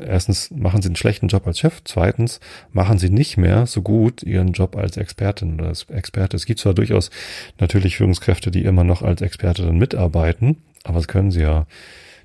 erstens 0.06 0.50
machen 0.52 0.82
sie 0.82 0.90
einen 0.90 0.96
schlechten 0.96 1.28
Job 1.28 1.46
als 1.46 1.60
Chef, 1.60 1.82
zweitens 1.84 2.40
machen 2.72 2.98
sie 2.98 3.10
nicht 3.10 3.38
mehr 3.38 3.66
so 3.66 3.82
gut 3.82 4.24
ihren 4.24 4.54
Job 4.54 4.76
als 4.76 4.98
Expertin 4.98 5.56
oder 5.56 5.68
als 5.68 5.90
Experte. 5.90 6.38
Es 6.38 6.46
gibt 6.46 6.60
zwar 6.60 6.74
durchaus 6.74 7.12
natürlich 7.60 7.98
Führungskräfte, 7.98 8.52
die 8.52 8.64
immer 8.64 8.84
noch 8.84 9.02
als 9.02 9.22
Experte 9.22 9.64
dann 9.64 9.78
mitarbeiten, 9.78 10.58
aber 10.84 10.98
das 10.98 11.08
können 11.08 11.32
sie 11.32 11.42
ja 11.42 11.66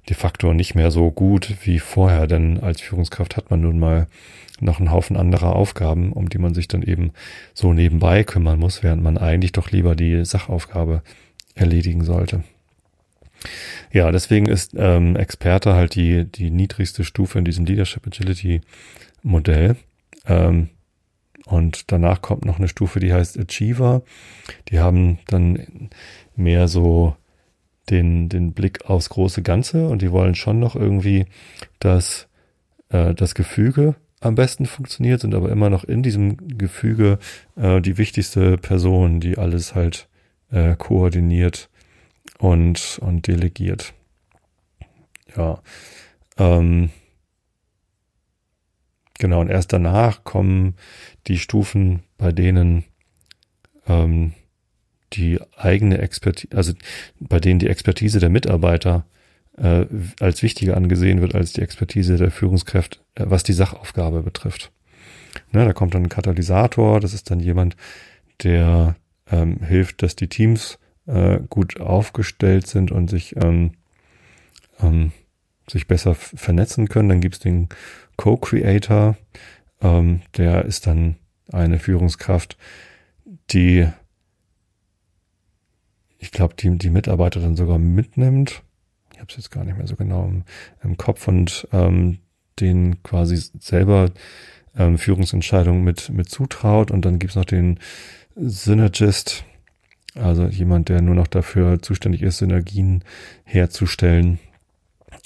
de 0.09 0.17
facto 0.17 0.53
nicht 0.53 0.75
mehr 0.75 0.91
so 0.91 1.11
gut 1.11 1.57
wie 1.65 1.81
vorher, 1.81 2.27
denn 2.27 2.61
als 2.61 2.81
Führungskraft 2.81 3.37
hat 3.37 3.51
man 3.51 3.61
nun 3.61 3.79
mal 3.79 4.07
noch 4.61 4.79
einen 4.79 4.93
Haufen 4.93 5.17
anderer 5.17 5.55
Aufgaben, 5.55 6.13
um 6.13 6.29
die 6.29 6.39
man 6.39 6.55
sich 6.55 6.69
dann 6.69 6.83
eben 6.83 7.13
so 7.55 7.73
nebenbei 7.73 8.25
kümmern 8.25 8.59
muss, 8.59 8.83
während 8.83 9.03
man 9.03 9.19
eigentlich 9.19 9.53
doch 9.53 9.71
lieber 9.71 9.97
die 9.97 10.25
Sachaufgabe 10.25 11.03
erledigen 11.55 12.05
sollte. 12.05 12.45
Ja, 13.93 14.11
deswegen 14.11 14.47
ist 14.47 14.73
ähm, 14.77 15.17
Experte 15.17 15.75
halt 15.75 15.95
die, 15.95 16.25
die 16.25 16.51
niedrigste 16.51 17.05
Stufe 17.05 17.39
in 17.39 17.45
diesem 17.45 17.65
Leadership 17.65 18.07
Agility 18.07 18.61
Modell. 19.23 19.77
Ähm, 20.27 20.71
und 21.47 21.93
danach 21.93 22.23
kommt 22.23 22.45
noch 22.45 22.59
eine 22.59 22.69
Stufe, 22.69 22.99
die 22.99 23.13
heißt 23.13 23.39
Achiever. 23.39 24.03
Die 24.69 24.81
haben 24.81 25.19
dann 25.29 25.91
mehr 26.35 26.67
so 26.67 27.17
den, 27.89 28.29
den 28.29 28.53
Blick 28.53 28.91
aufs 28.91 29.11
große 29.11 29.43
Ganze 29.43 29.89
und 29.89 30.03
die 30.03 30.11
wollen 30.11 30.35
schon 30.35 30.59
noch 30.59 30.75
irgendwie, 30.75 31.27
dass 31.79 32.27
äh, 32.89 33.15
das 33.15 33.35
Gefüge 33.35 33.95
am 34.21 34.35
besten 34.35 34.67
funktioniert, 34.67 35.21
sind 35.21 35.35
aber 35.35 35.51
immer 35.51 35.71
noch 35.71 35.85
in 35.85 36.03
diesem 36.03 36.59
Gefüge 36.59 37.19
äh, 37.55 37.81
die 37.81 37.99
wichtigste 37.99 38.59
Person, 38.59 39.21
die 39.21 39.39
alles 39.39 39.75
halt 39.75 40.09
äh, 40.51 40.75
koordiniert 40.77 41.69
und, 42.39 42.99
und 43.01 43.27
delegiert. 43.27 43.95
Ja. 45.37 45.63
Ähm, 46.39 46.91
genau, 49.19 49.41
und 49.41 49.49
erst 49.49 49.73
danach 49.73 50.25
kommen 50.25 50.75
die 51.27 51.39
Stufen, 51.39 52.03
bei 52.19 52.33
denen 52.33 52.85
ähm, 53.87 54.35
die 55.13 55.41
eigene 55.57 55.99
Expertise, 55.99 56.57
also 56.57 56.73
bei 57.21 57.41
denen 57.41 57.59
die 57.59 57.69
Expertise 57.69 58.19
der 58.19 58.29
Mitarbeiter 58.29 59.07
äh, 59.57 59.87
als 60.21 60.43
wichtiger 60.43 60.77
angesehen 60.77 61.21
wird 61.21 61.35
als 61.35 61.53
die 61.53 61.63
Expertise 61.63 62.17
der 62.17 62.31
Führungskräfte, 62.31 62.99
äh, 63.15 63.25
was 63.27 63.43
die 63.43 63.53
Sachaufgabe 63.53 64.23
betrifft. 64.23 64.73
Ne, 65.53 65.65
da 65.65 65.73
kommt 65.73 65.95
dann 65.95 66.05
ein 66.05 66.09
Katalysator, 66.09 67.01
das 67.01 67.15
ist 67.15 67.31
dann 67.31 67.41
jemand, 67.41 67.77
der 68.43 68.97
ähm, 69.31 69.61
hilft, 69.63 70.03
dass 70.03 70.17
die 70.17 70.29
Teams 70.29 70.79
äh, 71.07 71.41
gut 71.49 71.81
aufgestellt 71.81 72.67
sind 72.67 72.91
und 72.93 73.09
sich, 73.09 73.37
ähm, 73.37 73.73
ähm, 74.81 75.13
sich 75.69 75.87
besser 75.87 76.15
vernetzen 76.15 76.89
können. 76.89 77.09
Dann 77.09 77.21
gibt's 77.21 77.39
den 77.39 77.69
Co-Creator, 78.17 79.17
ähm, 79.81 80.23
der 80.37 80.65
ist 80.65 80.87
dann 80.87 81.17
eine 81.53 81.79
Führungskraft, 81.79 82.57
die 83.51 83.89
ich 86.19 86.33
glaube, 86.33 86.55
die, 86.55 86.77
die 86.77 86.91
Mitarbeiter 86.91 87.41
dann 87.41 87.57
sogar 87.57 87.79
mitnimmt. 87.79 88.63
Ich 89.13 89.21
habe 89.21 89.29
es 89.31 89.37
jetzt 89.37 89.51
gar 89.51 89.65
nicht 89.65 89.77
mehr 89.77 89.87
so 89.87 89.97
genau 89.97 90.25
im, 90.25 90.45
im 90.83 90.97
Kopf 90.97 91.29
und 91.29 91.69
ähm, 91.73 92.19
den 92.61 93.03
quasi 93.03 93.37
selber 93.61 94.11
ähm, 94.77 94.99
Führungsentscheidungen 94.99 95.85
mit, 95.85 96.11
mit 96.11 96.29
zutraut. 96.29 96.91
Und 96.91 97.05
dann 97.05 97.19
gibt's 97.19 97.37
noch 97.37 97.45
den 97.45 97.79
Synergist, 98.35 99.45
also 100.17 100.47
jemand, 100.47 100.89
der 100.89 101.03
nur 101.03 101.15
noch 101.15 101.27
dafür 101.27 101.81
zuständig 101.83 102.23
ist, 102.23 102.39
Synergien 102.39 103.05
herzustellen 103.45 104.39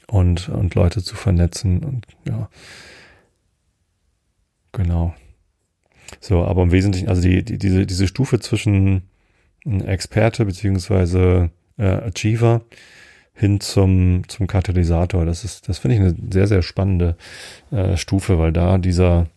und, 0.06 0.48
und 0.48 0.74
Leute 0.74 1.02
zu 1.02 1.16
vernetzen. 1.16 1.84
Und 1.84 2.06
ja, 2.26 2.48
genau. 4.72 5.14
So, 6.20 6.44
aber 6.44 6.62
im 6.62 6.72
Wesentlichen, 6.72 7.08
also 7.08 7.22
die, 7.22 7.44
die, 7.44 7.58
diese, 7.58 7.86
diese 7.86 8.08
Stufe 8.08 8.40
zwischen 8.40 9.02
Experte 9.64 10.44
beziehungsweise 10.44 11.50
äh, 11.78 11.84
Achiever 11.84 12.62
hin 13.32 13.60
zum, 13.60 14.28
zum 14.28 14.46
Katalysator, 14.46 15.24
das 15.24 15.44
ist, 15.44 15.68
das 15.68 15.78
finde 15.78 15.96
ich 15.96 16.00
eine 16.02 16.16
sehr, 16.32 16.46
sehr 16.46 16.62
spannende 16.62 17.16
äh, 17.70 17.96
Stufe, 17.96 18.38
weil 18.38 18.52
da 18.52 18.78
dieser, 18.78 19.28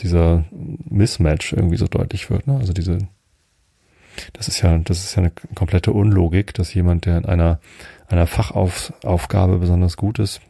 dieser 0.00 0.44
Mismatch 0.50 1.52
irgendwie 1.52 1.76
so 1.76 1.86
deutlich 1.86 2.28
wird. 2.30 2.46
Ne? 2.46 2.56
Also 2.56 2.72
diese, 2.72 2.98
das 4.32 4.48
ist 4.48 4.60
ja, 4.60 4.76
das 4.78 5.04
ist 5.04 5.14
ja 5.14 5.22
eine 5.22 5.32
komplette 5.54 5.92
Unlogik, 5.92 6.54
dass 6.54 6.74
jemand, 6.74 7.06
der 7.06 7.18
in 7.18 7.24
einer, 7.24 7.60
einer 8.08 8.26
Fachaufgabe 8.26 9.58
besonders 9.58 9.96
gut 9.96 10.18
ist, 10.18 10.40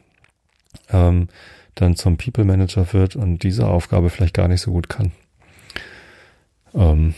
ähm, 0.90 1.28
dann 1.74 1.96
zum 1.96 2.16
People 2.16 2.44
Manager 2.44 2.92
wird 2.92 3.16
und 3.16 3.42
diese 3.42 3.68
Aufgabe 3.68 4.10
vielleicht 4.10 4.34
gar 4.34 4.48
nicht 4.48 4.60
so 4.62 4.72
gut 4.72 4.88
kann. 4.88 5.12
Ähm, 6.74 7.14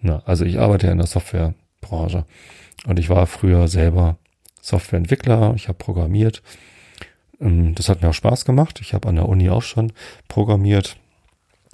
na, 0.00 0.22
also 0.24 0.44
ich 0.44 0.58
arbeite 0.58 0.86
ja 0.86 0.92
in 0.92 0.98
der 0.98 1.06
Softwarebranche 1.06 2.24
und 2.86 2.98
ich 2.98 3.08
war 3.08 3.26
früher 3.26 3.68
selber 3.68 4.16
Softwareentwickler, 4.60 5.54
ich 5.56 5.68
habe 5.68 5.78
programmiert. 5.78 6.42
Ähm, 7.40 7.74
das 7.74 7.88
hat 7.88 8.02
mir 8.02 8.08
auch 8.08 8.14
Spaß 8.14 8.44
gemacht. 8.44 8.80
Ich 8.80 8.94
habe 8.94 9.08
an 9.08 9.16
der 9.16 9.28
Uni 9.28 9.50
auch 9.50 9.62
schon 9.62 9.92
programmiert. 10.28 10.96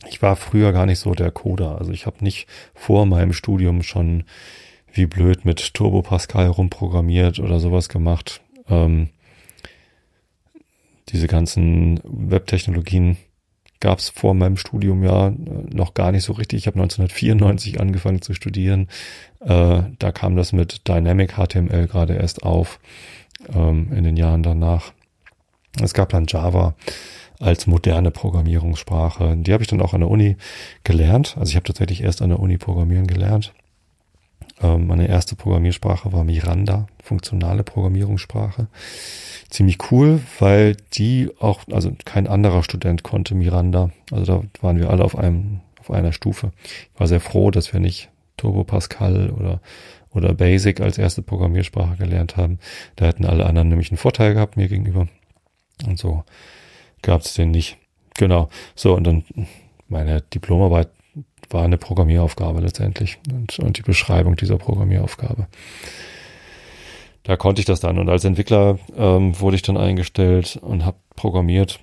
Ich 0.08 0.22
war 0.22 0.36
früher 0.36 0.72
gar 0.72 0.86
nicht 0.86 0.98
so 0.98 1.14
der 1.14 1.30
Coder. 1.30 1.78
Also 1.78 1.92
ich 1.92 2.06
habe 2.06 2.24
nicht 2.24 2.46
vor 2.74 3.06
meinem 3.06 3.32
Studium 3.32 3.82
schon 3.82 4.24
wie 4.92 5.06
blöd 5.06 5.44
mit 5.44 5.74
Turbo 5.74 6.02
Pascal 6.02 6.48
rumprogrammiert 6.48 7.38
oder 7.38 7.60
sowas 7.60 7.88
gemacht. 7.88 8.40
Ähm, 8.68 9.08
diese 11.08 11.26
ganzen 11.26 12.00
Webtechnologien 12.04 13.16
gab 13.80 13.98
es 13.98 14.10
vor 14.10 14.34
meinem 14.34 14.56
Studium 14.56 15.02
ja 15.02 15.28
äh, 15.28 15.32
noch 15.72 15.94
gar 15.94 16.12
nicht 16.12 16.24
so 16.24 16.32
richtig. 16.32 16.60
Ich 16.60 16.66
habe 16.66 16.80
1994 16.80 17.80
angefangen 17.80 18.22
zu 18.22 18.32
studieren. 18.32 18.88
Äh, 19.40 19.82
da 19.98 20.12
kam 20.12 20.36
das 20.36 20.52
mit 20.52 20.88
Dynamic 20.88 21.32
HTML 21.32 21.86
gerade 21.88 22.14
erst 22.14 22.44
auf 22.44 22.78
ähm, 23.52 23.92
in 23.92 24.04
den 24.04 24.16
Jahren 24.16 24.42
danach. 24.42 24.92
Es 25.80 25.94
gab 25.94 26.10
dann 26.10 26.26
Java 26.28 26.74
als 27.42 27.66
moderne 27.66 28.10
Programmierungssprache. 28.10 29.36
Die 29.36 29.52
habe 29.52 29.62
ich 29.62 29.68
dann 29.68 29.80
auch 29.80 29.94
an 29.94 30.00
der 30.00 30.10
Uni 30.10 30.36
gelernt. 30.84 31.36
Also 31.38 31.50
ich 31.50 31.56
habe 31.56 31.64
tatsächlich 31.64 32.02
erst 32.02 32.22
an 32.22 32.30
der 32.30 32.40
Uni 32.40 32.56
Programmieren 32.58 33.06
gelernt. 33.06 33.52
Ähm, 34.62 34.86
meine 34.86 35.08
erste 35.08 35.36
Programmiersprache 35.36 36.12
war 36.12 36.24
Miranda, 36.24 36.86
funktionale 37.02 37.64
Programmierungssprache 37.64 38.68
ziemlich 39.52 39.90
cool, 39.90 40.20
weil 40.38 40.76
die 40.94 41.30
auch, 41.38 41.60
also 41.70 41.92
kein 42.04 42.26
anderer 42.26 42.62
Student 42.62 43.02
konnte 43.02 43.34
Miranda. 43.34 43.90
Also 44.10 44.44
da 44.52 44.62
waren 44.62 44.78
wir 44.78 44.90
alle 44.90 45.04
auf 45.04 45.16
einem, 45.16 45.60
auf 45.78 45.90
einer 45.90 46.12
Stufe. 46.12 46.52
Ich 46.64 47.00
war 47.00 47.06
sehr 47.06 47.20
froh, 47.20 47.50
dass 47.50 47.72
wir 47.72 47.80
nicht 47.80 48.08
Turbo 48.36 48.64
Pascal 48.64 49.30
oder, 49.30 49.60
oder 50.10 50.32
Basic 50.32 50.80
als 50.80 50.98
erste 50.98 51.22
Programmiersprache 51.22 51.96
gelernt 51.96 52.36
haben. 52.36 52.58
Da 52.96 53.06
hätten 53.06 53.26
alle 53.26 53.46
anderen 53.46 53.68
nämlich 53.68 53.90
einen 53.90 53.98
Vorteil 53.98 54.34
gehabt 54.34 54.56
mir 54.56 54.68
gegenüber. 54.68 55.08
Und 55.86 55.98
so 55.98 56.24
gab 57.02 57.22
es 57.22 57.34
den 57.34 57.50
nicht. 57.50 57.76
Genau. 58.16 58.48
So, 58.74 58.94
und 58.94 59.04
dann 59.04 59.24
meine 59.88 60.22
Diplomarbeit 60.22 60.88
war 61.50 61.64
eine 61.64 61.76
Programmieraufgabe 61.76 62.60
letztendlich 62.60 63.18
und, 63.30 63.58
und 63.58 63.76
die 63.76 63.82
Beschreibung 63.82 64.36
dieser 64.36 64.56
Programmieraufgabe 64.56 65.48
da 67.24 67.36
konnte 67.36 67.60
ich 67.60 67.66
das 67.66 67.80
dann. 67.80 67.98
Und 67.98 68.08
als 68.08 68.24
Entwickler 68.24 68.78
ähm, 68.96 69.38
wurde 69.38 69.56
ich 69.56 69.62
dann 69.62 69.76
eingestellt 69.76 70.58
und 70.60 70.84
habe 70.84 70.96
programmiert. 71.16 71.80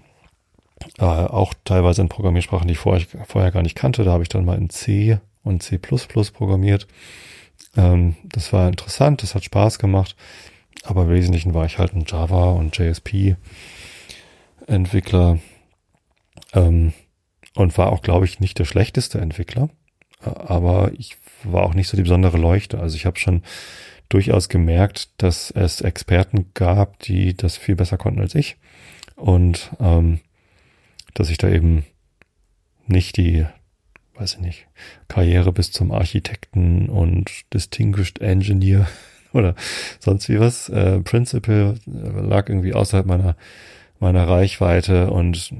Äh, 0.97 1.03
auch 1.03 1.53
teilweise 1.65 2.01
in 2.01 2.09
Programmiersprachen, 2.09 2.67
die 2.67 2.73
ich 2.73 2.79
vorher, 2.79 3.05
vorher 3.25 3.51
gar 3.51 3.63
nicht 3.63 3.75
kannte. 3.75 4.03
Da 4.03 4.11
habe 4.11 4.23
ich 4.23 4.29
dann 4.29 4.45
mal 4.45 4.57
in 4.57 4.69
C 4.69 5.19
und 5.43 5.63
C 5.63 5.77
programmiert. 5.77 6.87
Ähm, 7.75 8.15
das 8.23 8.53
war 8.53 8.67
interessant, 8.67 9.23
das 9.23 9.35
hat 9.35 9.43
Spaß 9.43 9.79
gemacht. 9.79 10.15
Aber 10.83 11.03
im 11.03 11.09
Wesentlichen 11.09 11.53
war 11.53 11.65
ich 11.65 11.77
halt 11.77 11.93
ein 11.93 12.05
Java 12.07 12.51
und 12.51 12.77
JSP 12.77 13.35
Entwickler. 14.69 15.39
Ähm, 16.53 16.93
und 17.55 17.77
war 17.77 17.91
auch, 17.91 18.01
glaube 18.01 18.25
ich, 18.25 18.39
nicht 18.39 18.59
der 18.59 18.65
schlechteste 18.65 19.19
Entwickler. 19.19 19.69
Äh, 20.23 20.29
aber 20.29 20.91
ich 20.97 21.17
war 21.43 21.63
auch 21.63 21.73
nicht 21.73 21.87
so 21.87 21.97
die 21.97 22.03
besondere 22.03 22.37
Leuchte. 22.37 22.79
Also 22.79 22.95
ich 22.95 23.05
habe 23.05 23.19
schon 23.19 23.43
durchaus 24.09 24.49
gemerkt, 24.49 25.09
dass 25.21 25.51
es 25.51 25.81
Experten 25.81 26.51
gab, 26.53 26.99
die 26.99 27.35
das 27.35 27.57
viel 27.57 27.75
besser 27.75 27.97
konnten 27.97 28.21
als 28.21 28.35
ich. 28.35 28.57
Und 29.15 29.71
ähm, 29.79 30.19
dass 31.13 31.29
ich 31.29 31.37
da 31.37 31.49
eben 31.49 31.85
nicht 32.87 33.17
die, 33.17 33.45
weiß 34.15 34.35
ich 34.35 34.39
nicht, 34.39 34.67
Karriere 35.07 35.51
bis 35.51 35.71
zum 35.71 35.91
Architekten 35.91 36.89
und 36.89 37.29
Distinguished 37.53 38.19
Engineer 38.19 38.87
oder 39.33 39.55
sonst 39.99 40.27
wie 40.29 40.39
was, 40.39 40.69
äh, 40.69 40.99
Principal 41.01 41.75
lag 41.85 42.49
irgendwie 42.49 42.73
außerhalb 42.73 43.05
meiner, 43.05 43.35
meiner 43.99 44.27
Reichweite 44.27 45.11
und 45.11 45.53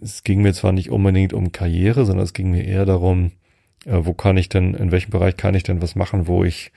es 0.00 0.22
ging 0.22 0.42
mir 0.42 0.54
zwar 0.54 0.72
nicht 0.72 0.90
unbedingt 0.90 1.32
um 1.32 1.52
Karriere, 1.52 2.06
sondern 2.06 2.24
es 2.24 2.32
ging 2.32 2.50
mir 2.50 2.64
eher 2.64 2.86
darum, 2.86 3.32
äh, 3.84 3.98
wo 4.00 4.14
kann 4.14 4.36
ich 4.36 4.48
denn, 4.48 4.74
in 4.74 4.90
welchem 4.90 5.10
Bereich 5.10 5.36
kann 5.36 5.54
ich 5.54 5.62
denn 5.62 5.82
was 5.82 5.94
machen, 5.94 6.26
wo 6.26 6.44
ich 6.44 6.72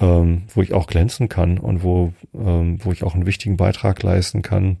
ähm, 0.00 0.42
wo 0.54 0.62
ich 0.62 0.72
auch 0.72 0.86
glänzen 0.86 1.28
kann 1.28 1.58
und 1.58 1.82
wo, 1.82 2.12
ähm, 2.34 2.78
wo 2.84 2.92
ich 2.92 3.02
auch 3.02 3.14
einen 3.14 3.26
wichtigen 3.26 3.56
Beitrag 3.56 4.02
leisten 4.02 4.42
kann 4.42 4.78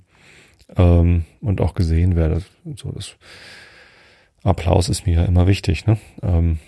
ähm, 0.76 1.24
und 1.40 1.60
auch 1.60 1.74
gesehen 1.74 2.16
werde. 2.16 2.42
So 2.76 2.92
das 2.92 3.16
Applaus 4.42 4.88
ist 4.88 5.06
mir 5.06 5.24
immer 5.24 5.46
wichtig, 5.46 5.86
ne? 5.86 5.98
Ähm, 6.22 6.58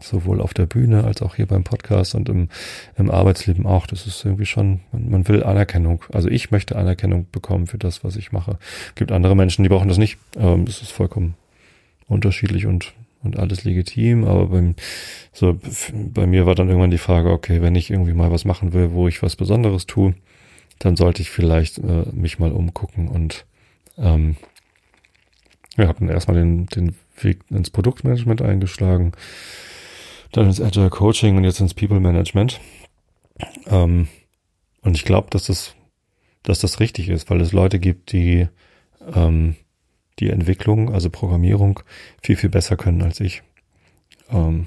sowohl 0.00 0.40
auf 0.40 0.54
der 0.54 0.66
Bühne 0.66 1.04
als 1.04 1.22
auch 1.22 1.34
hier 1.36 1.46
beim 1.46 1.64
Podcast 1.64 2.14
und 2.14 2.28
im, 2.28 2.48
im 2.96 3.10
Arbeitsleben 3.10 3.66
auch. 3.66 3.86
Das 3.86 4.06
ist 4.06 4.24
irgendwie 4.24 4.46
schon, 4.46 4.80
man, 4.92 5.10
man 5.10 5.28
will 5.28 5.42
Anerkennung. 5.42 6.04
Also 6.12 6.28
ich 6.28 6.50
möchte 6.50 6.76
Anerkennung 6.76 7.26
bekommen 7.30 7.66
für 7.66 7.78
das, 7.78 8.04
was 8.04 8.16
ich 8.16 8.32
mache. 8.32 8.58
Gibt 8.94 9.12
andere 9.12 9.36
Menschen, 9.36 9.62
die 9.62 9.68
brauchen 9.68 9.88
das 9.88 9.98
nicht. 9.98 10.18
Ähm, 10.36 10.64
das 10.64 10.82
ist 10.82 10.92
vollkommen 10.92 11.34
unterschiedlich 12.06 12.66
und 12.66 12.94
und 13.22 13.38
alles 13.38 13.64
legitim, 13.64 14.24
aber 14.24 14.46
beim, 14.46 14.74
so, 15.32 15.58
bei 15.92 16.26
mir 16.26 16.46
war 16.46 16.54
dann 16.54 16.68
irgendwann 16.68 16.90
die 16.90 16.98
Frage, 16.98 17.30
okay, 17.30 17.60
wenn 17.62 17.74
ich 17.74 17.90
irgendwie 17.90 18.12
mal 18.12 18.30
was 18.30 18.44
machen 18.44 18.72
will, 18.72 18.92
wo 18.92 19.08
ich 19.08 19.22
was 19.22 19.34
Besonderes 19.34 19.86
tue, 19.86 20.14
dann 20.78 20.96
sollte 20.96 21.22
ich 21.22 21.30
vielleicht 21.30 21.78
äh, 21.78 22.04
mich 22.12 22.38
mal 22.38 22.52
umgucken 22.52 23.08
und 23.08 23.44
ähm, 23.96 24.36
habe 25.76 25.98
dann 26.00 26.08
erstmal 26.08 26.36
den, 26.36 26.66
den 26.66 26.94
Weg 27.20 27.40
ins 27.50 27.70
Produktmanagement 27.70 28.42
eingeschlagen, 28.42 29.12
dann 30.32 30.46
ins 30.46 30.60
Agile 30.60 30.90
Coaching 30.90 31.36
und 31.36 31.44
jetzt 31.44 31.60
ins 31.60 31.74
People 31.74 32.00
Management. 32.00 32.60
Ähm, 33.66 34.08
und 34.82 34.96
ich 34.96 35.04
glaube, 35.04 35.28
dass 35.30 35.46
das, 35.46 35.74
dass 36.42 36.60
das 36.60 36.80
richtig 36.80 37.08
ist, 37.08 37.30
weil 37.30 37.40
es 37.40 37.52
Leute 37.52 37.78
gibt, 37.78 38.12
die 38.12 38.48
ähm, 39.14 39.56
die 40.18 40.30
Entwicklung, 40.30 40.92
also 40.92 41.10
Programmierung, 41.10 41.80
viel, 42.22 42.36
viel 42.36 42.50
besser 42.50 42.76
können 42.76 43.02
als 43.02 43.20
ich. 43.20 43.42
Ähm, 44.30 44.66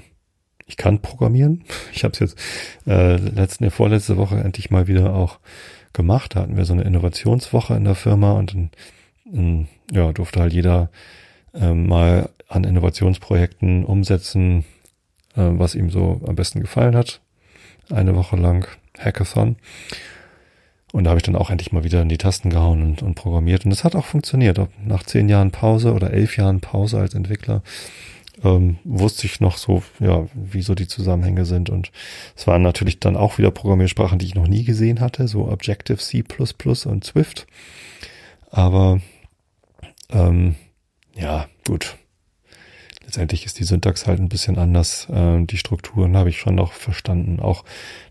ich 0.66 0.76
kann 0.76 1.00
programmieren. 1.00 1.64
Ich 1.92 2.04
habe 2.04 2.12
es 2.12 2.20
jetzt 2.20 2.38
äh, 2.86 3.16
letzte, 3.16 3.70
vorletzte 3.70 4.16
Woche 4.16 4.36
endlich 4.36 4.70
mal 4.70 4.86
wieder 4.86 5.14
auch 5.14 5.38
gemacht. 5.92 6.34
Da 6.34 6.40
hatten 6.40 6.56
wir 6.56 6.64
so 6.64 6.72
eine 6.72 6.84
Innovationswoche 6.84 7.74
in 7.74 7.84
der 7.84 7.94
Firma 7.94 8.32
und 8.32 8.54
dann 8.54 8.70
ähm, 9.32 9.68
ja, 9.90 10.12
durfte 10.12 10.40
halt 10.40 10.52
jeder 10.52 10.90
ähm, 11.54 11.86
mal 11.86 12.30
an 12.48 12.64
Innovationsprojekten 12.64 13.84
umsetzen, 13.84 14.64
äh, 15.36 15.50
was 15.52 15.74
ihm 15.74 15.90
so 15.90 16.20
am 16.26 16.34
besten 16.34 16.60
gefallen 16.60 16.96
hat. 16.96 17.20
Eine 17.90 18.14
Woche 18.16 18.36
lang 18.36 18.66
Hackathon. 18.98 19.56
Und 20.92 21.04
da 21.04 21.10
habe 21.10 21.18
ich 21.18 21.24
dann 21.24 21.36
auch 21.36 21.50
endlich 21.50 21.72
mal 21.72 21.84
wieder 21.84 22.02
in 22.02 22.10
die 22.10 22.18
Tasten 22.18 22.50
gehauen 22.50 22.82
und, 22.82 23.02
und 23.02 23.14
programmiert. 23.14 23.64
Und 23.64 23.70
das 23.70 23.82
hat 23.82 23.96
auch 23.96 24.04
funktioniert. 24.04 24.60
Nach 24.84 25.02
zehn 25.02 25.28
Jahren 25.28 25.50
Pause 25.50 25.94
oder 25.94 26.10
elf 26.12 26.36
Jahren 26.36 26.60
Pause 26.60 26.98
als 26.98 27.14
Entwickler 27.14 27.62
ähm, 28.44 28.78
wusste 28.84 29.26
ich 29.26 29.40
noch 29.40 29.56
so, 29.56 29.82
ja, 30.00 30.26
wie 30.34 30.62
so 30.62 30.74
die 30.74 30.88
Zusammenhänge 30.88 31.44
sind. 31.44 31.70
Und 31.70 31.90
es 32.36 32.46
waren 32.46 32.62
natürlich 32.62 33.00
dann 33.00 33.16
auch 33.16 33.38
wieder 33.38 33.50
Programmiersprachen, 33.50 34.18
die 34.18 34.26
ich 34.26 34.34
noch 34.34 34.46
nie 34.46 34.64
gesehen 34.64 35.00
hatte, 35.00 35.28
so 35.28 35.48
Objective 35.48 35.98
C 35.98 36.24
und 36.86 37.04
Swift. 37.04 37.46
Aber 38.50 39.00
ähm, 40.10 40.56
ja, 41.14 41.46
gut. 41.66 41.96
Letztendlich 43.12 43.44
ist 43.44 43.58
die 43.58 43.64
Syntax 43.64 44.06
halt 44.06 44.20
ein 44.20 44.30
bisschen 44.30 44.56
anders. 44.56 45.06
Äh, 45.10 45.44
die 45.44 45.58
Strukturen 45.58 46.16
habe 46.16 46.30
ich 46.30 46.38
schon 46.38 46.54
noch 46.54 46.72
verstanden. 46.72 47.40
Auch 47.40 47.62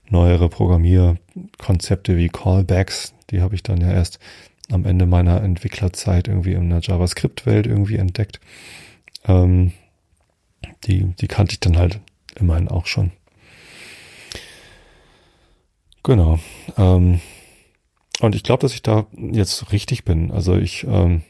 neuere 0.07 0.47
Programmierkonzepte 0.47 2.17
wie 2.17 2.29
Callbacks, 2.29 3.15
die 3.31 3.41
habe 3.41 3.55
ich 3.55 3.63
dann 3.63 3.81
ja 3.81 3.91
erst 3.91 4.19
am 4.69 4.85
Ende 4.85 5.07
meiner 5.07 5.41
Entwicklerzeit 5.41 6.27
irgendwie 6.27 6.53
in 6.53 6.69
der 6.69 6.81
JavaScript-Welt 6.81 7.65
irgendwie 7.65 7.95
entdeckt. 7.95 8.39
Ähm, 9.25 9.71
die, 10.83 11.15
die 11.15 11.27
kannte 11.27 11.53
ich 11.53 11.59
dann 11.59 11.79
halt 11.79 11.99
immerhin 12.35 12.67
auch 12.67 12.85
schon. 12.85 13.11
Genau. 16.03 16.37
Ähm, 16.77 17.21
und 18.19 18.35
ich 18.35 18.43
glaube, 18.43 18.61
dass 18.61 18.75
ich 18.75 18.83
da 18.83 19.07
jetzt 19.31 19.71
richtig 19.71 20.05
bin. 20.05 20.29
Also 20.29 20.57
ich, 20.57 20.83
ähm, 20.83 21.23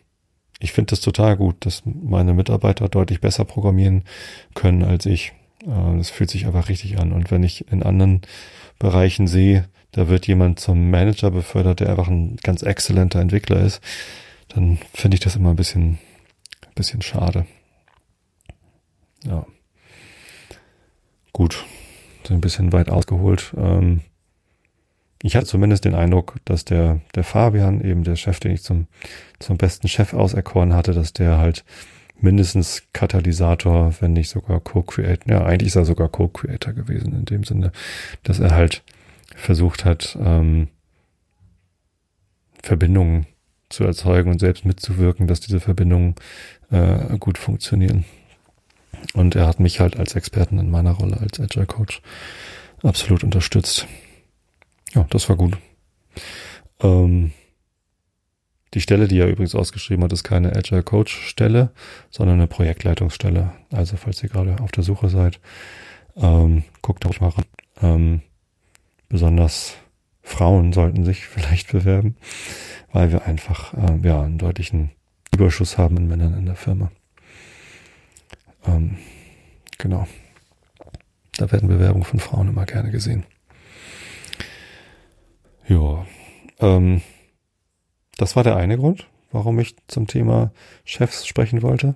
ich 0.62 0.72
finde 0.72 0.92
das 0.92 1.02
total 1.02 1.36
gut, 1.36 1.66
dass 1.66 1.82
meine 1.86 2.34
Mitarbeiter 2.34 2.88
deutlich 2.88 3.20
besser 3.20 3.46
programmieren 3.46 4.04
können 4.54 4.84
als 4.84 5.06
ich. 5.06 5.34
Äh, 5.64 5.98
das 5.98 6.10
fühlt 6.12 6.30
sich 6.30 6.46
einfach 6.46 6.70
richtig 6.70 7.00
an. 7.00 7.12
Und 7.12 7.32
wenn 7.32 7.44
ich 7.44 7.72
in 7.72 7.84
anderen 7.84 8.22
Bereichen 8.80 9.28
sehe, 9.28 9.68
da 9.92 10.08
wird 10.08 10.28
jemand 10.28 10.60
zum 10.60 10.90
Manager 10.90 11.32
befördert, 11.32 11.80
der 11.80 11.90
einfach 11.90 12.08
ein 12.08 12.38
ganz 12.38 12.62
exzellenter 12.62 13.20
Entwickler 13.20 13.60
ist, 13.62 13.82
dann 14.50 14.78
finde 14.94 15.16
ich 15.16 15.22
das 15.22 15.36
immer 15.36 15.50
ein 15.50 15.56
bisschen, 15.56 15.98
ein 16.62 16.76
bisschen 16.76 17.02
schade. 17.02 17.46
Ja. 19.26 19.46
Gut. 21.34 21.66
So 22.28 22.36
ein 22.36 22.42
bisschen 22.42 22.72
weit 22.72 22.90
ausgeholt. 22.90 23.54
Ähm, 23.58 24.02
ich 25.24 25.36
hatte 25.36 25.46
zumindest 25.46 25.86
den 25.86 25.96
Eindruck, 25.96 26.36
dass 26.46 26.66
der, 26.66 27.02
der 27.16 27.24
Fabian, 27.24 27.82
eben 27.82 28.04
der 28.04 28.16
Chef, 28.16 28.40
den 28.40 28.52
ich 28.52 28.64
zum, 28.64 28.88
zum 29.40 29.58
besten 29.58 29.88
Chef 29.88 30.14
auserkoren 30.14 30.74
hatte, 30.74 30.94
dass 30.94 31.14
der 31.14 31.38
halt 31.38 31.64
mindestens 32.20 32.84
Katalysator, 32.94 33.94
wenn 34.00 34.14
nicht 34.14 34.30
sogar 34.30 34.60
Co-Creator, 34.60 35.32
ja, 35.32 35.44
eigentlich 35.44 35.68
ist 35.68 35.76
er 35.76 35.86
sogar 35.86 36.10
Co-Creator 36.10 36.74
gewesen, 36.74 37.14
in 37.14 37.26
dem 37.26 37.44
Sinne, 37.44 37.72
dass 38.24 38.40
er 38.40 38.52
halt 38.52 38.84
versucht 39.36 39.86
hat, 39.86 40.18
ähm, 40.22 40.68
Verbindungen 42.62 43.26
zu 43.70 43.84
erzeugen 43.84 44.30
und 44.32 44.40
selbst 44.40 44.66
mitzuwirken, 44.66 45.28
dass 45.28 45.40
diese 45.40 45.60
Verbindungen 45.60 46.16
äh, 46.70 47.18
gut 47.18 47.38
funktionieren. 47.38 48.06
Und 49.14 49.36
er 49.36 49.48
hat 49.48 49.60
mich 49.60 49.80
halt 49.80 49.98
als 49.98 50.16
Experten 50.16 50.60
in 50.60 50.70
meiner 50.70 50.92
Rolle 50.92 51.18
als 51.20 51.40
Agile 51.40 51.66
Coach 51.66 52.02
absolut 52.84 53.24
unterstützt. 53.24 53.88
Ja, 54.94 55.06
das 55.10 55.30
war 55.30 55.36
gut. 55.36 55.58
Ähm, 56.82 57.32
die 58.74 58.82
Stelle, 58.82 59.08
die 59.08 59.20
er 59.20 59.28
übrigens 59.28 59.56
ausgeschrieben 59.56 60.04
hat, 60.04 60.14
ist 60.14 60.24
keine 60.24 60.56
Agile 60.56 60.84
Coach 60.84 61.28
Stelle, 61.28 61.72
sondern 62.10 62.38
eine 62.38 62.48
Projektleitungsstelle. 62.48 63.52
Also 63.72 63.98
falls 63.98 64.24
ihr 64.24 64.30
gerade 64.30 64.62
auf 64.62 64.72
der 64.72 64.84
Suche 64.84 65.10
seid, 65.10 65.40
ähm, 66.16 66.64
guckt 66.82 67.06
euch 67.06 67.20
mal 67.20 67.30
ran. 67.30 67.46
Ähm, 67.82 68.22
besonders 69.10 69.76
Frauen 70.22 70.72
sollten 70.72 71.04
sich 71.04 71.26
vielleicht 71.28 71.72
bewerben, 71.72 72.16
weil 72.92 73.12
wir 73.12 73.26
einfach 73.26 73.74
äh, 73.74 74.08
ja 74.08 74.22
einen 74.22 74.38
deutlichen 74.38 74.92
Überschuss 75.34 75.78
haben 75.78 75.98
in 75.98 76.08
Männern 76.08 76.38
in 76.38 76.46
der 76.46 76.56
Firma. 76.56 76.92
Ähm, 78.66 78.98
genau. 79.78 80.08
Da 81.38 81.52
werden 81.52 81.70
Bewerbungen 81.70 82.04
von 82.04 82.20
Frauen 82.20 82.50
immer 82.50 82.66
gerne 82.66 82.92
gesehen. 82.92 83.26
Ja, 85.72 86.06
ähm, 86.60 87.02
das 88.18 88.36
war 88.36 88.44
der 88.44 88.58
eine 88.58 88.78
Grund, 88.78 89.08
warum 89.32 89.58
ich 89.58 89.78
zum 89.88 90.06
Thema 90.06 90.52
Chefs 90.84 91.26
sprechen 91.26 91.62
wollte. 91.62 91.96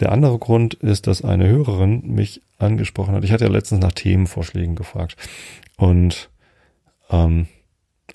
Der 0.00 0.12
andere 0.12 0.38
Grund 0.38 0.74
ist, 0.74 1.06
dass 1.06 1.24
eine 1.24 1.48
Hörerin 1.48 2.02
mich 2.14 2.42
angesprochen 2.58 3.14
hat. 3.14 3.24
Ich 3.24 3.32
hatte 3.32 3.44
ja 3.44 3.50
letztens 3.50 3.80
nach 3.80 3.92
Themenvorschlägen 3.92 4.76
gefragt. 4.76 5.16
Und 5.78 6.28
ähm, 7.08 7.46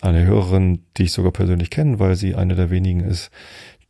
eine 0.01 0.23
Hörerin, 0.23 0.83
die 0.97 1.03
ich 1.05 1.13
sogar 1.13 1.31
persönlich 1.31 1.71
kenne, 1.71 1.97
weil 1.97 2.15
sie 2.15 2.35
eine 2.35 2.53
der 2.53 2.69
wenigen 2.69 2.99
ist, 2.99 3.31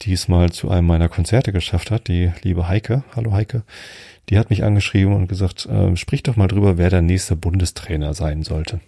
die 0.04 0.14
es 0.14 0.30
mal 0.30 0.54
zu 0.54 0.70
einem 0.70 0.88
meiner 0.88 1.10
Konzerte 1.10 1.52
geschafft 1.52 1.92
hat, 1.92 2.08
die 2.08 2.32
liebe 2.42 2.70
Heike, 2.70 3.04
hallo 3.18 3.34
Heike, 3.34 3.64
die 4.30 4.38
hat 4.40 4.50
mich 4.50 4.64
angeschrieben 4.64 5.14
und 5.14 5.28
gesagt, 5.28 5.66
äh, 5.66 5.94
sprich 5.98 6.24
doch 6.24 6.38
mal 6.38 6.48
drüber, 6.48 6.78
wer 6.78 6.90
der 6.90 7.02
nächste 7.02 7.36
Bundestrainer 7.36 8.14
sein 8.14 8.44
sollte. 8.44 8.80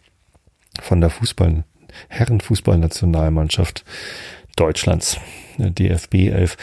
Von 0.82 1.02
der 1.02 1.10
Fußball, 1.10 1.66
Herrenfußballnationalmannschaft 2.10 3.84
Deutschlands, 4.56 5.20
DFB 5.58 6.30
11. 6.30 6.58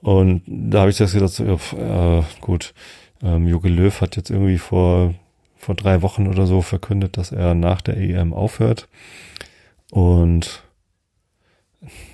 Und 0.00 0.42
da 0.46 0.80
habe 0.80 0.90
ich 0.90 0.98
das 0.98 1.12
gedacht, 1.12 1.40
äh, 1.40 2.22
gut, 2.40 2.74
ähm, 3.22 3.48
Jogi 3.48 3.68
Löw 3.68 4.00
hat 4.00 4.16
jetzt 4.16 4.30
irgendwie 4.30 4.58
vor, 4.58 5.14
vor 5.56 5.74
drei 5.74 6.02
Wochen 6.02 6.28
oder 6.28 6.46
so 6.46 6.62
verkündet, 6.62 7.16
dass 7.16 7.32
er 7.32 7.54
nach 7.54 7.80
der 7.80 7.96
EM 7.96 8.32
aufhört. 8.32 8.88
Und 9.90 10.62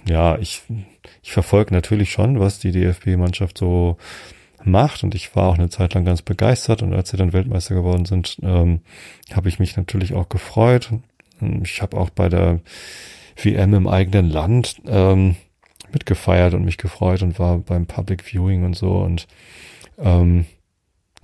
ja, 0.08 0.38
ich, 0.38 0.62
ich 1.22 1.32
verfolge 1.32 1.74
natürlich 1.74 2.10
schon, 2.10 2.40
was 2.40 2.58
die 2.58 2.72
DFB-Mannschaft 2.72 3.58
so 3.58 3.96
macht 4.64 5.02
und 5.02 5.14
ich 5.14 5.34
war 5.36 5.48
auch 5.48 5.58
eine 5.58 5.68
Zeit 5.68 5.94
lang 5.94 6.04
ganz 6.04 6.22
begeistert 6.22 6.82
und 6.82 6.94
als 6.94 7.10
sie 7.10 7.16
dann 7.16 7.32
Weltmeister 7.32 7.74
geworden 7.74 8.06
sind, 8.06 8.38
ähm, 8.42 8.80
habe 9.32 9.48
ich 9.48 9.58
mich 9.58 9.76
natürlich 9.76 10.14
auch 10.14 10.28
gefreut. 10.28 10.90
Ich 11.64 11.82
habe 11.82 11.96
auch 11.96 12.10
bei 12.10 12.28
der 12.28 12.60
WM 13.36 13.74
im 13.74 13.88
eigenen 13.88 14.30
Land 14.30 14.76
ähm, 14.86 15.36
mitgefeiert 15.92 16.54
und 16.54 16.64
mich 16.64 16.78
gefreut 16.78 17.22
und 17.22 17.38
war 17.38 17.58
beim 17.58 17.86
Public 17.86 18.22
Viewing 18.22 18.64
und 18.64 18.74
so 18.74 18.98
und 18.98 19.26
ähm, 19.98 20.46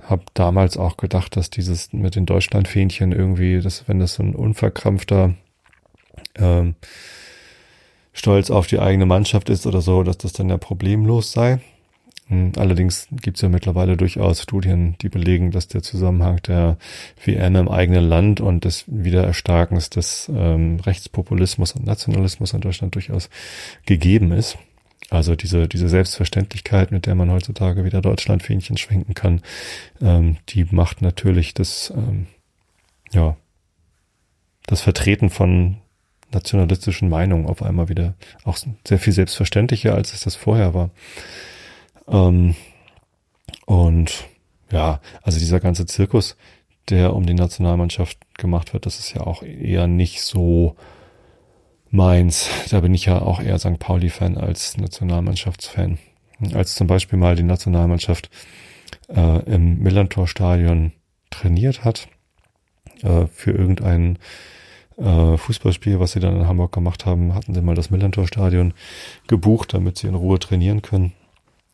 habe 0.05 0.23
damals 0.35 0.77
auch 0.77 0.97
gedacht, 0.97 1.37
dass 1.37 1.51
dieses 1.51 1.93
mit 1.93 2.17
den 2.17 2.27
Deutschlandfähnchen 2.27 3.13
irgendwie, 3.13 3.61
dass 3.61 3.87
wenn 3.89 3.99
das 3.99 4.15
so 4.15 4.23
ein 4.23 4.35
unverkrampfter 4.35 5.35
ähm, 6.37 6.75
Stolz 8.13 8.51
auf 8.51 8.67
die 8.67 8.81
eigene 8.81 9.07
Mannschaft 9.07 9.51
ist 9.51 9.67
oder 9.67 9.81
so, 9.81 10.03
dass 10.03 10.19
das 10.19 10.33
dann 10.33 10.49
ja 10.49 10.59
problemlos 10.59 11.33
sei. 11.33 11.61
Hm, 12.31 12.53
allerdings 12.57 13.09
gibt 13.11 13.37
es 13.37 13.43
ja 13.43 13.49
mittlerweile 13.49 13.97
durchaus 13.97 14.41
Studien, 14.41 14.95
die 15.03 15.09
belegen, 15.09 15.51
dass 15.51 15.67
der 15.67 15.83
Zusammenhang 15.83 16.41
der 16.43 16.79
WM 17.25 17.57
im 17.57 17.69
eigenen 17.69 18.09
Land 18.09 18.41
und 18.41 18.65
des 18.65 18.85
Wiedererstarkens 18.87 19.91
des 19.91 20.31
ähm, 20.33 20.79
Rechtspopulismus 20.79 21.73
und 21.73 21.85
Nationalismus 21.85 22.53
in 22.53 22.61
Deutschland 22.61 22.95
durchaus 22.95 23.29
gegeben 23.85 24.31
ist. 24.31 24.59
Also 25.11 25.35
diese, 25.35 25.67
diese 25.67 25.89
Selbstverständlichkeit, 25.89 26.93
mit 26.93 27.07
der 27.07 27.17
man 27.17 27.33
heutzutage 27.33 27.85
wieder 27.85 28.01
Deutschlandfähnchen 28.01 28.77
schwenken 28.77 29.15
kann, 29.15 29.43
ähm, 30.01 30.37
die 30.51 30.67
macht 30.71 31.03
natürlich 31.03 31.53
das, 31.53 31.93
ähm, 31.97 32.29
ja, 33.11 33.37
das 34.67 34.83
Vertreten 34.83 35.31
von 35.31 35.79
nationalistischen 36.31 37.09
Meinungen 37.09 37.47
auf 37.47 37.61
einmal 37.61 37.89
wieder 37.89 38.15
auch 38.45 38.57
sehr 38.87 39.01
viel 39.01 39.13
selbstverständlicher, 39.13 39.97
als 39.97 40.13
es 40.13 40.21
das 40.21 40.37
vorher 40.37 40.75
war. 40.75 40.91
Ähm, 42.11 42.55
und 43.67 44.27
ja, 44.71 45.01
also 45.23 45.39
dieser 45.39 45.61
ganze 45.61 45.87
Zirkus, 45.87 46.37
der 46.89 47.15
um 47.15 47.27
die 47.27 47.35
Nationalmannschaft 47.35 48.19
gemacht 48.37 48.73
wird, 48.73 48.87
das 48.87 48.99
ist 48.99 49.15
ja 49.15 49.23
auch 49.23 49.43
eher 49.43 49.87
nicht 49.87 50.23
so 50.23 50.77
meins. 51.91 52.49
Da 52.71 52.81
bin 52.81 52.95
ich 52.95 53.07
ja 53.07 53.21
auch 53.21 53.41
eher 53.41 53.59
St. 53.59 53.79
Pauli-Fan 53.79 54.37
als 54.37 54.77
Nationalmannschaftsfan. 54.77 55.99
Als 56.55 56.75
zum 56.75 56.87
Beispiel 56.87 57.19
mal 57.19 57.37
die 57.37 57.43
Nationalmannschaft 57.43 58.31
äh, 59.09 59.45
im 59.45 59.79
Millantor-Stadion 59.81 60.93
trainiert 61.31 61.85
hat 61.85 62.09
äh, 63.03 63.27
für 63.27 63.53
irgendein 63.53 64.19
äh, 64.97 65.37
Fußballspiel, 65.37 66.01
was 66.01 66.13
sie 66.13 66.21
dann 66.21 66.37
in 66.37 66.47
Hamburg 66.47 66.73
gemacht 66.73 67.07
haben, 67.07 67.35
hatten 67.35 67.55
sie 67.55 67.61
mal 67.61 67.75
das 67.75 67.91
Millantor-Stadion 67.91 68.75
gebucht, 69.27 69.75
damit 69.75 69.99
sie 69.99 70.07
in 70.07 70.15
Ruhe 70.15 70.39
trainieren 70.39 70.83
können. 70.83 71.13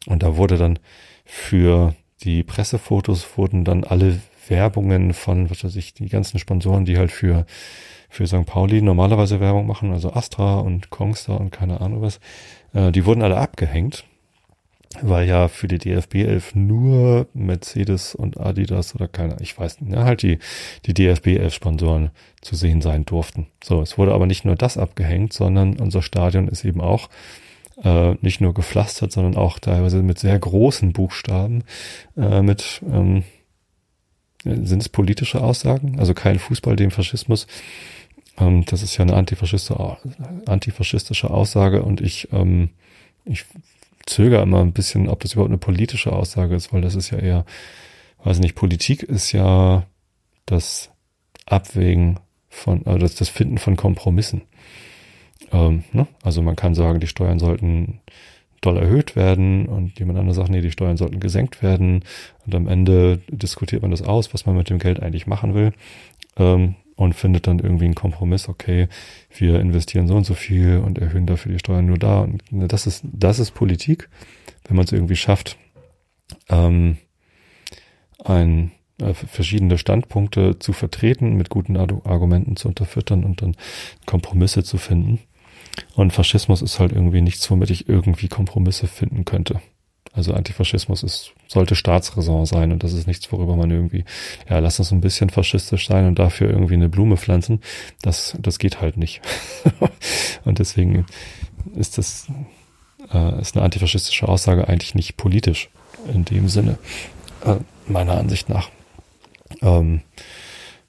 Und 0.06 0.22
da 0.22 0.36
wurde 0.36 0.56
dann 0.56 0.78
für 1.24 1.94
die 2.22 2.42
Pressefotos 2.42 3.36
wurden 3.36 3.64
dann 3.64 3.84
alle 3.84 4.20
Werbungen 4.48 5.12
von, 5.12 5.50
was 5.50 5.64
weiß 5.64 5.76
ich, 5.76 5.94
die 5.94 6.08
ganzen 6.08 6.38
Sponsoren, 6.38 6.84
die 6.84 6.98
halt 6.98 7.10
für, 7.10 7.46
für 8.08 8.26
St. 8.26 8.46
Pauli 8.46 8.80
normalerweise 8.82 9.40
Werbung 9.40 9.66
machen, 9.66 9.92
also 9.92 10.12
Astra 10.12 10.60
und 10.60 10.90
Kongstar 10.90 11.40
und 11.40 11.50
keine 11.50 11.80
Ahnung 11.80 12.02
was, 12.02 12.20
äh, 12.72 12.92
die 12.92 13.04
wurden 13.04 13.22
alle 13.22 13.36
abgehängt, 13.36 14.04
weil 15.02 15.26
ja 15.26 15.48
für 15.48 15.68
die 15.68 15.78
DFB 15.78 16.14
11 16.16 16.54
nur 16.54 17.26
Mercedes 17.34 18.14
und 18.14 18.38
Adidas 18.40 18.94
oder 18.94 19.08
keine, 19.08 19.36
ich 19.40 19.58
weiß 19.58 19.80
nicht, 19.80 19.92
ja, 19.92 20.04
halt 20.04 20.22
die, 20.22 20.38
die 20.86 20.94
DFB 20.94 21.38
11 21.38 21.54
Sponsoren 21.54 22.10
zu 22.40 22.54
sehen 22.54 22.80
sein 22.80 23.04
durften. 23.04 23.48
So, 23.62 23.82
es 23.82 23.98
wurde 23.98 24.14
aber 24.14 24.26
nicht 24.26 24.44
nur 24.44 24.54
das 24.54 24.78
abgehängt, 24.78 25.32
sondern 25.32 25.78
unser 25.78 26.02
Stadion 26.02 26.48
ist 26.48 26.64
eben 26.64 26.80
auch 26.80 27.08
äh, 27.82 28.14
nicht 28.20 28.40
nur 28.40 28.54
gepflastert, 28.54 29.12
sondern 29.12 29.36
auch 29.36 29.58
teilweise 29.58 30.02
mit 30.02 30.18
sehr 30.18 30.38
großen 30.38 30.92
Buchstaben, 30.92 31.64
äh, 32.16 32.42
mit 32.42 32.82
ähm, 32.90 33.24
sind 34.44 34.80
es 34.80 34.88
politische 34.88 35.42
Aussagen, 35.42 35.98
also 35.98 36.14
kein 36.14 36.38
Fußball 36.38 36.76
dem 36.76 36.90
Faschismus. 36.90 37.46
Ähm, 38.38 38.64
das 38.66 38.82
ist 38.82 38.96
ja 38.96 39.02
eine 39.02 39.14
antifaschistische, 39.14 41.30
Aussage 41.30 41.82
und 41.82 42.00
ich, 42.00 42.28
ähm, 42.32 42.70
ich 43.24 43.44
zögere 44.06 44.42
immer 44.42 44.60
ein 44.60 44.72
bisschen, 44.72 45.08
ob 45.08 45.20
das 45.20 45.32
überhaupt 45.32 45.50
eine 45.50 45.58
politische 45.58 46.12
Aussage 46.12 46.54
ist, 46.54 46.72
weil 46.72 46.80
das 46.80 46.94
ist 46.94 47.10
ja 47.10 47.18
eher, 47.18 47.44
weiß 48.22 48.38
nicht, 48.38 48.54
Politik 48.54 49.02
ist 49.02 49.32
ja 49.32 49.84
das 50.46 50.90
Abwägen 51.44 52.20
von, 52.48 52.86
also 52.86 52.98
das, 52.98 53.16
das 53.16 53.28
Finden 53.28 53.58
von 53.58 53.76
Kompromissen. 53.76 54.42
Ähm, 55.52 55.84
ne? 55.92 56.06
Also 56.22 56.42
man 56.42 56.56
kann 56.56 56.74
sagen, 56.74 57.00
die 57.00 57.06
Steuern 57.06 57.38
sollten 57.38 58.00
doll 58.60 58.76
erhöht 58.78 59.16
werden 59.16 59.66
und 59.66 59.98
jemand 59.98 60.18
anderes 60.18 60.36
sagt, 60.36 60.50
nee, 60.50 60.60
die 60.60 60.70
Steuern 60.70 60.96
sollten 60.96 61.20
gesenkt 61.20 61.62
werden. 61.62 62.04
Und 62.44 62.54
am 62.54 62.68
Ende 62.68 63.20
diskutiert 63.28 63.82
man 63.82 63.90
das 63.90 64.02
aus, 64.02 64.34
was 64.34 64.46
man 64.46 64.56
mit 64.56 64.70
dem 64.70 64.78
Geld 64.78 65.00
eigentlich 65.00 65.26
machen 65.26 65.54
will. 65.54 65.72
Ähm, 66.36 66.74
und 66.96 67.14
findet 67.14 67.46
dann 67.46 67.58
irgendwie 67.58 67.84
einen 67.84 67.94
Kompromiss, 67.94 68.48
okay, 68.48 68.88
wir 69.36 69.60
investieren 69.60 70.08
so 70.08 70.16
und 70.16 70.24
so 70.24 70.32
viel 70.32 70.78
und 70.78 70.98
erhöhen 70.98 71.26
dafür 71.26 71.52
die 71.52 71.58
Steuern 71.58 71.86
nur 71.86 71.98
da. 71.98 72.20
Und 72.20 72.50
ne, 72.50 72.68
das 72.68 72.86
ist, 72.86 73.04
das 73.04 73.38
ist 73.38 73.50
Politik, 73.52 74.08
wenn 74.66 74.76
man 74.76 74.86
es 74.86 74.92
irgendwie 74.92 75.16
schafft, 75.16 75.58
ähm, 76.48 76.96
ein, 78.24 78.72
äh, 78.98 79.12
verschiedene 79.12 79.76
Standpunkte 79.76 80.58
zu 80.58 80.72
vertreten, 80.72 81.36
mit 81.36 81.50
guten 81.50 81.76
Argumenten 81.76 82.56
zu 82.56 82.68
unterfüttern 82.68 83.24
und 83.24 83.42
dann 83.42 83.56
Kompromisse 84.06 84.64
zu 84.64 84.78
finden. 84.78 85.20
Und 85.94 86.12
Faschismus 86.12 86.62
ist 86.62 86.78
halt 86.78 86.92
irgendwie 86.92 87.20
nichts, 87.20 87.50
womit 87.50 87.70
ich 87.70 87.88
irgendwie 87.88 88.28
Kompromisse 88.28 88.86
finden 88.86 89.24
könnte. 89.24 89.60
Also 90.16 90.32
Antifaschismus 90.32 91.02
ist, 91.02 91.32
sollte 91.46 91.74
Staatsräson 91.74 92.46
sein 92.46 92.72
und 92.72 92.82
das 92.82 92.94
ist 92.94 93.06
nichts, 93.06 93.30
worüber 93.32 93.54
man 93.54 93.70
irgendwie, 93.70 94.04
ja, 94.48 94.58
lass 94.60 94.78
uns 94.78 94.90
ein 94.90 95.02
bisschen 95.02 95.28
faschistisch 95.28 95.86
sein 95.86 96.06
und 96.06 96.18
dafür 96.18 96.48
irgendwie 96.48 96.74
eine 96.74 96.88
Blume 96.88 97.18
pflanzen. 97.18 97.60
Das, 98.00 98.34
das 98.40 98.58
geht 98.58 98.80
halt 98.80 98.96
nicht. 98.96 99.20
und 100.44 100.58
deswegen 100.58 101.04
ist 101.74 101.98
das, 101.98 102.28
äh, 103.12 103.40
ist 103.40 103.56
eine 103.56 103.64
antifaschistische 103.64 104.26
Aussage 104.26 104.68
eigentlich 104.68 104.94
nicht 104.94 105.18
politisch 105.18 105.68
in 106.12 106.24
dem 106.24 106.48
Sinne, 106.48 106.78
äh, 107.44 107.56
meiner 107.86 108.16
Ansicht 108.16 108.48
nach. 108.48 108.70
Ähm, 109.60 110.00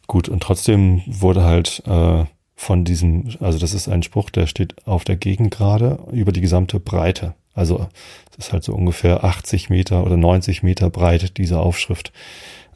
gut, 0.07 0.29
und 0.29 0.41
trotzdem 0.41 1.03
wurde 1.05 1.43
halt 1.43 1.83
äh, 1.85 2.23
von 2.59 2.83
diesem, 2.83 3.29
also 3.39 3.59
das 3.59 3.75
ist 3.75 3.87
ein 3.87 4.01
Spruch, 4.01 4.31
der 4.31 4.47
steht 4.47 4.87
auf 4.87 5.03
der 5.05 5.15
Gegengrade 5.15 5.99
über 6.11 6.31
die 6.31 6.41
gesamte 6.41 6.79
Breite. 6.79 7.35
Also 7.53 7.87
es 8.31 8.47
ist 8.47 8.53
halt 8.53 8.63
so 8.63 8.73
ungefähr 8.73 9.23
80 9.23 9.69
Meter 9.69 10.03
oder 10.03 10.17
90 10.17 10.63
Meter 10.63 10.89
breit, 10.89 11.37
diese 11.37 11.59
Aufschrift 11.59 12.11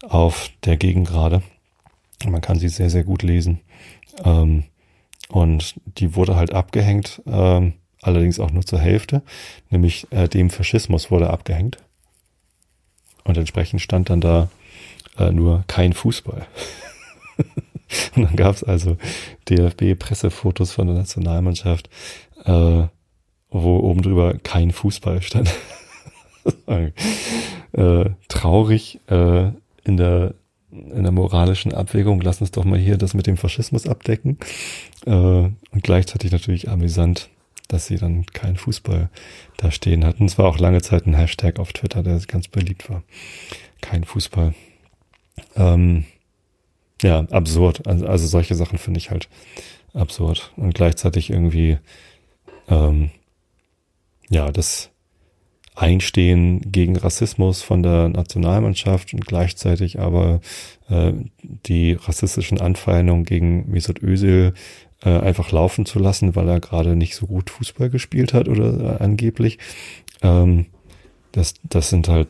auf 0.08 0.52
der 0.66 0.78
Gegengrade. 0.78 1.42
Man 2.26 2.42
kann 2.42 2.60
sie 2.60 2.70
sehr, 2.70 2.92
sehr 2.92 3.04
gut 3.04 3.24
lesen. 3.24 3.60
Ähm, 4.24 4.66
und 5.30 5.74
die 5.86 6.16
wurde 6.16 6.36
halt 6.36 6.54
abgehängt, 6.54 7.24
ähm, 7.26 7.74
allerdings 8.04 8.40
auch 8.40 8.52
nur 8.52 8.66
zur 8.66 8.80
Hälfte, 8.80 9.24
nämlich 9.72 10.06
äh, 10.12 10.28
dem 10.28 10.52
Faschismus 10.52 11.10
wurde 11.10 11.32
abgehängt. 11.32 11.78
Und 13.24 13.36
entsprechend 13.36 13.82
stand 13.82 14.12
dann 14.12 14.22
da 14.22 14.50
äh, 15.18 15.32
nur 15.32 15.64
kein 15.66 15.94
Fußball. 15.94 16.46
Und 18.16 18.24
dann 18.24 18.36
gab 18.36 18.56
es 18.56 18.64
also 18.64 18.98
DFB-Pressefotos 19.50 20.72
von 20.72 20.88
der 20.88 20.96
Nationalmannschaft, 20.96 21.90
äh, 22.46 22.84
wo 23.50 23.78
oben 23.78 24.02
drüber 24.02 24.36
kein 24.44 24.72
Fußball 24.72 25.22
stand. 25.22 25.54
äh, 27.74 28.10
traurig 28.28 29.00
äh, 29.08 29.52
in 29.84 29.98
der 29.98 30.36
in 30.72 31.04
der 31.04 31.12
moralischen 31.12 31.74
Abwägung, 31.74 32.22
lass 32.22 32.40
uns 32.40 32.52
doch 32.52 32.64
mal 32.64 32.80
hier 32.80 32.98
das 32.98 33.14
mit 33.14 33.28
dem 33.28 33.36
Faschismus 33.36 33.88
abdecken. 33.88 34.38
Äh, 35.06 35.12
und 35.12 35.84
gleichzeitig 35.84 36.32
natürlich 36.32 36.70
amüsant, 36.70 37.30
dass 37.68 37.88
sie 37.88 37.98
dann 37.98 38.26
keinen 38.28 38.56
Fußball 38.56 39.10
da 39.58 39.72
stehen 39.72 40.06
hatten. 40.06 40.26
Es 40.26 40.38
war 40.38 40.46
auch 40.46 40.60
lange 40.60 40.82
Zeit 40.82 41.06
ein 41.06 41.14
Hashtag 41.14 41.60
auf 41.60 41.74
Twitter, 41.74 42.04
der 42.04 42.20
ganz 42.20 42.48
beliebt 42.48 42.90
war. 42.90 43.04
Kein 43.82 44.06
Fußball. 44.06 44.54
Ähm, 45.56 46.06
ja, 47.02 47.20
absurd. 47.32 47.88
Also, 47.88 48.06
also 48.06 48.28
solche 48.28 48.56
Sachen 48.56 48.78
finde 48.78 49.00
ich 49.00 49.12
halt 49.12 49.30
absurd. 49.94 50.52
Und 50.56 50.76
gleichzeitig 50.76 51.30
irgendwie, 51.30 51.78
ähm, 52.68 53.12
ja, 54.30 54.52
das 54.52 54.92
Einstehen 55.74 56.72
gegen 56.72 56.98
Rassismus 56.98 57.62
von 57.62 57.82
der 57.82 58.10
Nationalmannschaft 58.10 59.14
und 59.14 59.26
gleichzeitig 59.26 60.00
aber 60.00 60.42
äh, 60.90 61.14
die 61.66 61.94
rassistischen 61.94 62.60
Anfeindungen 62.60 63.24
gegen 63.24 63.72
Mesut 63.72 64.04
Özil 64.04 64.54
äh, 65.04 65.10
einfach 65.10 65.52
laufen 65.52 65.86
zu 65.86 66.00
lassen, 66.00 66.36
weil 66.36 66.48
er 66.50 66.60
gerade 66.60 66.96
nicht 66.96 67.16
so 67.16 67.26
gut 67.26 67.50
Fußball 67.50 67.90
gespielt 67.90 68.34
hat 68.34 68.48
oder 68.48 69.00
äh, 69.00 69.04
angeblich. 69.04 69.60
Ähm, 70.22 70.68
das, 71.32 71.54
das 71.64 71.90
sind 71.90 72.10
halt 72.10 72.28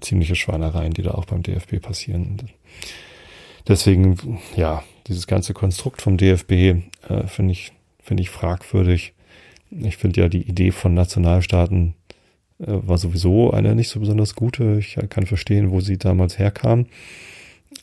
ziemliche 0.00 0.34
Schweinereien, 0.34 0.92
die 0.92 1.02
da 1.02 1.12
auch 1.12 1.26
beim 1.26 1.42
DFB 1.42 1.80
passieren. 1.80 2.38
Deswegen, 3.68 4.38
ja, 4.56 4.82
dieses 5.06 5.26
ganze 5.26 5.54
Konstrukt 5.54 6.02
vom 6.02 6.16
DFB 6.16 6.52
äh, 6.52 7.26
finde 7.26 7.52
ich, 7.52 7.72
finde 8.02 8.22
ich 8.22 8.30
fragwürdig. 8.30 9.14
Ich 9.70 9.96
finde 9.96 10.20
ja 10.20 10.28
die 10.28 10.42
Idee 10.42 10.70
von 10.70 10.94
Nationalstaaten 10.94 11.94
äh, 12.58 12.66
war 12.66 12.98
sowieso 12.98 13.50
eine 13.50 13.74
nicht 13.74 13.88
so 13.88 14.00
besonders 14.00 14.34
gute. 14.34 14.78
Ich 14.78 14.98
kann 15.08 15.26
verstehen, 15.26 15.70
wo 15.70 15.80
sie 15.80 15.98
damals 15.98 16.38
herkam. 16.38 16.86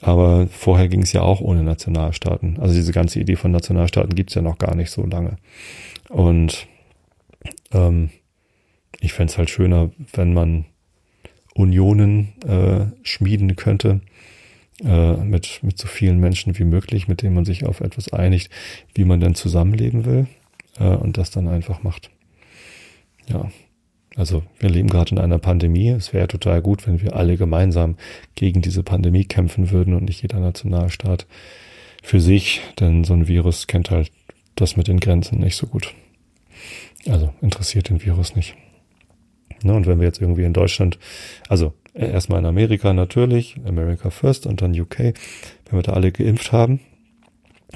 Aber 0.01 0.47
vorher 0.47 0.87
ging 0.87 1.01
es 1.01 1.13
ja 1.13 1.21
auch 1.21 1.41
ohne 1.41 1.63
Nationalstaaten. 1.63 2.59
Also 2.59 2.75
diese 2.75 2.91
ganze 2.91 3.19
Idee 3.19 3.35
von 3.35 3.51
Nationalstaaten 3.51 4.15
gibt 4.15 4.29
es 4.29 4.35
ja 4.35 4.41
noch 4.41 4.57
gar 4.57 4.75
nicht 4.75 4.91
so 4.91 5.05
lange. 5.05 5.37
Und 6.09 6.67
ähm, 7.71 8.11
ich 8.99 9.13
fände 9.13 9.31
es 9.31 9.37
halt 9.37 9.49
schöner, 9.49 9.89
wenn 10.13 10.33
man 10.33 10.65
Unionen 11.55 12.33
äh, 12.45 12.85
schmieden 13.03 13.55
könnte, 13.55 14.01
äh, 14.83 15.13
mit, 15.17 15.59
mit 15.61 15.77
so 15.77 15.87
vielen 15.87 16.19
Menschen 16.19 16.57
wie 16.57 16.63
möglich, 16.63 17.07
mit 17.07 17.21
denen 17.21 17.35
man 17.35 17.45
sich 17.45 17.65
auf 17.65 17.81
etwas 17.81 18.13
einigt, 18.13 18.49
wie 18.93 19.05
man 19.05 19.19
denn 19.19 19.35
zusammenleben 19.35 20.05
will 20.05 20.27
äh, 20.79 20.95
und 20.95 21.17
das 21.17 21.31
dann 21.31 21.47
einfach 21.47 21.83
macht. 21.83 22.09
Ja, 23.27 23.49
also 24.15 24.43
wir 24.59 24.69
leben 24.69 24.89
gerade 24.89 25.11
in 25.11 25.19
einer 25.19 25.37
Pandemie. 25.37 25.89
Es 25.89 26.13
wäre 26.13 26.27
total 26.27 26.61
gut, 26.61 26.87
wenn 26.87 27.01
wir 27.01 27.15
alle 27.15 27.37
gemeinsam 27.37 27.95
gegen 28.35 28.61
diese 28.61 28.83
Pandemie 28.83 29.25
kämpfen 29.25 29.71
würden 29.71 29.93
und 29.93 30.05
nicht 30.05 30.21
jeder 30.21 30.39
Nationalstaat 30.39 31.27
für 32.01 32.19
sich, 32.19 32.61
denn 32.79 33.03
so 33.03 33.13
ein 33.13 33.27
Virus 33.27 33.67
kennt 33.67 33.91
halt 33.91 34.11
das 34.55 34.77
mit 34.77 34.87
den 34.87 34.99
Grenzen 34.99 35.39
nicht 35.39 35.55
so 35.55 35.67
gut. 35.67 35.93
Also 37.07 37.33
interessiert 37.41 37.89
den 37.89 38.03
Virus 38.03 38.35
nicht. 38.35 38.55
Ne, 39.63 39.73
und 39.73 39.87
wenn 39.87 39.99
wir 39.99 40.07
jetzt 40.07 40.21
irgendwie 40.21 40.43
in 40.43 40.53
Deutschland, 40.53 40.97
also 41.47 41.73
erstmal 41.93 42.39
in 42.39 42.45
Amerika 42.45 42.93
natürlich, 42.93 43.55
America 43.65 44.09
First 44.09 44.45
und 44.45 44.61
dann 44.61 44.79
UK, 44.79 44.99
wenn 44.99 45.13
wir 45.71 45.81
da 45.81 45.93
alle 45.93 46.11
geimpft 46.11 46.51
haben. 46.51 46.79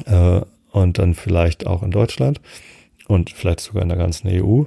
Äh, 0.05 0.41
und 0.73 0.97
dann 0.97 1.13
vielleicht 1.13 1.67
auch 1.67 1.83
in 1.83 1.91
Deutschland 1.91 2.41
und 3.07 3.29
vielleicht 3.29 3.59
sogar 3.59 3.83
in 3.83 3.89
der 3.89 3.97
ganzen 3.97 4.27
EU, 4.27 4.63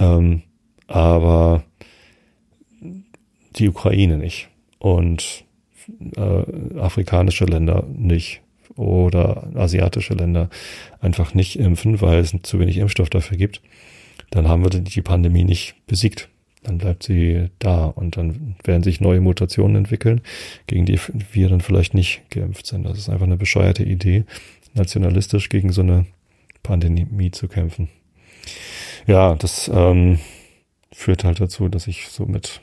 ähm, 0.00 0.42
aber 0.88 1.62
die 3.56 3.68
Ukraine 3.68 4.18
nicht 4.18 4.48
und 4.78 5.44
äh, 6.16 6.78
afrikanische 6.78 7.44
Länder 7.44 7.84
nicht 7.88 8.42
oder 8.74 9.48
asiatische 9.54 10.14
Länder 10.14 10.50
einfach 11.00 11.34
nicht 11.34 11.58
impfen, 11.58 12.00
weil 12.00 12.18
es 12.18 12.34
zu 12.42 12.58
wenig 12.58 12.78
Impfstoff 12.78 13.10
dafür 13.10 13.36
gibt, 13.36 13.62
dann 14.30 14.48
haben 14.48 14.64
wir 14.64 14.70
die 14.70 15.02
Pandemie 15.02 15.44
nicht 15.44 15.74
besiegt 15.86 16.28
dann 16.68 16.78
bleibt 16.78 17.02
sie 17.02 17.48
da 17.58 17.86
und 17.86 18.16
dann 18.16 18.56
werden 18.62 18.82
sich 18.82 19.00
neue 19.00 19.20
Mutationen 19.20 19.76
entwickeln, 19.76 20.20
gegen 20.66 20.84
die 20.84 21.00
wir 21.32 21.48
dann 21.48 21.60
vielleicht 21.60 21.94
nicht 21.94 22.22
geimpft 22.30 22.66
sind. 22.66 22.84
Das 22.84 22.98
ist 22.98 23.08
einfach 23.08 23.26
eine 23.26 23.38
bescheuerte 23.38 23.84
Idee, 23.84 24.24
nationalistisch 24.74 25.48
gegen 25.48 25.72
so 25.72 25.80
eine 25.80 26.04
Pandemie 26.62 27.30
zu 27.30 27.48
kämpfen. 27.48 27.88
Ja, 29.06 29.34
das 29.34 29.70
ähm, 29.72 30.18
führt 30.92 31.24
halt 31.24 31.40
dazu, 31.40 31.68
dass 31.68 31.86
ich 31.86 32.08
so 32.08 32.26
mit, 32.26 32.60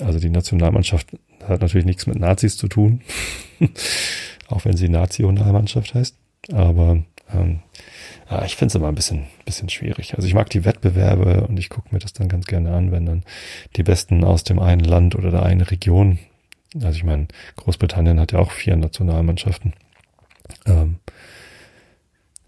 also 0.00 0.20
die 0.20 0.30
Nationalmannschaft 0.30 1.08
hat 1.42 1.60
natürlich 1.60 1.86
nichts 1.86 2.06
mit 2.06 2.18
Nazis 2.18 2.56
zu 2.56 2.68
tun, 2.68 3.00
auch 4.46 4.64
wenn 4.64 4.76
sie 4.76 4.88
Nationalmannschaft 4.88 5.94
heißt, 5.94 6.16
aber 6.52 7.02
ähm, 7.32 7.60
ja, 8.30 8.44
ich 8.44 8.56
finde 8.56 8.72
es 8.72 8.74
immer 8.74 8.88
ein 8.88 8.94
bisschen, 8.94 9.26
bisschen 9.44 9.68
schwierig. 9.68 10.14
Also 10.14 10.26
ich 10.26 10.34
mag 10.34 10.50
die 10.50 10.64
Wettbewerbe 10.64 11.46
und 11.46 11.58
ich 11.58 11.68
gucke 11.68 11.88
mir 11.92 11.98
das 11.98 12.12
dann 12.12 12.28
ganz 12.28 12.46
gerne 12.46 12.72
an, 12.72 12.92
wenn 12.92 13.06
dann 13.06 13.24
die 13.76 13.82
Besten 13.82 14.24
aus 14.24 14.44
dem 14.44 14.58
einen 14.58 14.84
Land 14.84 15.14
oder 15.14 15.30
der 15.30 15.42
einen 15.42 15.60
Region, 15.60 16.18
also 16.74 16.90
ich 16.90 17.04
meine, 17.04 17.28
Großbritannien 17.56 18.18
hat 18.18 18.32
ja 18.32 18.38
auch 18.38 18.50
vier 18.50 18.76
Nationalmannschaften. 18.76 19.74
Ähm, 20.66 20.96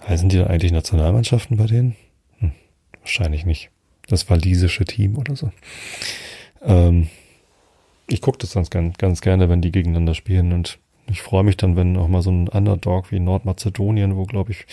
heißen 0.07 0.29
die 0.29 0.39
dann 0.39 0.49
eigentlich 0.49 0.73
Nationalmannschaften 0.73 1.57
bei 1.57 1.67
denen? 1.67 1.97
Hm, 2.39 2.53
wahrscheinlich 3.01 3.45
nicht. 3.45 3.71
Das 4.09 4.29
walisische 4.31 4.85
Team 4.85 5.17
oder 5.17 5.37
so. 5.37 5.51
Ähm, 6.63 7.09
ich 8.07 8.21
gucke 8.21 8.39
das 8.39 8.53
ganz, 8.53 8.99
ganz 8.99 9.21
gerne, 9.21 9.49
wenn 9.49 9.63
die 9.63 9.73
gegeneinander 9.73 10.15
spielen 10.15 10.53
und 10.53 10.79
ich 11.07 11.23
freue 11.23 11.43
mich 11.43 11.57
dann, 11.57 11.77
wenn 11.77 11.97
auch 11.97 12.09
mal 12.09 12.23
so 12.23 12.31
ein 12.31 12.49
Underdog 12.49 13.13
wie 13.13 13.21
Nordmazedonien, 13.21 14.17
wo 14.17 14.25
glaube 14.25 14.53
ich 14.53 14.67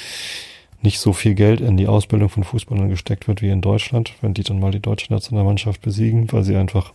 nicht 0.82 0.99
so 0.99 1.13
viel 1.13 1.36
Geld 1.36 1.61
in 1.61 1.77
die 1.77 1.88
Ausbildung 1.88 2.29
von 2.29 2.43
Fußballern 2.43 2.89
gesteckt 2.89 3.27
wird 3.27 3.41
wie 3.41 3.49
in 3.49 3.61
Deutschland, 3.61 4.13
wenn 4.21 4.34
die 4.34 4.43
dann 4.43 4.59
mal 4.59 4.71
die 4.71 4.79
deutsche 4.79 5.13
Nationalmannschaft 5.13 5.82
besiegen, 5.82 6.32
weil 6.32 6.43
sie 6.43 6.55
einfach 6.55 6.93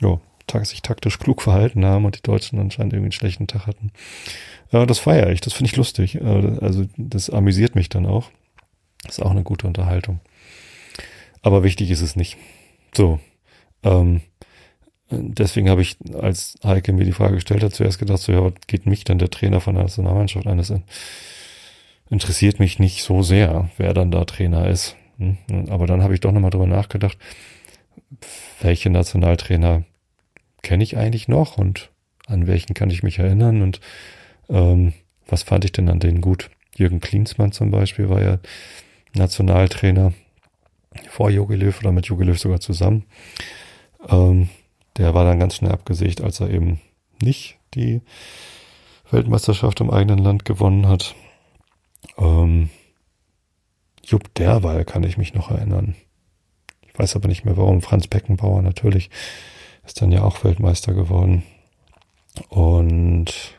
ja, 0.00 0.18
sich 0.64 0.82
taktisch 0.82 1.18
klug 1.18 1.40
verhalten 1.40 1.84
haben 1.84 2.04
und 2.04 2.16
die 2.16 2.22
Deutschen 2.22 2.58
anscheinend 2.58 2.92
irgendwie 2.92 3.06
einen 3.06 3.12
schlechten 3.12 3.46
Tag 3.46 3.66
hatten. 3.66 3.90
Ja, 4.70 4.84
das 4.86 4.98
feiere 4.98 5.30
ich, 5.30 5.40
das 5.40 5.52
finde 5.52 5.70
ich 5.70 5.76
lustig. 5.76 6.16
Äh, 6.16 6.58
also 6.60 6.84
das 6.96 7.30
amüsiert 7.30 7.74
mich 7.74 7.88
dann 7.88 8.06
auch. 8.06 8.30
Ist 9.08 9.22
auch 9.22 9.30
eine 9.30 9.42
gute 9.42 9.66
Unterhaltung. 9.66 10.20
Aber 11.42 11.62
wichtig 11.64 11.90
ist 11.90 12.02
es 12.02 12.16
nicht. 12.16 12.36
So. 12.94 13.18
Ähm, 13.82 14.20
deswegen 15.10 15.68
habe 15.68 15.82
ich, 15.82 15.96
als 16.14 16.56
Heike 16.64 16.92
mir 16.92 17.04
die 17.04 17.12
Frage 17.12 17.34
gestellt 17.34 17.62
hat, 17.62 17.74
zuerst 17.74 17.98
gedacht, 17.98 18.20
so, 18.20 18.32
ja, 18.32 18.44
was 18.44 18.52
geht 18.66 18.86
mich 18.86 19.04
denn 19.04 19.18
der 19.18 19.30
Trainer 19.30 19.60
von 19.60 19.74
der 19.74 19.84
Nationalmannschaft 19.84 20.46
an? 20.46 20.58
Das 20.58 20.72
interessiert 22.12 22.60
mich 22.60 22.78
nicht 22.78 23.02
so 23.02 23.22
sehr, 23.22 23.70
wer 23.78 23.94
dann 23.94 24.10
da 24.10 24.26
Trainer 24.26 24.68
ist. 24.68 24.96
Hm? 25.16 25.38
Aber 25.70 25.86
dann 25.86 26.02
habe 26.02 26.12
ich 26.12 26.20
doch 26.20 26.30
nochmal 26.30 26.50
drüber 26.50 26.66
nachgedacht, 26.66 27.16
welche 28.60 28.90
Nationaltrainer 28.90 29.84
kenne 30.62 30.84
ich 30.84 30.98
eigentlich 30.98 31.26
noch 31.26 31.56
und 31.56 31.90
an 32.26 32.46
welchen 32.46 32.74
kann 32.74 32.90
ich 32.90 33.02
mich 33.02 33.18
erinnern 33.18 33.62
und 33.62 33.80
ähm, 34.50 34.92
was 35.26 35.42
fand 35.42 35.64
ich 35.64 35.72
denn 35.72 35.88
an 35.88 36.00
denen 36.00 36.20
gut? 36.20 36.50
Jürgen 36.76 37.00
Klinsmann 37.00 37.52
zum 37.52 37.70
Beispiel 37.70 38.10
war 38.10 38.20
ja 38.20 38.38
Nationaltrainer 39.14 40.12
vor 41.08 41.30
Jogi 41.30 41.56
Löw 41.56 41.78
oder 41.80 41.92
mit 41.92 42.06
Jogi 42.06 42.24
Löw 42.24 42.38
sogar 42.38 42.60
zusammen. 42.60 43.04
Ähm, 44.08 44.50
der 44.98 45.14
war 45.14 45.24
dann 45.24 45.40
ganz 45.40 45.56
schnell 45.56 45.72
abgesägt, 45.72 46.20
als 46.20 46.40
er 46.40 46.50
eben 46.50 46.78
nicht 47.22 47.56
die 47.72 48.02
Weltmeisterschaft 49.10 49.80
im 49.80 49.90
eigenen 49.90 50.18
Land 50.18 50.44
gewonnen 50.44 50.86
hat. 50.86 51.14
Ähm, 52.18 52.70
Jupp 54.04 54.34
Derwal 54.34 54.84
kann 54.84 55.04
ich 55.04 55.16
mich 55.16 55.34
noch 55.34 55.50
erinnern. 55.50 55.94
Ich 56.82 56.98
weiß 56.98 57.16
aber 57.16 57.28
nicht 57.28 57.44
mehr 57.44 57.56
warum. 57.56 57.80
Franz 57.80 58.06
Beckenbauer 58.06 58.62
natürlich 58.62 59.10
ist 59.86 60.02
dann 60.02 60.12
ja 60.12 60.22
auch 60.22 60.44
Weltmeister 60.44 60.92
geworden. 60.92 61.42
Und 62.48 63.54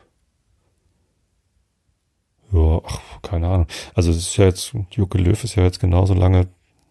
ja, 2.52 2.82
ach, 2.86 3.00
keine 3.22 3.48
Ahnung. 3.48 3.68
Also 3.96 4.12
es 4.12 4.18
ist 4.18 4.38
ja 4.38 4.46
jetzt, 4.46 4.74
Joke 4.92 5.18
Löw 5.18 5.44
ist 5.44 5.56
ja 5.56 5.64
jetzt 5.64 5.80
genauso 5.80 6.14
lange 6.14 6.48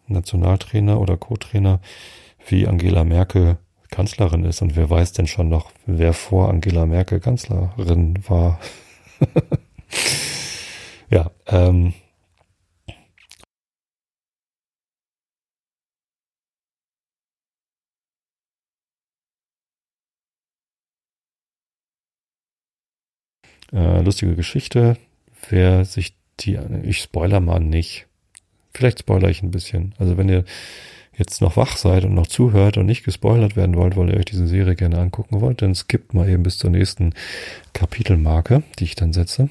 Nationaltrainer 0.08 1.00
oder 1.00 1.16
Co-Trainer 1.16 1.80
wie 2.46 2.66
Angela 2.66 3.04
Merkel 3.04 3.58
Kanzlerin 3.90 4.44
ist. 4.44 4.62
Und 4.62 4.74
wer 4.74 4.90
weiß 4.90 5.12
denn 5.12 5.26
schon 5.26 5.48
noch, 5.48 5.70
wer 5.86 6.12
vor 6.12 6.48
Angela 6.48 6.86
Merkel 6.86 7.20
Kanzlerin 7.20 8.18
war? 8.26 8.58
ja, 11.12 11.30
ähm, 11.46 11.94
Äh, 23.72 24.02
lustige 24.02 24.34
Geschichte. 24.36 24.98
Wer 25.48 25.84
sich 25.84 26.14
die, 26.40 26.58
ich 26.82 26.98
spoiler 26.98 27.40
mal 27.40 27.60
nicht. 27.60 28.06
Vielleicht 28.74 29.00
spoiler 29.00 29.30
ich 29.30 29.42
ein 29.42 29.50
bisschen. 29.50 29.94
Also 29.98 30.16
wenn 30.18 30.28
ihr 30.28 30.44
jetzt 31.16 31.40
noch 31.40 31.56
wach 31.56 31.76
seid 31.76 32.04
und 32.04 32.14
noch 32.14 32.26
zuhört 32.26 32.76
und 32.78 32.86
nicht 32.86 33.04
gespoilert 33.04 33.56
werden 33.56 33.76
wollt, 33.76 33.96
weil 33.96 34.10
ihr 34.10 34.16
euch 34.16 34.24
diese 34.26 34.46
Serie 34.46 34.76
gerne 34.76 34.98
angucken 34.98 35.40
wollt, 35.40 35.62
dann 35.62 35.74
skippt 35.74 36.14
mal 36.14 36.28
eben 36.28 36.42
bis 36.42 36.58
zur 36.58 36.70
nächsten 36.70 37.14
Kapitelmarke, 37.72 38.62
die 38.78 38.84
ich 38.84 38.94
dann 38.94 39.12
setze. 39.12 39.48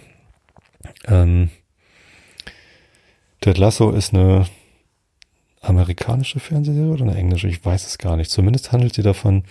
Ähm, 1.06 1.50
Ted 3.40 3.58
Lasso 3.58 3.92
ist 3.92 4.14
eine 4.14 4.46
amerikanische 5.62 6.40
Fernsehserie 6.40 6.92
oder 6.92 7.04
eine 7.04 7.16
englische? 7.16 7.48
Ich 7.48 7.64
weiß 7.64 7.86
es 7.86 7.98
gar 7.98 8.18
nicht. 8.18 8.32
Zumindest 8.32 8.72
handelt 8.72 8.94
sie 8.94 9.04
davon, 9.04 9.44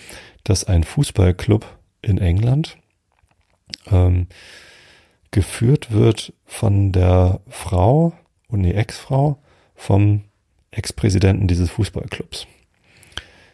dass 0.44 0.64
ein 0.64 0.84
Fußballclub 0.84 1.66
in 2.02 2.18
England 2.18 2.76
ähm, 3.90 4.26
geführt 5.30 5.92
wird 5.92 6.32
von 6.44 6.92
der 6.92 7.40
Frau 7.48 8.12
und 8.48 8.62
die 8.62 8.74
Ex-Frau 8.74 9.38
vom 9.74 10.24
Ex-Präsidenten 10.72 11.46
dieses 11.46 11.70
Fußballclubs. 11.70 12.46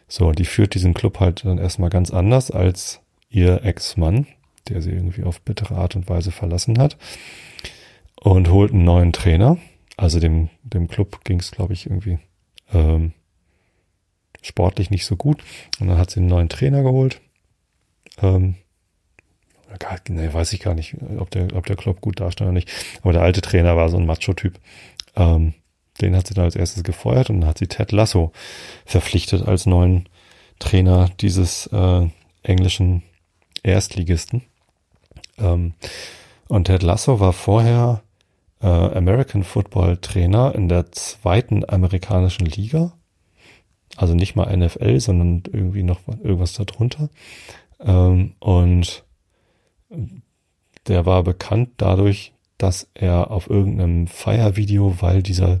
So, 0.07 0.31
die 0.31 0.45
führt 0.45 0.73
diesen 0.73 0.93
Club 0.93 1.19
halt 1.19 1.45
dann 1.45 1.57
erstmal 1.57 1.89
ganz 1.89 2.11
anders 2.11 2.49
als 2.49 3.01
ihr 3.29 3.63
Ex-Mann, 3.63 4.27
der 4.69 4.81
sie 4.81 4.91
irgendwie 4.91 5.23
auf 5.23 5.41
bittere 5.41 5.75
Art 5.75 5.95
und 5.95 6.09
Weise 6.09 6.31
verlassen 6.31 6.79
hat. 6.79 6.97
Und 8.15 8.49
holt 8.49 8.71
einen 8.71 8.83
neuen 8.83 9.13
Trainer. 9.13 9.57
Also 9.95 10.19
dem, 10.19 10.49
dem 10.63 10.87
Club 10.87 11.23
ging 11.23 11.39
es, 11.39 11.51
glaube 11.51 11.73
ich, 11.73 11.85
irgendwie 11.85 12.19
ähm, 12.73 13.13
sportlich 14.41 14.89
nicht 14.89 15.05
so 15.05 15.15
gut. 15.15 15.43
Und 15.79 15.87
dann 15.87 15.97
hat 15.97 16.11
sie 16.11 16.19
einen 16.19 16.29
neuen 16.29 16.49
Trainer 16.49 16.83
geholt. 16.83 17.21
Ähm, 18.21 18.55
nee, 20.09 20.33
weiß 20.33 20.53
ich 20.53 20.59
gar 20.59 20.73
nicht, 20.73 20.95
ob 21.17 21.29
der, 21.31 21.55
ob 21.55 21.65
der 21.65 21.75
Klopp 21.75 22.01
gut 22.01 22.19
dastand 22.19 22.47
oder 22.47 22.53
nicht. 22.53 22.71
Aber 23.01 23.13
der 23.13 23.21
alte 23.21 23.41
Trainer 23.41 23.75
war 23.75 23.89
so 23.89 23.97
ein 23.97 24.05
Macho-Typ. 24.05 24.59
Ähm, 25.15 25.53
den 26.01 26.15
hat 26.15 26.27
sie 26.27 26.33
dann 26.33 26.45
als 26.45 26.55
erstes 26.55 26.83
gefeuert 26.83 27.29
und 27.29 27.41
dann 27.41 27.49
hat 27.49 27.57
sie 27.57 27.67
Ted 27.67 27.91
Lasso 27.91 28.31
verpflichtet 28.85 29.47
als 29.47 29.65
neuen 29.65 30.07
Trainer 30.59 31.09
dieses 31.19 31.67
äh, 31.67 32.07
englischen 32.43 33.03
Erstligisten. 33.63 34.43
Ähm, 35.37 35.73
und 36.47 36.65
Ted 36.65 36.83
Lasso 36.83 37.19
war 37.19 37.33
vorher 37.33 38.01
äh, 38.61 38.67
American 38.67 39.43
Football 39.43 39.97
Trainer 39.97 40.55
in 40.55 40.69
der 40.69 40.91
zweiten 40.91 41.67
amerikanischen 41.67 42.45
Liga. 42.45 42.93
Also 43.95 44.13
nicht 44.13 44.35
mal 44.35 44.55
NFL, 44.55 44.99
sondern 44.99 45.43
irgendwie 45.51 45.83
noch 45.83 45.99
irgendwas 46.07 46.53
darunter. 46.53 47.09
Ähm, 47.79 48.33
und 48.39 49.03
der 50.87 51.05
war 51.05 51.23
bekannt 51.23 51.69
dadurch, 51.77 52.33
dass 52.57 52.89
er 52.93 53.31
auf 53.31 53.49
irgendeinem 53.49 54.07
Feiervideo, 54.07 54.95
weil 54.99 55.21
dieser 55.21 55.59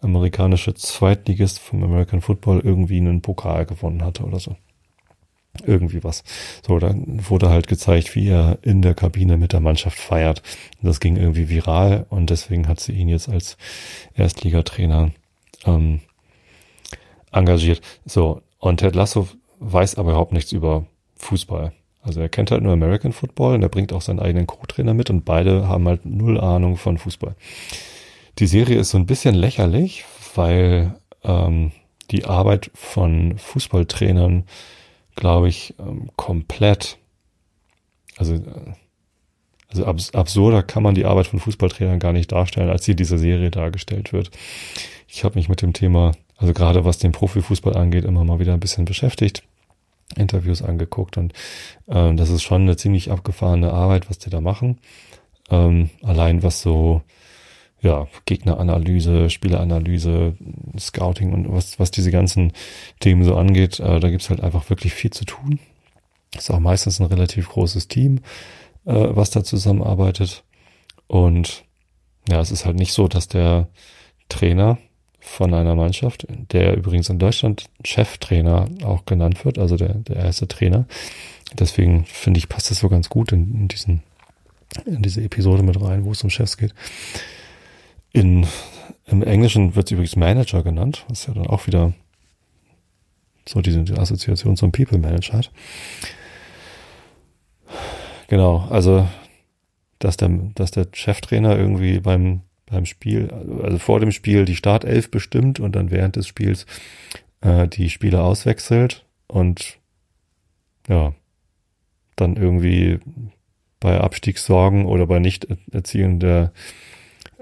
amerikanische 0.00 0.74
Zweitligist 0.74 1.58
vom 1.58 1.82
American 1.82 2.20
Football 2.20 2.60
irgendwie 2.60 2.98
einen 2.98 3.22
Pokal 3.22 3.66
gewonnen 3.66 4.04
hatte 4.04 4.24
oder 4.24 4.38
so. 4.38 4.56
Irgendwie 5.66 6.04
was. 6.04 6.24
So, 6.66 6.78
dann 6.78 7.28
wurde 7.28 7.50
halt 7.50 7.68
gezeigt, 7.68 8.14
wie 8.14 8.28
er 8.28 8.58
in 8.62 8.82
der 8.82 8.94
Kabine 8.94 9.36
mit 9.36 9.52
der 9.52 9.60
Mannschaft 9.60 9.98
feiert. 9.98 10.42
Das 10.82 11.00
ging 11.00 11.16
irgendwie 11.16 11.48
viral 11.48 12.06
und 12.10 12.30
deswegen 12.30 12.68
hat 12.68 12.80
sie 12.80 12.92
ihn 12.92 13.08
jetzt 13.08 13.28
als 13.28 13.56
Erstligatrainer 14.14 15.10
ähm, 15.66 16.00
engagiert. 17.32 17.80
So, 18.04 18.42
und 18.58 18.78
Ted 18.78 18.94
Lasso 18.94 19.28
weiß 19.60 19.96
aber 19.96 20.10
überhaupt 20.10 20.32
nichts 20.32 20.52
über 20.52 20.86
Fußball. 21.16 21.72
Also 22.02 22.20
er 22.20 22.28
kennt 22.28 22.50
halt 22.50 22.62
nur 22.62 22.72
American 22.72 23.12
Football 23.12 23.54
und 23.54 23.62
er 23.62 23.68
bringt 23.68 23.92
auch 23.92 24.02
seinen 24.02 24.20
eigenen 24.20 24.46
Co-Trainer 24.46 24.94
mit 24.94 25.10
und 25.10 25.24
beide 25.24 25.68
haben 25.68 25.86
halt 25.86 26.06
null 26.06 26.40
Ahnung 26.40 26.76
von 26.76 26.96
Fußball. 26.96 27.34
Die 28.38 28.46
Serie 28.46 28.78
ist 28.78 28.90
so 28.90 28.98
ein 28.98 29.06
bisschen 29.06 29.34
lächerlich, 29.34 30.04
weil 30.34 30.94
ähm, 31.24 31.72
die 32.10 32.24
Arbeit 32.24 32.70
von 32.74 33.36
Fußballtrainern, 33.36 34.44
glaube 35.18 35.48
ich, 35.48 35.74
ähm, 35.78 36.10
komplett, 36.16 36.98
also, 38.16 38.34
äh, 38.34 38.72
also 39.68 39.84
abs 39.84 40.14
absurder 40.14 40.62
kann 40.62 40.82
man 40.82 40.94
die 40.94 41.04
Arbeit 41.04 41.26
von 41.26 41.40
Fußballtrainern 41.40 41.98
gar 41.98 42.12
nicht 42.12 42.32
darstellen, 42.32 42.70
als 42.70 42.86
hier 42.86 42.94
diese 42.94 43.18
Serie 43.18 43.50
dargestellt 43.50 44.12
wird. 44.12 44.30
Ich 45.06 45.24
habe 45.24 45.38
mich 45.38 45.48
mit 45.48 45.60
dem 45.60 45.74
Thema, 45.74 46.12
also 46.36 46.54
gerade 46.54 46.84
was 46.84 46.98
den 46.98 47.12
Profifußball 47.12 47.76
angeht, 47.76 48.04
immer 48.04 48.24
mal 48.24 48.38
wieder 48.38 48.54
ein 48.54 48.60
bisschen 48.60 48.86
beschäftigt. 48.86 49.42
Interviews 50.16 50.62
angeguckt 50.62 51.18
und 51.18 51.34
ähm, 51.88 52.16
das 52.16 52.30
ist 52.30 52.42
schon 52.42 52.62
eine 52.62 52.76
ziemlich 52.76 53.10
abgefahrene 53.10 53.72
Arbeit, 53.72 54.08
was 54.08 54.18
die 54.18 54.30
da 54.30 54.40
machen. 54.40 54.78
Ähm, 55.50 55.90
allein 56.02 56.42
was 56.42 56.62
so 56.62 57.02
ja, 57.80 58.08
Gegneranalyse, 58.24 59.30
Spieleranalyse, 59.30 60.34
Scouting 60.78 61.32
und 61.32 61.52
was, 61.52 61.78
was 61.78 61.90
diese 61.90 62.10
ganzen 62.10 62.52
Themen 63.00 63.24
so 63.24 63.36
angeht, 63.36 63.78
äh, 63.78 64.00
da 64.00 64.10
gibt's 64.10 64.30
halt 64.30 64.40
einfach 64.40 64.68
wirklich 64.68 64.92
viel 64.94 65.10
zu 65.10 65.24
tun. 65.24 65.60
Ist 66.36 66.50
auch 66.50 66.58
meistens 66.58 67.00
ein 67.00 67.06
relativ 67.06 67.48
großes 67.50 67.88
Team, 67.88 68.20
äh, 68.84 68.92
was 68.94 69.30
da 69.30 69.44
zusammenarbeitet. 69.44 70.42
Und 71.06 71.64
ja, 72.28 72.40
es 72.40 72.50
ist 72.50 72.66
halt 72.66 72.76
nicht 72.76 72.92
so, 72.92 73.08
dass 73.08 73.28
der 73.28 73.68
Trainer 74.28 74.78
von 75.20 75.54
einer 75.54 75.74
Mannschaft, 75.74 76.26
der 76.28 76.76
übrigens 76.76 77.08
in 77.08 77.18
Deutschland 77.18 77.66
Cheftrainer 77.84 78.68
auch 78.82 79.04
genannt 79.04 79.44
wird, 79.44 79.58
also 79.58 79.76
der, 79.76 79.94
der 79.94 80.16
erste 80.16 80.48
Trainer. 80.48 80.86
Deswegen 81.58 82.04
finde 82.06 82.38
ich, 82.38 82.48
passt 82.48 82.70
das 82.70 82.78
so 82.78 82.88
ganz 82.88 83.08
gut 83.08 83.32
in, 83.32 83.54
in 83.54 83.68
diesen, 83.68 84.02
in 84.84 85.02
diese 85.02 85.22
Episode 85.22 85.62
mit 85.62 85.80
rein, 85.80 86.04
wo 86.04 86.12
es 86.12 86.22
um 86.24 86.30
Chefs 86.30 86.56
geht. 86.56 86.74
In, 88.12 88.46
Im 89.06 89.22
Englischen 89.22 89.76
wird 89.76 89.86
es 89.86 89.92
übrigens 89.92 90.16
Manager 90.16 90.62
genannt, 90.62 91.04
was 91.08 91.26
ja 91.26 91.34
dann 91.34 91.46
auch 91.46 91.66
wieder 91.66 91.92
so 93.46 93.60
diese, 93.60 93.82
die 93.84 93.94
Assoziation 93.94 94.56
zum 94.56 94.72
People 94.72 94.98
Manager 94.98 95.38
hat. 95.38 95.50
Genau, 98.28 98.66
also 98.70 99.08
dass 99.98 100.16
der, 100.16 100.28
dass 100.54 100.70
der 100.70 100.86
Cheftrainer 100.92 101.56
irgendwie 101.56 102.00
beim 102.00 102.42
beim 102.70 102.86
Spiel, 102.86 103.30
also 103.62 103.78
vor 103.78 104.00
dem 104.00 104.12
Spiel 104.12 104.44
die 104.44 104.56
Startelf 104.56 105.10
bestimmt 105.10 105.60
und 105.60 105.74
dann 105.74 105.90
während 105.90 106.16
des 106.16 106.26
Spiels 106.26 106.66
äh, 107.40 107.68
die 107.68 107.90
Spieler 107.90 108.24
auswechselt 108.24 109.04
und 109.26 109.78
ja, 110.88 111.14
dann 112.16 112.36
irgendwie 112.36 113.00
bei 113.80 114.00
Abstiegssorgen 114.00 114.86
oder 114.86 115.06
bei 115.06 115.18
Nicht-Erzielen 115.18 116.18
der 116.20 116.52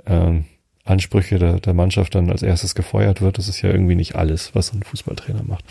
ähm, 0.06 0.44
Ansprüche 0.86 1.38
der, 1.38 1.60
der 1.60 1.74
Mannschaft 1.74 2.14
dann 2.14 2.30
als 2.30 2.42
erstes 2.42 2.74
gefeuert 2.74 3.20
wird. 3.20 3.38
Das 3.38 3.48
ist 3.48 3.60
ja 3.60 3.70
irgendwie 3.70 3.96
nicht 3.96 4.14
alles, 4.16 4.54
was 4.54 4.72
ein 4.72 4.82
Fußballtrainer 4.82 5.42
macht. 5.42 5.64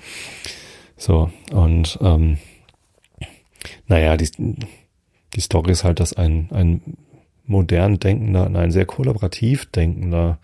So, 0.97 1.31
und 1.51 1.97
ähm, 2.01 2.37
naja, 3.87 4.17
die, 4.17 4.29
die 5.33 5.41
Story 5.41 5.71
ist 5.71 5.83
halt, 5.83 5.99
dass 5.99 6.13
ein, 6.13 6.49
ein 6.51 6.97
modern 7.45 7.99
denkender, 7.99 8.49
nein, 8.49 8.71
sehr 8.71 8.85
kollaborativ 8.85 9.65
denkender, 9.67 10.39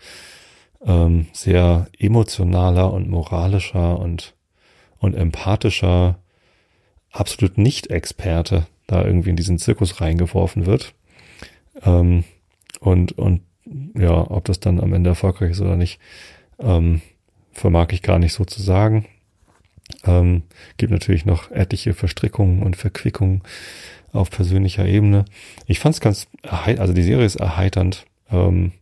ähm, 0.84 1.26
sehr 1.32 1.88
emotionaler 1.98 2.92
und 2.92 3.08
moralischer 3.08 3.98
und, 3.98 4.34
und 4.98 5.14
empathischer, 5.14 6.18
absolut 7.10 7.58
Nicht-Experte 7.58 8.66
da 8.86 9.04
irgendwie 9.04 9.30
in 9.30 9.36
diesen 9.36 9.58
Zirkus 9.58 10.00
reingeworfen 10.00 10.66
wird. 10.66 10.94
Ähm, 11.84 12.24
und, 12.80 13.12
und 13.12 13.42
ja, 13.94 14.30
ob 14.30 14.44
das 14.44 14.60
dann 14.60 14.80
am 14.80 14.92
Ende 14.92 15.10
erfolgreich 15.10 15.52
ist 15.52 15.60
oder 15.60 15.76
nicht, 15.76 16.00
ähm, 16.58 17.00
vermag 17.52 17.88
ich 17.90 18.02
gar 18.02 18.18
nicht 18.18 18.32
so 18.32 18.44
zu 18.44 18.62
sagen. 18.62 19.06
Ähm, 20.04 20.42
gibt 20.76 20.92
natürlich 20.92 21.26
noch 21.26 21.50
etliche 21.50 21.94
Verstrickungen 21.94 22.62
und 22.62 22.76
Verquickungen 22.76 23.42
auf 24.12 24.30
persönlicher 24.30 24.86
Ebene. 24.86 25.24
Ich 25.66 25.80
fand 25.80 25.94
es 25.94 26.00
ganz, 26.00 26.26
also 26.42 26.92
die 26.92 27.02
Serie 27.02 27.26
ist 27.26 27.36
erheiternd. 27.36 28.06
Ähm, 28.30 28.72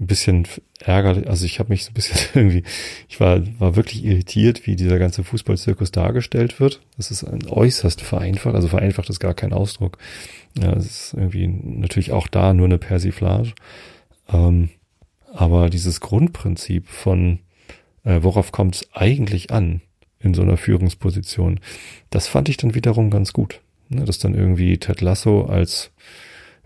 ein 0.00 0.06
bisschen 0.06 0.48
ärgerlich, 0.80 1.28
also 1.28 1.46
ich 1.46 1.58
habe 1.58 1.70
mich 1.70 1.84
so 1.84 1.90
ein 1.90 1.94
bisschen 1.94 2.18
irgendwie, 2.34 2.64
ich 3.08 3.20
war, 3.20 3.40
war 3.60 3.76
wirklich 3.76 4.04
irritiert, 4.04 4.66
wie 4.66 4.76
dieser 4.76 4.98
ganze 4.98 5.24
Fußballzirkus 5.24 5.92
dargestellt 5.92 6.60
wird. 6.60 6.80
Das 6.96 7.10
ist 7.10 7.24
ein 7.24 7.46
äußerst 7.48 8.00
vereinfacht, 8.00 8.54
also 8.54 8.68
vereinfacht 8.68 9.08
ist 9.10 9.20
gar 9.20 9.34
kein 9.34 9.52
Ausdruck. 9.52 9.98
Ja, 10.60 10.72
es 10.72 10.86
ist 10.86 11.14
irgendwie 11.14 11.46
natürlich 11.46 12.12
auch 12.12 12.26
da 12.26 12.52
nur 12.52 12.66
eine 12.66 12.78
Persiflage. 12.78 13.52
Ähm, 14.30 14.70
aber 15.32 15.70
dieses 15.70 16.00
Grundprinzip 16.00 16.88
von, 16.88 17.38
äh, 18.04 18.22
worauf 18.22 18.52
kommt 18.52 18.76
es 18.76 18.88
eigentlich 18.92 19.50
an 19.50 19.80
in 20.20 20.34
so 20.34 20.42
einer 20.42 20.56
Führungsposition, 20.56 21.60
das 22.10 22.28
fand 22.28 22.48
ich 22.48 22.56
dann 22.56 22.74
wiederum 22.74 23.10
ganz 23.10 23.32
gut. 23.32 23.60
Ne, 23.88 24.04
dass 24.04 24.18
dann 24.18 24.34
irgendwie 24.34 24.78
Ted 24.78 25.00
Lasso 25.00 25.44
als, 25.44 25.90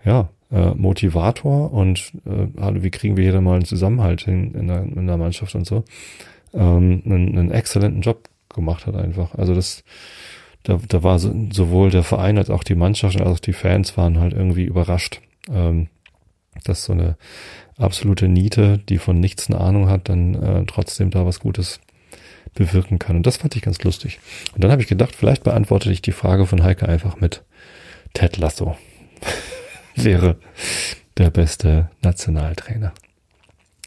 ja, 0.05 0.29
äh, 0.51 0.71
Motivator 0.71 1.73
und 1.73 2.13
äh, 2.25 2.83
wie 2.83 2.89
kriegen 2.89 3.17
wir 3.17 3.23
hier 3.23 3.33
dann 3.33 3.43
mal 3.43 3.55
einen 3.55 3.65
Zusammenhalt 3.65 4.21
hin 4.21 4.53
in 4.53 4.67
der, 4.67 4.83
in 4.83 5.07
der 5.07 5.17
Mannschaft 5.17 5.55
und 5.55 5.65
so, 5.65 5.83
ähm, 6.53 7.01
einen, 7.05 7.37
einen 7.37 7.51
exzellenten 7.51 8.01
Job 8.01 8.29
gemacht 8.53 8.87
hat 8.87 8.95
einfach. 8.95 9.35
Also 9.35 9.53
das, 9.53 9.83
da, 10.63 10.79
da 10.87 11.03
war 11.03 11.19
so, 11.19 11.33
sowohl 11.51 11.89
der 11.89 12.03
Verein 12.03 12.37
als 12.37 12.49
auch 12.49 12.63
die 12.63 12.75
Mannschaft 12.75 13.19
als 13.19 13.29
auch 13.29 13.39
die 13.39 13.53
Fans 13.53 13.97
waren 13.97 14.19
halt 14.19 14.33
irgendwie 14.33 14.63
überrascht, 14.63 15.21
ähm, 15.51 15.87
dass 16.63 16.83
so 16.83 16.93
eine 16.93 17.17
absolute 17.77 18.27
Niete, 18.27 18.79
die 18.89 18.97
von 18.97 19.19
nichts 19.19 19.49
eine 19.49 19.59
Ahnung 19.59 19.89
hat, 19.89 20.09
dann 20.09 20.35
äh, 20.35 20.65
trotzdem 20.65 21.09
da 21.09 21.25
was 21.25 21.39
Gutes 21.39 21.79
bewirken 22.53 22.99
kann. 22.99 23.17
Und 23.17 23.27
das 23.27 23.37
fand 23.37 23.55
ich 23.55 23.61
ganz 23.61 23.83
lustig. 23.83 24.19
Und 24.53 24.63
dann 24.63 24.71
habe 24.71 24.81
ich 24.81 24.87
gedacht, 24.87 25.15
vielleicht 25.15 25.43
beantworte 25.43 25.91
ich 25.91 26.01
die 26.01 26.11
Frage 26.11 26.45
von 26.45 26.63
Heike 26.63 26.87
einfach 26.87 27.19
mit 27.19 27.43
Ted 28.13 28.37
Lasso. 28.37 28.77
wäre 29.95 30.37
der 31.17 31.29
beste 31.29 31.89
Nationaltrainer. 32.01 32.93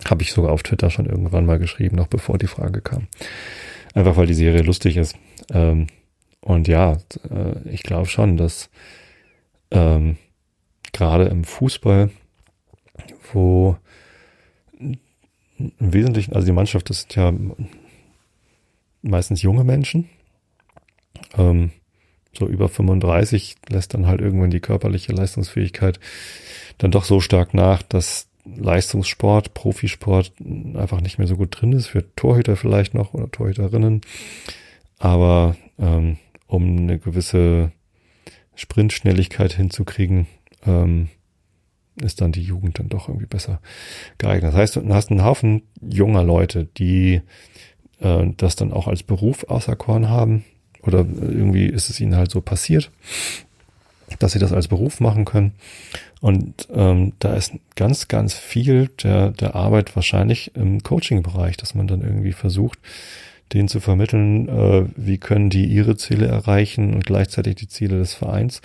Habe 0.09 0.23
ich 0.23 0.33
sogar 0.33 0.53
auf 0.53 0.63
Twitter 0.63 0.91
schon 0.91 1.07
irgendwann 1.07 1.47
mal 1.47 1.59
geschrieben, 1.59 1.97
noch 1.97 2.09
bevor 2.09 2.39
die 2.39 2.47
Frage 2.47 2.81
kam. 2.81 3.07
Einfach 3.95 4.17
weil 4.17 4.27
die 4.27 4.35
Serie 4.35 4.63
lustig 4.63 4.97
ist. 4.97 5.17
Ähm, 5.53 5.87
und 6.41 6.69
ja, 6.69 6.99
äh, 7.31 7.69
ich 7.71 7.83
glaube 7.83 8.07
schon, 8.07 8.37
dass 8.37 8.71
ähm, 9.71 10.17
gerade 10.93 11.25
im 11.25 11.45
Fußball, 11.45 12.11
wo 13.35 13.77
im 14.79 14.99
Wesentlichen, 15.79 16.35
also 16.35 16.47
die 16.47 16.53
Mannschaft, 16.53 16.89
das 16.89 17.01
sind 17.03 17.15
ja 17.17 17.33
meistens 19.03 19.43
junge 19.43 19.65
Menschen, 19.65 20.09
ähm, 21.37 21.71
so 22.33 22.47
über 22.47 22.69
35 22.69 23.57
lässt 23.69 23.95
dann 23.95 24.07
halt 24.07 24.21
irgendwann 24.21 24.51
die 24.51 24.61
körperliche 24.61 25.13
Leistungsfähigkeit 25.13 25.99
dann 26.79 26.91
doch 26.91 27.05
so 27.05 27.21
stark 27.21 27.55
nach, 27.55 27.83
dass 27.83 28.29
Leistungssport, 28.45 29.53
Profisport 29.55 30.33
einfach 30.75 31.01
nicht 31.01 31.19
mehr 31.19 31.27
so 31.27 31.37
gut 31.37 31.61
drin 31.61 31.73
ist, 31.73 31.89
für 31.89 32.15
Torhüter 32.17 32.57
vielleicht 32.57 32.95
noch 32.95 33.13
oder 33.15 33.31
Torhüterinnen. 33.31 34.01
Aber 34.99 35.57
ähm, 35.79 36.19
um 36.47 36.79
eine 36.79 36.99
gewisse 36.99 37.73
Sprintschnelligkeit 38.55 39.53
hinzukriegen, 39.53 40.27
ähm, 40.67 41.09
ist 42.03 42.21
dann 42.21 42.33
die 42.33 42.43
Jugend 42.43 42.79
dann 42.79 42.89
doch 42.89 43.09
irgendwie 43.09 43.27
besser 43.27 43.61
geeignet. 44.19 44.53
Das 44.53 44.59
heißt, 44.59 44.77
du 44.77 44.95
hast 44.95 45.11
einen 45.11 45.25
Haufen 45.25 45.63
junger 45.81 46.25
Leute, 46.25 46.67
die 46.77 47.23
äh, 48.01 48.27
das 48.37 48.57
dann 48.57 48.73
auch 48.73 48.89
als 48.89 49.03
Beruf 49.03 49.45
auserkoren 49.45 50.09
haben, 50.09 50.45
oder 50.83 51.01
irgendwie 51.01 51.67
ist 51.67 51.91
es 51.91 52.01
ihnen 52.01 52.17
halt 52.17 52.31
so 52.31 52.41
passiert, 52.41 52.91
dass 54.19 54.33
sie 54.33 54.39
das 54.39 54.53
als 54.53 54.69
Beruf 54.69 55.01
machen 55.01 55.25
können. 55.25 55.53
Und 56.21 56.69
ähm, 56.73 57.13
da 57.19 57.35
ist 57.35 57.53
ganz, 57.77 58.09
ganz 58.09 58.35
viel 58.35 58.89
der, 59.03 59.31
der 59.31 59.55
Arbeit 59.55 59.95
wahrscheinlich 59.97 60.55
im 60.55 60.83
Coaching-Bereich, 60.83 61.57
dass 61.57 61.75
man 61.75 61.87
dann 61.87 62.03
irgendwie 62.03 62.33
versucht, 62.33 62.79
denen 63.53 63.69
zu 63.69 63.81
vermitteln, 63.81 64.49
äh, 64.49 64.85
wie 64.97 65.19
können 65.19 65.51
die 65.51 65.67
ihre 65.67 65.97
Ziele 65.97 66.27
erreichen 66.27 66.95
und 66.95 67.07
gleichzeitig 67.07 67.57
die 67.57 67.69
Ziele 67.69 67.99
des 67.99 68.15
Vereins 68.15 68.61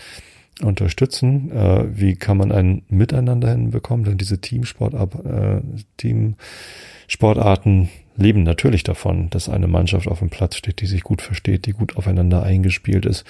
unterstützen. 0.61 1.51
Äh, 1.51 1.85
wie 1.99 2.15
kann 2.15 2.37
man 2.37 2.51
ein 2.51 2.83
Miteinander 2.89 3.51
hinbekommen? 3.51 4.05
Denn 4.05 4.17
diese 4.17 4.39
Teamsport, 4.39 4.93
äh, 4.93 5.61
Teamsportarten 5.97 7.89
leben 8.17 8.43
natürlich 8.43 8.83
davon, 8.83 9.29
dass 9.29 9.49
eine 9.49 9.67
Mannschaft 9.67 10.07
auf 10.07 10.19
dem 10.19 10.29
Platz 10.29 10.55
steht, 10.55 10.81
die 10.81 10.85
sich 10.85 11.03
gut 11.03 11.21
versteht, 11.21 11.65
die 11.65 11.73
gut 11.73 11.97
aufeinander 11.97 12.43
eingespielt 12.43 13.05
ist, 13.05 13.25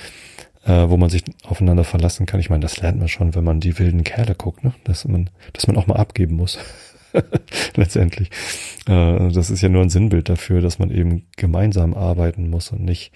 äh, 0.65 0.89
wo 0.89 0.97
man 0.97 1.09
sich 1.09 1.23
aufeinander 1.43 1.84
verlassen 1.84 2.26
kann. 2.26 2.39
Ich 2.39 2.49
meine, 2.49 2.61
das 2.61 2.78
lernt 2.78 2.99
man 2.99 3.07
schon, 3.07 3.34
wenn 3.36 3.43
man 3.43 3.59
die 3.59 3.78
wilden 3.80 4.03
Kerle 4.03 4.36
guckt, 4.36 4.63
ne? 4.63 4.73
dass 4.84 5.05
man, 5.05 5.30
dass 5.53 5.67
man 5.67 5.78
auch 5.78 5.88
mal 5.88 5.97
abgeben 5.97 6.36
muss. 6.36 6.59
Letztendlich. 7.76 8.30
Äh, 8.88 9.32
das 9.32 9.49
ist 9.49 9.61
ja 9.61 9.69
nur 9.69 9.82
ein 9.82 9.89
Sinnbild 9.89 10.30
dafür, 10.30 10.61
dass 10.61 10.80
man 10.80 10.91
eben 10.91 11.26
gemeinsam 11.38 11.93
arbeiten 11.93 12.49
muss 12.49 12.71
und 12.71 12.84
nicht 12.84 13.11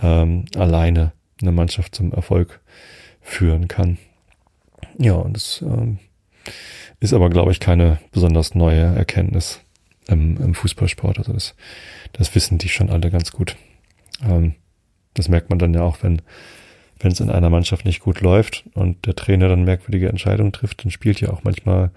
ähm, 0.00 0.46
alleine 0.56 1.12
eine 1.40 1.52
Mannschaft 1.52 1.94
zum 1.94 2.12
Erfolg 2.12 2.60
führen 3.22 3.68
kann. 3.68 3.98
Ja, 4.98 5.14
und 5.14 5.34
das 5.34 5.62
ähm, 5.62 5.98
ist 7.00 7.14
aber, 7.14 7.30
glaube 7.30 7.52
ich, 7.52 7.60
keine 7.60 7.98
besonders 8.12 8.54
neue 8.54 8.82
Erkenntnis 8.82 9.60
im, 10.08 10.36
im 10.36 10.54
Fußballsport. 10.54 11.18
Also 11.18 11.32
das, 11.32 11.54
das 12.12 12.34
wissen 12.34 12.58
die 12.58 12.68
schon 12.68 12.90
alle 12.90 13.10
ganz 13.10 13.32
gut. 13.32 13.56
Ähm, 14.22 14.54
das 15.14 15.28
merkt 15.28 15.50
man 15.50 15.58
dann 15.58 15.74
ja 15.74 15.82
auch, 15.82 16.02
wenn 16.02 16.22
wenn 17.02 17.12
es 17.12 17.20
in 17.20 17.30
einer 17.30 17.50
Mannschaft 17.50 17.84
nicht 17.84 18.00
gut 18.00 18.20
läuft 18.20 18.64
und 18.74 19.06
der 19.06 19.16
Trainer 19.16 19.48
dann 19.48 19.64
merkwürdige 19.64 20.08
Entscheidungen 20.08 20.52
trifft, 20.52 20.84
dann 20.84 20.90
spielt 20.90 21.20
ja 21.20 21.30
auch 21.30 21.44
manchmal 21.44 21.90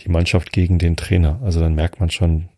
die 0.00 0.10
Mannschaft 0.10 0.52
gegen 0.52 0.78
den 0.78 0.96
Trainer. 0.96 1.40
Also 1.42 1.60
dann 1.60 1.74
merkt 1.74 2.00
man 2.00 2.10
schon, 2.10 2.48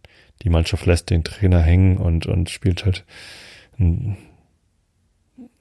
die 0.43 0.51
Mannschaft 0.51 0.87
lässt 0.87 1.11
den 1.11 1.25
Trainer 1.25 1.61
hängen 1.61 1.97
und, 1.97 2.27
und 2.27 2.51
spielt 2.51 2.85
halt 2.85 3.05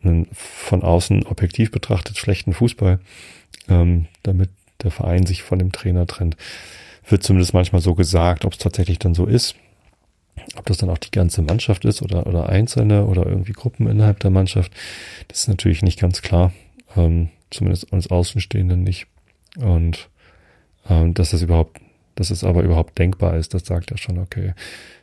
einen 0.05 0.27
von 0.33 0.83
außen 0.83 1.25
objektiv 1.25 1.71
betrachtet 1.71 2.17
schlechten 2.17 2.53
Fußball, 2.53 2.99
ähm, 3.69 4.07
damit 4.23 4.49
der 4.83 4.91
Verein 4.91 5.25
sich 5.25 5.43
von 5.43 5.59
dem 5.59 5.71
Trainer 5.71 6.05
trennt 6.05 6.37
wird 7.07 7.23
zumindest 7.23 7.53
manchmal 7.53 7.81
so 7.81 7.95
gesagt, 7.95 8.45
ob 8.45 8.53
es 8.53 8.59
tatsächlich 8.59 8.99
dann 8.99 9.13
so 9.13 9.25
ist. 9.25 9.55
Ob 10.57 10.65
das 10.65 10.77
dann 10.77 10.89
auch 10.89 10.97
die 10.97 11.11
ganze 11.11 11.41
Mannschaft 11.41 11.85
ist 11.85 12.01
oder, 12.01 12.27
oder 12.27 12.49
Einzelne 12.49 13.05
oder 13.05 13.25
irgendwie 13.25 13.53
Gruppen 13.53 13.87
innerhalb 13.87 14.19
der 14.19 14.31
Mannschaft, 14.31 14.71
das 15.27 15.41
ist 15.41 15.47
natürlich 15.47 15.81
nicht 15.81 15.99
ganz 15.99 16.21
klar. 16.21 16.51
Ähm, 16.95 17.29
zumindest 17.49 17.91
uns 17.91 18.07
Außenstehenden 18.07 18.83
nicht. 18.83 19.07
Und 19.57 20.09
ähm, 20.89 21.13
dass 21.13 21.31
das 21.31 21.41
überhaupt, 21.41 21.79
dass 22.15 22.31
es 22.31 22.43
aber 22.43 22.63
überhaupt 22.63 22.97
denkbar 22.97 23.37
ist, 23.37 23.53
das 23.53 23.65
sagt 23.65 23.91
ja 23.91 23.97
schon, 23.97 24.19
okay. 24.19 24.53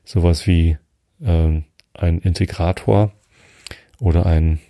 Sowas 0.05 0.46
wie 0.46 0.76
ähm, 1.22 1.64
ein 1.94 2.18
Integrator 2.18 3.12
oder 3.98 4.26
ein, 4.26 4.61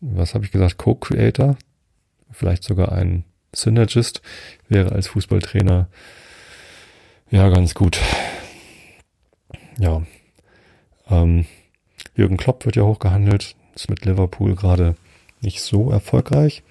was 0.00 0.34
habe 0.34 0.44
ich 0.44 0.50
gesagt, 0.50 0.78
Co-Creator, 0.78 1.56
vielleicht 2.30 2.64
sogar 2.64 2.92
ein 2.92 3.24
Synergist 3.54 4.22
wäre 4.68 4.92
als 4.92 5.08
Fußballtrainer 5.08 5.88
ja, 7.30 7.48
ganz 7.48 7.74
gut. 7.74 8.00
Ja. 9.78 10.02
Ähm, 11.08 11.46
Jürgen 12.16 12.36
Klopp 12.36 12.64
wird 12.64 12.74
ja 12.74 12.82
hochgehandelt, 12.82 13.54
ist 13.74 13.88
mit 13.88 14.04
Liverpool 14.04 14.56
gerade 14.56 14.96
nicht 15.40 15.62
so 15.62 15.90
erfolgreich. 15.90 16.64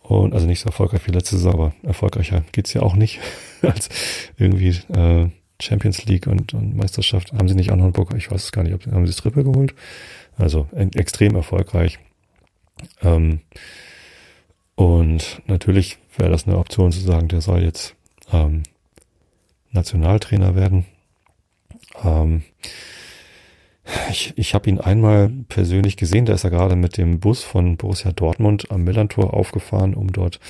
Und 0.00 0.34
also 0.34 0.46
nicht 0.46 0.60
so 0.60 0.66
erfolgreich 0.66 1.06
wie 1.06 1.12
letzte 1.12 1.36
Saison, 1.36 1.52
aber 1.54 1.74
erfolgreicher 1.82 2.42
geht's 2.52 2.72
ja 2.72 2.82
auch 2.82 2.96
nicht 2.96 3.20
als 3.62 3.88
irgendwie 4.36 4.70
äh, 4.92 5.28
Champions 5.60 6.04
League 6.06 6.26
und, 6.26 6.54
und 6.54 6.76
Meisterschaft. 6.76 7.32
Haben 7.32 7.48
sie 7.48 7.54
nicht 7.54 7.70
auch 7.70 7.76
noch? 7.76 7.92
Ich 8.16 8.30
weiß 8.30 8.44
es 8.44 8.52
gar 8.52 8.64
nicht. 8.64 8.74
Ob, 8.74 8.84
haben 8.86 9.06
sie 9.06 9.12
das 9.12 9.22
Triple 9.22 9.44
geholt? 9.44 9.74
Also 10.36 10.68
extrem 10.72 11.34
erfolgreich. 11.36 11.98
Ähm, 13.02 13.40
und 14.74 15.42
natürlich 15.46 15.98
wäre 16.16 16.30
das 16.30 16.46
eine 16.46 16.58
Option 16.58 16.92
zu 16.92 17.00
sagen, 17.00 17.28
der 17.28 17.40
soll 17.40 17.62
jetzt 17.62 17.94
ähm, 18.32 18.62
Nationaltrainer 19.72 20.54
werden. 20.54 20.86
Ähm, 22.04 22.42
ich 24.10 24.34
ich 24.36 24.54
habe 24.54 24.68
ihn 24.68 24.80
einmal 24.80 25.30
persönlich 25.48 25.96
gesehen, 25.96 26.26
da 26.26 26.34
ist 26.34 26.44
er 26.44 26.50
gerade 26.50 26.76
mit 26.76 26.96
dem 26.96 27.20
Bus 27.20 27.42
von 27.42 27.76
Borussia 27.76 28.12
Dortmund 28.12 28.70
am 28.70 28.84
Millantor 28.84 29.34
aufgefahren, 29.34 29.94
um 29.94 30.12
dort 30.12 30.40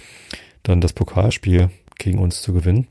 dann 0.63 0.81
das 0.81 0.93
Pokalspiel 0.93 1.71
gegen 1.99 2.19
uns 2.19 2.43
zu 2.43 2.53
gewinnen. 2.53 2.89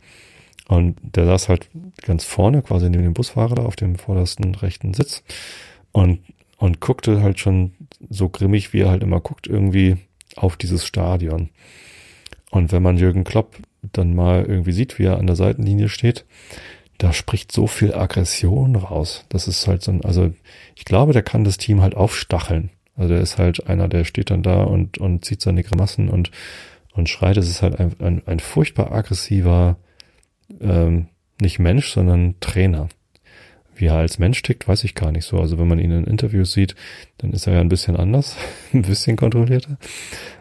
Und 0.68 0.98
der 1.02 1.26
saß 1.26 1.50
halt 1.50 1.70
ganz 2.02 2.26
vorne, 2.26 2.62
quasi 2.62 2.90
neben 2.90 3.04
dem 3.04 3.14
Busfahrer 3.14 3.56
da 3.56 3.64
auf 3.64 3.76
dem 3.76 3.96
vordersten 3.96 4.56
rechten 4.56 4.94
Sitz 4.94 5.24
und, 5.92 6.20
und 6.58 6.82
guckte 6.82 7.22
halt 7.22 7.40
schon 7.40 7.74
so 8.10 8.30
grimmig, 8.30 8.74
wie 8.74 8.82
er 8.82 8.90
halt 8.90 9.04
immer 9.04 9.22
guckt, 9.22 9.48
irgendwie 9.48 9.98
auf 10.36 10.58
dieses 10.58 10.86
Stadion. 10.86 11.50
Und 12.52 12.72
wenn 12.72 12.84
man 12.84 12.98
Jürgen 12.98 13.24
Klopp 13.24 13.58
dann 13.82 14.16
mal 14.16 14.46
irgendwie 14.46 14.72
sieht, 14.72 15.00
wie 15.00 15.06
er 15.06 15.18
an 15.18 15.28
der 15.28 15.36
Seitenlinie 15.36 15.90
steht, 15.90 16.26
da 16.98 17.14
spricht 17.14 17.52
so 17.52 17.68
viel 17.68 17.94
Aggression 17.94 18.76
raus. 18.76 19.26
Das 19.30 19.48
ist 19.48 19.68
halt 19.68 19.84
so 19.84 19.92
ein, 19.92 20.04
also 20.04 20.34
ich 20.76 20.86
glaube, 20.86 21.14
der 21.14 21.24
kann 21.24 21.44
das 21.44 21.58
Team 21.58 21.82
halt 21.82 21.96
aufstacheln. 21.96 22.72
Also 22.96 23.14
der 23.14 23.22
ist 23.22 23.38
halt 23.38 23.68
einer, 23.68 23.88
der 23.88 24.04
steht 24.04 24.32
dann 24.32 24.42
da 24.42 24.64
und, 24.64 24.98
und 24.98 25.24
zieht 25.24 25.42
seine 25.42 25.64
Grimassen 25.64 26.10
und, 26.10 26.32
und 26.94 27.10
schreit. 27.10 27.38
Es 27.38 27.48
ist 27.48 27.62
halt 27.62 27.80
ein, 27.80 27.96
ein, 28.00 28.24
ein 28.26 28.40
furchtbar 28.40 28.92
aggressiver, 28.92 29.78
ähm, 30.60 31.08
nicht 31.40 31.60
Mensch, 31.60 31.92
sondern 31.92 32.36
Trainer. 32.40 32.90
Wie 33.80 33.86
er 33.86 33.96
als 33.96 34.20
Mensch 34.20 34.42
tickt, 34.42 34.68
weiß 34.68 34.84
ich 34.84 34.96
gar 34.96 35.12
nicht 35.12 35.26
so. 35.26 35.40
Also 35.40 35.58
wenn 35.58 35.68
man 35.68 35.80
ihn 35.80 35.92
in 35.92 36.04
Interviews 36.04 36.52
sieht, 36.52 36.76
dann 37.20 37.32
ist 37.32 37.48
er 37.48 37.54
ja 37.54 37.62
ein 37.62 37.70
bisschen 37.70 37.96
anders, 37.96 38.36
ein 38.74 38.82
bisschen 38.82 39.16
kontrollierter. 39.16 39.78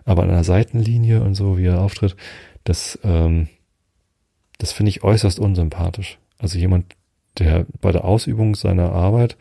Aber 0.04 0.22
an 0.22 0.28
der 0.28 0.44
Seitenlinie 0.44 1.22
und 1.22 1.34
so, 1.34 1.58
wie 1.58 1.66
er 1.66 1.80
auftritt, 1.80 2.16
das, 2.64 2.98
ähm, 3.04 3.48
das 4.58 4.72
finde 4.72 4.90
ich 4.90 5.04
äußerst 5.04 5.38
unsympathisch. 5.38 6.18
Also 6.38 6.58
jemand, 6.58 6.94
der 7.38 7.66
bei 7.80 7.92
der 7.92 8.04
Ausübung 8.04 8.54
seiner 8.54 8.92
Arbeit 8.92 9.36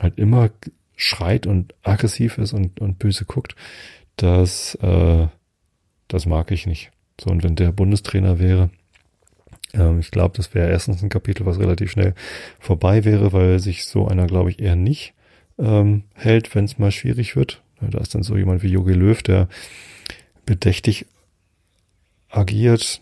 halt 0.00 0.18
immer 0.18 0.50
schreit 0.96 1.46
und 1.46 1.74
aggressiv 1.82 2.38
ist 2.38 2.52
und, 2.52 2.80
und 2.80 2.98
böse 2.98 3.24
guckt, 3.24 3.54
das, 4.16 4.74
äh, 4.76 5.26
das 6.08 6.26
mag 6.26 6.50
ich 6.50 6.66
nicht. 6.66 6.90
So, 7.20 7.30
und 7.30 7.42
wenn 7.42 7.56
der 7.56 7.72
Bundestrainer 7.72 8.38
wäre, 8.38 8.70
ähm, 9.74 10.00
ich 10.00 10.10
glaube, 10.10 10.36
das 10.36 10.54
wäre 10.54 10.70
erstens 10.70 11.02
ein 11.02 11.08
Kapitel, 11.08 11.46
was 11.46 11.58
relativ 11.58 11.90
schnell 11.90 12.14
vorbei 12.58 13.04
wäre, 13.04 13.32
weil 13.32 13.58
sich 13.58 13.86
so 13.86 14.06
einer, 14.08 14.26
glaube 14.26 14.50
ich, 14.50 14.60
eher 14.60 14.76
nicht 14.76 15.14
ähm, 15.58 16.04
hält, 16.14 16.54
wenn 16.54 16.64
es 16.64 16.78
mal 16.78 16.90
schwierig 16.90 17.36
wird. 17.36 17.62
Da 17.80 17.98
ist 17.98 18.14
dann 18.14 18.22
so 18.22 18.36
jemand 18.36 18.62
wie 18.62 18.68
Jogi 18.68 18.94
Löw, 18.94 19.22
der 19.22 19.48
bedächtig 20.46 21.06
agiert 22.30 23.00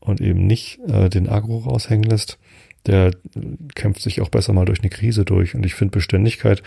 und 0.00 0.20
eben 0.20 0.46
nicht 0.46 0.78
äh, 0.88 1.08
den 1.08 1.28
Agro 1.28 1.58
raushängen 1.58 2.08
lässt. 2.08 2.38
Der 2.86 3.10
kämpft 3.74 4.00
sich 4.00 4.20
auch 4.20 4.28
besser 4.28 4.52
mal 4.52 4.64
durch 4.64 4.80
eine 4.80 4.90
Krise 4.90 5.24
durch. 5.24 5.54
Und 5.54 5.66
ich 5.66 5.74
finde 5.74 5.92
Beständigkeit 5.92 6.62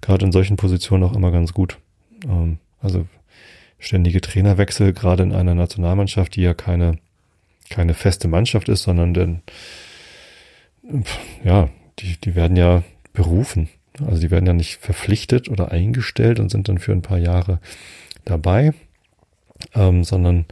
gerade 0.00 0.24
in 0.24 0.32
solchen 0.32 0.56
Positionen 0.56 1.04
auch 1.04 1.14
immer 1.14 1.30
ganz 1.30 1.52
gut. 1.52 1.78
Ähm, 2.24 2.58
also 2.80 3.06
ständige 3.78 4.20
Trainerwechsel, 4.20 4.92
gerade 4.92 5.22
in 5.22 5.32
einer 5.32 5.54
Nationalmannschaft, 5.54 6.36
die 6.36 6.42
ja 6.42 6.54
keine 6.54 6.98
keine 7.70 7.94
feste 7.94 8.28
Mannschaft 8.28 8.68
ist, 8.68 8.82
sondern 8.82 9.14
denn, 9.14 9.42
ja, 11.44 11.68
die, 11.98 12.16
die 12.16 12.34
werden 12.34 12.56
ja 12.56 12.82
berufen. 13.12 13.68
Also 14.06 14.20
die 14.20 14.30
werden 14.30 14.46
ja 14.46 14.52
nicht 14.52 14.76
verpflichtet 14.76 15.48
oder 15.48 15.72
eingestellt 15.72 16.38
und 16.38 16.50
sind 16.50 16.68
dann 16.68 16.78
für 16.78 16.92
ein 16.92 17.02
paar 17.02 17.18
Jahre 17.18 17.58
dabei, 18.24 18.72
ähm, 19.74 20.04
sondern 20.04 20.46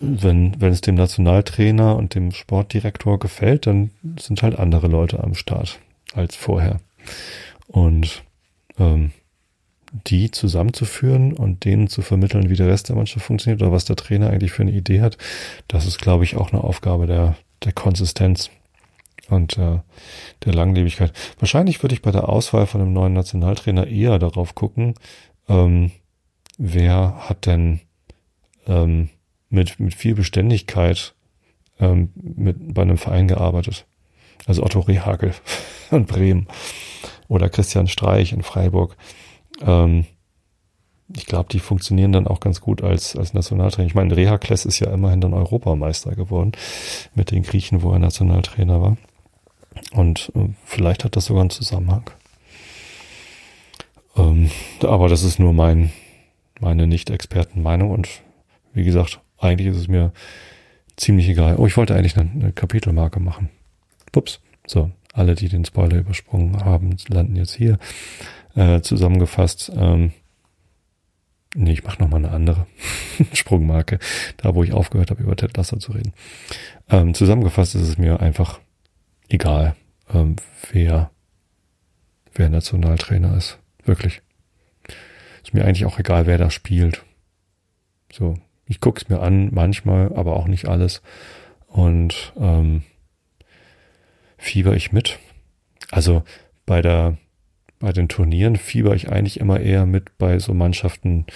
wenn, 0.00 0.60
wenn 0.60 0.72
es 0.72 0.80
dem 0.80 0.94
Nationaltrainer 0.94 1.96
und 1.96 2.14
dem 2.14 2.32
Sportdirektor 2.32 3.18
gefällt, 3.18 3.66
dann 3.66 3.90
sind 4.18 4.42
halt 4.42 4.58
andere 4.58 4.86
Leute 4.86 5.22
am 5.22 5.34
Start 5.34 5.80
als 6.14 6.36
vorher. 6.36 6.80
Und 7.66 8.22
ähm, 8.78 9.12
die 9.92 10.30
zusammenzuführen 10.30 11.32
und 11.32 11.64
denen 11.64 11.88
zu 11.88 12.02
vermitteln, 12.02 12.50
wie 12.50 12.56
der 12.56 12.68
Rest 12.68 12.88
der 12.88 12.96
Mannschaft 12.96 13.24
funktioniert 13.24 13.62
oder 13.62 13.72
was 13.72 13.84
der 13.84 13.96
Trainer 13.96 14.30
eigentlich 14.30 14.52
für 14.52 14.62
eine 14.62 14.72
Idee 14.72 15.00
hat, 15.00 15.16
das 15.66 15.86
ist, 15.86 15.98
glaube 16.00 16.24
ich, 16.24 16.36
auch 16.36 16.52
eine 16.52 16.62
Aufgabe 16.62 17.06
der, 17.06 17.36
der 17.64 17.72
Konsistenz 17.72 18.50
und 19.28 19.58
äh, 19.58 19.78
der 20.44 20.54
Langlebigkeit. 20.54 21.12
Wahrscheinlich 21.38 21.82
würde 21.82 21.94
ich 21.94 22.02
bei 22.02 22.10
der 22.10 22.28
Auswahl 22.28 22.66
von 22.66 22.80
einem 22.80 22.92
neuen 22.92 23.12
Nationaltrainer 23.12 23.86
eher 23.86 24.18
darauf 24.18 24.54
gucken, 24.54 24.94
ähm, 25.48 25.90
wer 26.58 27.28
hat 27.28 27.46
denn 27.46 27.80
ähm, 28.66 29.10
mit, 29.50 29.80
mit 29.80 29.94
viel 29.94 30.14
Beständigkeit 30.14 31.14
ähm, 31.80 32.10
mit, 32.14 32.74
bei 32.74 32.82
einem 32.82 32.98
Verein 32.98 33.28
gearbeitet. 33.28 33.86
Also 34.46 34.62
Otto 34.62 34.80
Rehagel 34.80 35.34
in 35.90 36.06
Bremen 36.06 36.48
oder 37.28 37.48
Christian 37.48 37.88
Streich 37.88 38.32
in 38.32 38.42
Freiburg 38.42 38.96
ähm, 39.62 40.04
ich 41.14 41.26
glaube, 41.26 41.48
die 41.50 41.58
funktionieren 41.58 42.12
dann 42.12 42.26
auch 42.26 42.40
ganz 42.40 42.60
gut 42.60 42.82
als, 42.82 43.16
als 43.16 43.32
Nationaltrainer. 43.32 43.86
Ich 43.86 43.94
meine, 43.94 44.14
Rehakles 44.14 44.66
ist 44.66 44.78
ja 44.78 44.92
immerhin 44.92 45.20
dann 45.20 45.32
Europameister 45.32 46.14
geworden 46.14 46.52
mit 47.14 47.30
den 47.30 47.42
Griechen, 47.42 47.82
wo 47.82 47.92
er 47.92 47.98
Nationaltrainer 47.98 48.82
war. 48.82 48.96
Und 49.92 50.32
äh, 50.34 50.48
vielleicht 50.64 51.04
hat 51.04 51.16
das 51.16 51.26
sogar 51.26 51.42
einen 51.42 51.50
Zusammenhang. 51.50 52.10
Ähm, 54.16 54.50
aber 54.82 55.08
das 55.08 55.22
ist 55.22 55.38
nur 55.38 55.52
mein, 55.52 55.92
meine 56.60 56.86
Nicht-Experten-Meinung 56.86 57.90
und 57.90 58.08
wie 58.74 58.84
gesagt, 58.84 59.20
eigentlich 59.38 59.68
ist 59.68 59.76
es 59.76 59.88
mir 59.88 60.12
ziemlich 60.96 61.28
egal. 61.28 61.56
Oh, 61.56 61.66
ich 61.66 61.76
wollte 61.76 61.94
eigentlich 61.94 62.16
eine, 62.16 62.30
eine 62.30 62.52
Kapitelmarke 62.52 63.20
machen. 63.20 63.48
Ups. 64.14 64.40
So, 64.66 64.90
alle, 65.14 65.34
die 65.34 65.48
den 65.48 65.64
Spoiler 65.64 65.96
übersprungen 65.96 66.64
haben, 66.64 66.96
landen 67.08 67.36
jetzt 67.36 67.54
hier. 67.54 67.78
Äh, 68.58 68.82
zusammengefasst, 68.82 69.70
ähm, 69.72 70.10
nee, 71.54 71.74
ich 71.74 71.84
mache 71.84 72.02
nochmal 72.02 72.24
eine 72.24 72.34
andere 72.34 72.66
Sprungmarke, 73.32 74.00
da 74.36 74.52
wo 74.52 74.64
ich 74.64 74.72
aufgehört 74.72 75.12
habe, 75.12 75.22
über 75.22 75.36
Ted 75.36 75.56
Lasso 75.56 75.76
zu 75.76 75.92
reden. 75.92 76.12
Ähm, 76.90 77.14
zusammengefasst 77.14 77.76
ist 77.76 77.82
es 77.82 77.98
mir 77.98 78.18
einfach 78.18 78.58
egal, 79.28 79.76
ähm, 80.12 80.34
wer, 80.72 81.12
wer 82.34 82.48
Nationaltrainer 82.48 83.36
ist. 83.36 83.60
Wirklich. 83.84 84.22
Ist 85.44 85.54
mir 85.54 85.64
eigentlich 85.64 85.86
auch 85.86 86.00
egal, 86.00 86.26
wer 86.26 86.38
da 86.38 86.50
spielt. 86.50 87.04
So, 88.12 88.34
ich 88.66 88.80
guck's 88.80 89.08
mir 89.08 89.20
an, 89.20 89.54
manchmal, 89.54 90.12
aber 90.16 90.34
auch 90.34 90.48
nicht 90.48 90.66
alles. 90.66 91.00
Und 91.68 92.32
ähm, 92.36 92.82
fieber 94.36 94.74
ich 94.74 94.90
mit. 94.90 95.20
Also 95.92 96.24
bei 96.66 96.82
der 96.82 97.18
bei 97.78 97.92
den 97.92 98.08
Turnieren 98.08 98.56
fieber 98.56 98.94
ich 98.94 99.10
eigentlich 99.10 99.40
immer 99.40 99.60
eher 99.60 99.86
mit 99.86 100.18
bei 100.18 100.38
so 100.38 100.54
Mannschaften, 100.54 101.26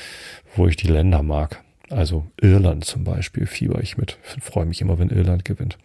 wo 0.57 0.66
ich 0.66 0.76
die 0.76 0.88
Länder 0.88 1.22
mag. 1.22 1.62
Also 1.90 2.26
Irland 2.40 2.84
zum 2.84 3.05
Beispiel 3.05 3.47
fieber 3.47 3.80
ich 3.82 3.97
mit. 3.99 4.18
Freue 4.40 4.66
mich 4.66 4.80
immer, 4.80 4.99
wenn 4.99 5.11
Irland 5.11 5.45
gewinnt. 5.45 5.78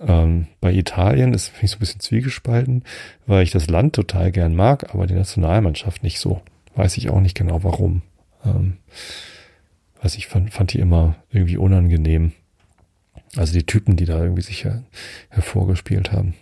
Ähm, 0.00 0.46
bei 0.60 0.72
Italien 0.72 1.34
ist 1.34 1.52
mich 1.60 1.70
so 1.70 1.76
ein 1.76 1.80
bisschen 1.80 2.00
zwiegespalten, 2.00 2.84
weil 3.26 3.42
ich 3.42 3.50
das 3.50 3.68
Land 3.68 3.94
total 3.94 4.32
gern 4.32 4.56
mag, 4.56 4.94
aber 4.94 5.06
die 5.06 5.14
Nationalmannschaft 5.14 6.02
nicht 6.02 6.20
so. 6.20 6.40
Weiß 6.74 6.96
ich 6.96 7.10
auch 7.10 7.20
nicht 7.20 7.36
genau 7.36 7.62
warum. 7.62 8.02
Ähm, 8.44 8.78
weiß 10.02 10.16
ich 10.16 10.26
fand, 10.26 10.52
fand 10.52 10.72
die 10.72 10.78
immer 10.78 11.16
irgendwie 11.30 11.58
unangenehm. 11.58 12.32
Also 13.36 13.52
die 13.52 13.66
Typen, 13.66 13.96
die 13.96 14.06
da 14.06 14.22
irgendwie 14.22 14.42
sich 14.42 14.64
her 14.64 14.82
hervorgespielt 15.28 16.12
haben. 16.12 16.34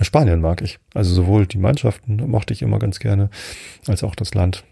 Spanien 0.00 0.40
mag 0.40 0.62
ich. 0.62 0.78
Also 0.92 1.14
sowohl 1.14 1.46
die 1.46 1.58
Mannschaften 1.58 2.16
mochte 2.28 2.52
ich 2.52 2.62
immer 2.62 2.78
ganz 2.78 2.98
gerne, 2.98 3.30
als 3.86 4.02
auch 4.02 4.14
das 4.14 4.34
Land. 4.34 4.64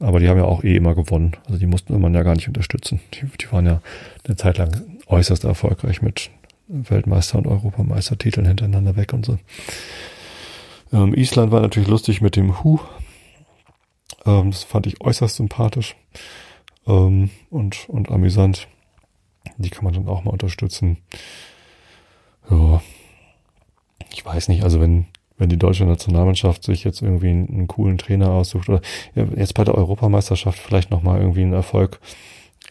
Aber 0.00 0.20
die 0.20 0.28
haben 0.28 0.38
ja 0.38 0.44
auch 0.44 0.62
eh 0.62 0.76
immer 0.76 0.94
gewonnen. 0.94 1.32
Also 1.46 1.58
die 1.58 1.66
mussten 1.66 2.00
man 2.00 2.14
ja 2.14 2.22
gar 2.22 2.34
nicht 2.34 2.48
unterstützen. 2.48 3.00
Die, 3.14 3.26
die 3.40 3.52
waren 3.52 3.66
ja 3.66 3.80
eine 4.24 4.36
Zeit 4.36 4.58
lang 4.58 4.82
äußerst 5.06 5.44
erfolgreich 5.44 6.02
mit 6.02 6.30
Weltmeister- 6.68 7.38
und 7.38 7.46
Europameistertiteln 7.46 8.46
hintereinander 8.46 8.96
weg 8.96 9.12
und 9.12 9.26
so. 9.26 9.38
Ähm, 10.92 11.14
Island 11.14 11.50
war 11.50 11.60
natürlich 11.60 11.88
lustig 11.88 12.20
mit 12.20 12.36
dem 12.36 12.62
Hu. 12.62 12.78
Ähm, 14.24 14.50
das 14.50 14.64
fand 14.64 14.86
ich 14.86 15.00
äußerst 15.00 15.36
sympathisch 15.36 15.96
ähm, 16.86 17.30
und, 17.50 17.88
und 17.88 18.10
amüsant. 18.10 18.68
Die 19.56 19.70
kann 19.70 19.84
man 19.84 19.94
dann 19.94 20.08
auch 20.08 20.24
mal 20.24 20.30
unterstützen. 20.30 20.98
Ja, 22.50 22.80
ich 24.10 24.24
weiß 24.24 24.48
nicht, 24.48 24.62
also 24.62 24.80
wenn, 24.80 25.06
wenn 25.36 25.48
die 25.48 25.56
deutsche 25.56 25.84
Nationalmannschaft 25.84 26.64
sich 26.64 26.84
jetzt 26.84 27.02
irgendwie 27.02 27.28
einen, 27.28 27.48
einen 27.48 27.68
coolen 27.68 27.98
Trainer 27.98 28.30
aussucht 28.30 28.68
oder 28.68 28.80
jetzt 29.14 29.54
bei 29.54 29.64
der 29.64 29.74
Europameisterschaft 29.74 30.58
vielleicht 30.58 30.90
nochmal 30.90 31.20
irgendwie 31.20 31.42
einen 31.42 31.52
Erfolg 31.52 32.00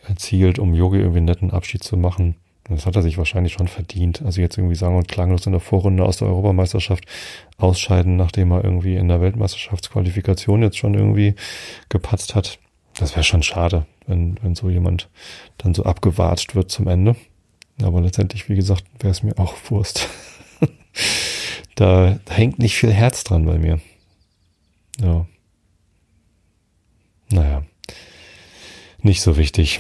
erzielt, 0.08 0.60
um 0.60 0.74
Yogi 0.74 0.98
irgendwie 0.98 1.18
einen 1.18 1.26
netten 1.26 1.52
Abschied 1.52 1.84
zu 1.84 1.98
machen. 1.98 2.36
Das 2.70 2.86
hat 2.86 2.96
er 2.98 3.02
sich 3.02 3.18
wahrscheinlich 3.18 3.54
schon 3.54 3.68
verdient. 3.68 4.22
Also 4.24 4.42
jetzt 4.42 4.58
irgendwie 4.58 4.76
sagen 4.76 4.98
und 4.98 5.08
klanglos 5.08 5.46
in 5.46 5.54
der 5.54 5.62
Vorrunde 5.62 6.04
aus 6.04 6.18
der 6.18 6.28
Europameisterschaft 6.28 7.06
ausscheiden, 7.58 8.18
nachdem 8.18 8.52
er 8.52 8.64
irgendwie 8.64 8.96
in 8.96 9.08
der 9.08 9.22
Weltmeisterschaftsqualifikation 9.22 10.62
jetzt 10.62 10.78
schon 10.78 10.94
irgendwie 10.94 11.36
gepatzt 11.88 12.36
hat. 12.36 12.60
Das 13.00 13.16
wäre 13.16 13.24
schon 13.24 13.44
schade, 13.44 13.86
wenn, 14.06 14.38
wenn 14.42 14.56
so 14.56 14.70
jemand 14.70 15.10
dann 15.58 15.74
so 15.74 15.84
abgewatscht 15.84 16.56
wird 16.56 16.70
zum 16.70 16.88
Ende. 16.88 17.16
Aber 17.82 18.02
letztendlich, 18.02 18.50
wie 18.50 18.56
gesagt, 18.56 18.84
wäre 19.00 19.12
es 19.12 19.24
mir 19.24 19.38
auch 19.38 19.54
Wurst. 19.70 20.10
Da 21.76 22.20
hängt 22.30 22.60
nicht 22.60 22.76
viel 22.76 22.92
Herz 22.92 23.24
dran 23.24 23.46
bei 23.46 23.58
mir. 23.58 23.80
Ja. 25.00 25.28
Naja. 27.30 27.66
Nicht 29.02 29.22
so 29.22 29.38
wichtig. 29.38 29.80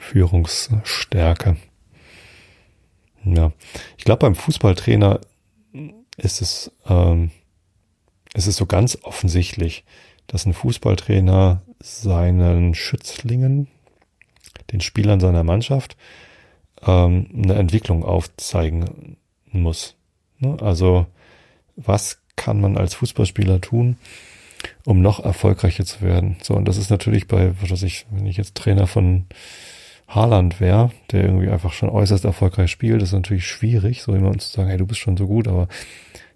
Führungsstärke. 0.00 1.56
Ja. 3.24 3.52
Ich 3.96 4.04
glaube, 4.04 4.20
beim 4.20 4.34
Fußballtrainer 4.34 5.20
ist 6.16 6.42
es, 6.42 6.72
ähm, 6.88 7.30
ist 8.34 8.46
es 8.46 8.56
so 8.56 8.66
ganz 8.66 8.98
offensichtlich, 9.02 9.84
dass 10.26 10.46
ein 10.46 10.54
Fußballtrainer 10.54 11.62
seinen 11.80 12.74
Schützlingen, 12.74 13.68
den 14.72 14.80
Spielern 14.80 15.20
seiner 15.20 15.44
Mannschaft, 15.44 15.96
ähm, 16.86 17.26
eine 17.34 17.54
Entwicklung 17.54 18.04
aufzeigen 18.04 19.16
muss. 19.50 19.94
Ne? 20.38 20.56
Also 20.60 21.06
was 21.76 22.20
kann 22.36 22.60
man 22.60 22.76
als 22.76 22.94
Fußballspieler 22.94 23.60
tun, 23.60 23.96
um 24.84 25.00
noch 25.00 25.24
erfolgreicher 25.24 25.84
zu 25.84 26.00
werden? 26.02 26.36
So, 26.42 26.54
und 26.54 26.66
das 26.66 26.76
ist 26.76 26.90
natürlich 26.90 27.28
bei, 27.28 27.52
was 27.60 27.70
weiß 27.70 27.82
ich, 27.82 28.06
wenn 28.10 28.26
ich 28.26 28.36
jetzt 28.36 28.54
Trainer 28.54 28.86
von 28.86 29.26
Haaland 30.08 30.60
wäre, 30.60 30.90
der 31.10 31.24
irgendwie 31.24 31.48
einfach 31.48 31.72
schon 31.72 31.88
äußerst 31.88 32.24
erfolgreich 32.24 32.70
spielt, 32.70 33.02
ist 33.02 33.12
natürlich 33.12 33.46
schwierig, 33.46 34.02
so 34.02 34.14
jemand 34.14 34.42
zu 34.42 34.52
sagen, 34.52 34.68
hey, 34.68 34.78
du 34.78 34.86
bist 34.86 35.00
schon 35.00 35.16
so 35.16 35.26
gut, 35.26 35.48
aber 35.48 35.68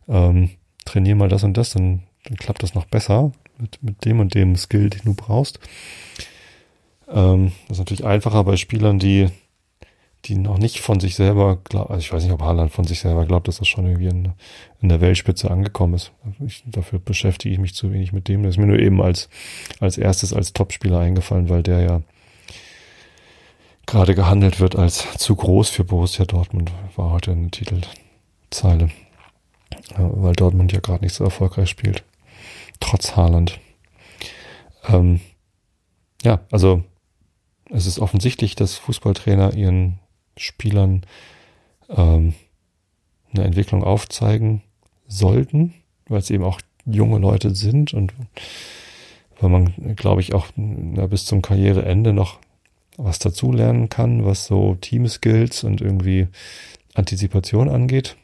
ähm, 0.09 0.51
trainier 0.85 1.17
mal 1.17 1.29
das 1.29 1.45
und 1.45 1.57
das, 1.57 1.71
dann, 1.71 2.03
dann 2.25 2.37
klappt 2.37 2.63
das 2.63 2.75
noch 2.75 2.87
besser 2.87 3.33
mit, 3.59 3.83
mit 3.83 4.05
dem 4.05 4.21
und 4.21 4.35
dem 4.35 4.57
Skill, 4.57 4.91
den 4.91 5.03
du 5.05 5.15
brauchst. 5.15 5.61
Ähm, 7.09 7.53
das 7.69 7.77
ist 7.77 7.81
natürlich 7.81 8.05
einfacher 8.05 8.45
bei 8.45 8.57
Spielern, 8.57 8.99
die 8.99 9.29
die 10.27 10.37
noch 10.37 10.59
nicht 10.59 10.81
von 10.81 11.01
sich 11.01 11.15
selber 11.15 11.57
glauben, 11.57 11.91
also 11.91 12.01
ich 12.01 12.13
weiß 12.13 12.25
nicht, 12.25 12.33
ob 12.33 12.43
Haaland 12.43 12.73
von 12.73 12.85
sich 12.85 13.01
selber 13.01 13.25
glaubt, 13.27 13.49
dass 13.49 13.59
das 13.59 13.69
schon 13.69 13.87
irgendwie 13.87 14.09
in, 14.09 14.33
in 14.81 14.89
der 14.89 15.01
Weltspitze 15.01 15.51
angekommen 15.51 15.95
ist. 15.95 16.13
Ich, 16.45 16.65
dafür 16.67 16.99
beschäftige 16.99 17.53
ich 17.53 17.61
mich 17.61 17.75
zu 17.75 17.93
wenig 17.93 18.13
mit 18.13 18.29
dem. 18.29 18.43
Das 18.43 18.55
ist 18.55 18.59
mir 18.59 18.67
nur 18.67 18.79
eben 18.79 19.01
als, 19.01 19.29
als 19.81 19.99
erstes 19.99 20.33
als 20.33 20.53
Topspieler 20.53 20.99
eingefallen, 20.99 21.49
weil 21.49 21.63
der 21.63 21.81
ja 21.81 22.03
gerade 23.87 24.15
gehandelt 24.15 24.59
wird 24.59 24.77
als 24.77 25.07
zu 25.17 25.37
groß 25.37 25.71
für 25.71 25.85
Borussia 25.85 26.25
Dortmund, 26.25 26.73
war 26.97 27.13
heute 27.13 27.33
eine 27.33 27.51
Titelzeile. 27.51 28.91
Weil 29.97 30.33
Dortmund 30.35 30.73
ja 30.73 30.81
gerade 30.81 31.05
nicht 31.05 31.15
so 31.15 31.25
erfolgreich 31.25 31.71
spielt. 31.71 32.03
Trotz 32.81 33.17
Haaland. 33.17 33.61
Ähm, 34.89 35.21
ja, 36.23 36.41
also 36.51 36.83
es 37.71 37.87
ist 37.87 37.99
offensichtlich, 37.99 38.57
dass 38.57 38.77
Fußballtrainer 38.77 39.55
ihren 39.55 39.99
Spielern 40.37 41.03
ähm, 41.89 42.35
eine 43.33 43.45
Entwicklung 43.45 43.85
aufzeigen 43.85 44.63
sollten, 45.07 45.75
weil 46.09 46.19
es 46.19 46.31
eben 46.31 46.45
auch 46.45 46.61
junge 46.85 47.19
Leute 47.19 47.55
sind 47.55 47.95
und 47.95 48.13
weil 49.41 49.51
man, 49.51 49.97
glaube 49.97 50.21
ich, 50.21 50.33
auch 50.33 50.47
na, 50.57 51.07
bis 51.07 51.27
zum 51.27 51.43
Karriereende 51.43 52.13
noch 52.13 52.39
was 52.97 53.19
dazulernen 53.19 53.89
kann, 53.89 54.25
was 54.25 54.47
so 54.47 54.77
Team-Skills 54.77 55.65
und 55.65 55.81
irgendwie 55.81 56.29
Antizipation 56.95 57.69
angeht. 57.69 58.17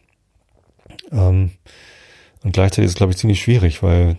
Ähm, 1.10 1.50
und 2.42 2.52
gleichzeitig 2.52 2.86
ist 2.86 2.92
es, 2.92 2.96
glaube 2.96 3.12
ich, 3.12 3.18
ziemlich 3.18 3.42
schwierig, 3.42 3.82
weil 3.82 4.16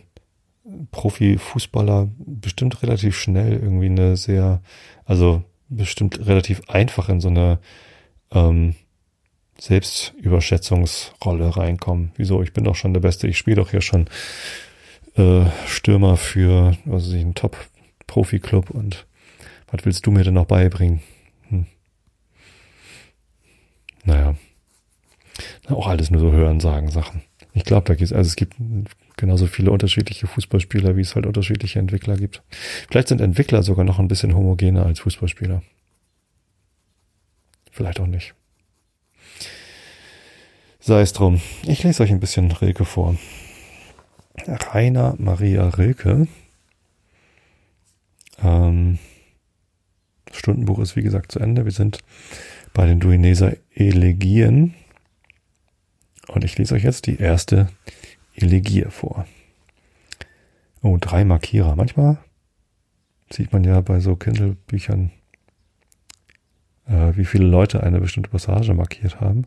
Profifußballer 0.92 2.10
bestimmt 2.18 2.82
relativ 2.84 3.18
schnell 3.18 3.54
irgendwie 3.54 3.88
eine 3.88 4.16
sehr, 4.16 4.62
also 5.06 5.44
bestimmt 5.70 6.26
relativ 6.26 6.70
einfach 6.70 7.10
in 7.10 7.22
so 7.22 7.30
eine 7.30 7.60
ähm, 8.32 8.76
Selbstüberschätzungsrolle 9.60 11.56
reinkommen. 11.56 12.12
Wieso? 12.16 12.42
Ich 12.42 12.54
bin 12.54 12.64
doch 12.64 12.76
schon 12.76 12.94
der 12.94 13.02
Beste. 13.02 13.28
Ich 13.28 13.38
spiele 13.38 13.58
doch 13.58 13.72
hier 13.72 13.82
schon 13.82 14.08
äh, 15.16 15.46
Stürmer 15.68 16.18
für, 16.18 16.78
was 16.86 17.06
weiß 17.06 17.14
ich, 17.14 17.22
einen 17.22 17.36
Top-Profi-Club 17.36 18.70
und 18.72 19.06
was 19.72 19.86
willst 19.86 20.06
du 20.06 20.12
mir 20.12 20.24
denn 20.24 20.34
noch 20.34 20.46
beibringen? 20.46 21.02
Hm. 21.50 21.66
Naja. 24.04 24.36
Auch 25.68 25.88
alles 25.88 26.12
nur 26.12 26.22
so 26.22 26.32
hören, 26.32 26.60
sagen 26.60 26.92
Sachen. 26.92 27.24
Ich 27.54 27.64
glaube, 27.64 27.88
da 27.88 27.96
geht's, 27.96 28.14
also 28.14 28.28
es 28.28 28.36
gibt 28.36 28.56
genauso 29.18 29.48
viele 29.48 29.72
unterschiedliche 29.72 30.28
Fußballspieler, 30.28 30.96
wie 30.96 31.02
es 31.02 31.16
halt 31.16 31.26
unterschiedliche 31.26 31.80
Entwickler 31.80 32.18
gibt. 32.18 32.42
Vielleicht 32.90 33.08
sind 33.08 33.22
Entwickler 33.22 33.64
sogar 33.64 33.86
noch 33.86 34.00
ein 34.00 34.08
bisschen 34.08 34.36
homogener 34.36 34.86
als 34.86 35.00
Fußballspieler. 35.02 35.62
Vielleicht 37.72 38.00
auch 38.00 38.08
nicht. 38.08 38.36
Sei 40.80 41.02
es 41.02 41.14
drum. 41.14 41.42
Ich 41.66 41.84
lese 41.84 42.04
euch 42.04 42.12
ein 42.12 42.20
bisschen 42.20 42.52
Rilke 42.52 42.86
vor. 42.86 43.16
Rainer 44.48 45.16
Maria 45.18 45.70
Rilke. 45.70 46.28
Ähm, 48.44 49.00
Stundenbuch 50.32 50.80
ist 50.80 50.96
wie 50.96 51.04
gesagt 51.04 51.32
zu 51.32 51.40
Ende. 51.40 51.66
Wir 51.66 51.72
sind 51.72 52.00
bei 52.74 52.86
den 52.86 53.00
Duineser 53.00 53.54
Elegien. 53.74 54.74
Und 56.28 56.44
ich 56.44 56.58
lese 56.58 56.76
euch 56.76 56.84
jetzt 56.84 57.06
die 57.08 57.18
erste 57.18 57.70
Elegie 58.36 58.86
vor. 58.90 59.26
Oh, 60.82 60.98
drei 61.00 61.24
Markierer. 61.24 61.76
Manchmal 61.76 62.18
sieht 63.32 63.54
man 63.54 63.64
ja 63.64 63.82
bei 63.82 64.00
so 64.00 64.16
Kindle-Büchern, 64.16 65.12
äh, 66.88 67.16
wie 67.16 67.26
viele 67.26 67.46
Leute 67.46 67.84
eine 67.84 68.00
bestimmte 68.00 68.30
Passage 68.30 68.74
markiert 68.74 69.22
haben. 69.22 69.46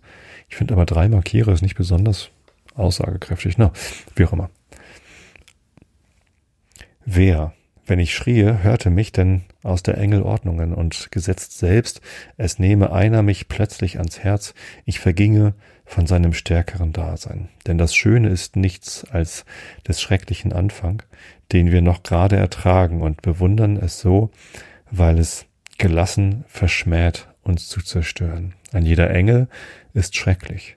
Ich 0.48 0.56
finde 0.56 0.74
aber 0.74 0.86
drei 0.86 1.08
Markierer 1.08 1.52
ist 1.52 1.62
nicht 1.62 1.76
besonders 1.76 2.30
aussagekräftig. 2.74 3.58
Na, 3.58 3.72
wie 4.14 4.24
auch 4.24 4.32
immer. 4.32 4.50
Wer 7.04 7.52
wenn 7.86 7.98
ich 8.00 8.14
schrie, 8.14 8.42
hörte 8.44 8.90
mich 8.90 9.12
denn 9.12 9.42
aus 9.62 9.82
der 9.82 9.96
Engel 9.96 10.22
Ordnungen 10.22 10.74
und 10.74 11.12
gesetzt 11.12 11.58
selbst, 11.58 12.00
es 12.36 12.58
nehme 12.58 12.92
einer 12.92 13.22
mich 13.22 13.48
plötzlich 13.48 13.98
ans 13.98 14.18
Herz, 14.18 14.54
ich 14.84 14.98
verginge 14.98 15.54
von 15.86 16.06
seinem 16.06 16.34
stärkeren 16.34 16.92
Dasein. 16.92 17.48
Denn 17.66 17.78
das 17.78 17.94
Schöne 17.94 18.28
ist 18.28 18.56
nichts 18.56 19.04
als 19.10 19.44
des 19.86 20.02
schrecklichen 20.02 20.52
Anfang, 20.52 21.02
den 21.52 21.70
wir 21.70 21.80
noch 21.80 22.02
gerade 22.02 22.36
ertragen 22.36 23.00
und 23.00 23.22
bewundern 23.22 23.76
es 23.76 24.00
so, 24.00 24.30
weil 24.90 25.18
es 25.18 25.46
gelassen 25.78 26.44
verschmäht, 26.48 27.28
uns 27.42 27.68
zu 27.68 27.80
zerstören. 27.80 28.54
Ein 28.72 28.84
jeder 28.84 29.10
Engel 29.10 29.48
ist 29.94 30.16
schrecklich. 30.16 30.76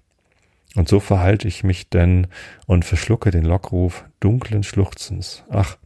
Und 0.76 0.88
so 0.88 1.00
verhalte 1.00 1.48
ich 1.48 1.64
mich 1.64 1.90
denn 1.90 2.28
und 2.68 2.86
verschlucke 2.86 3.32
den 3.32 3.44
Lockruf 3.44 4.06
dunklen 4.20 4.64
Schluchzens. 4.64 5.44
Ach, 5.50 5.78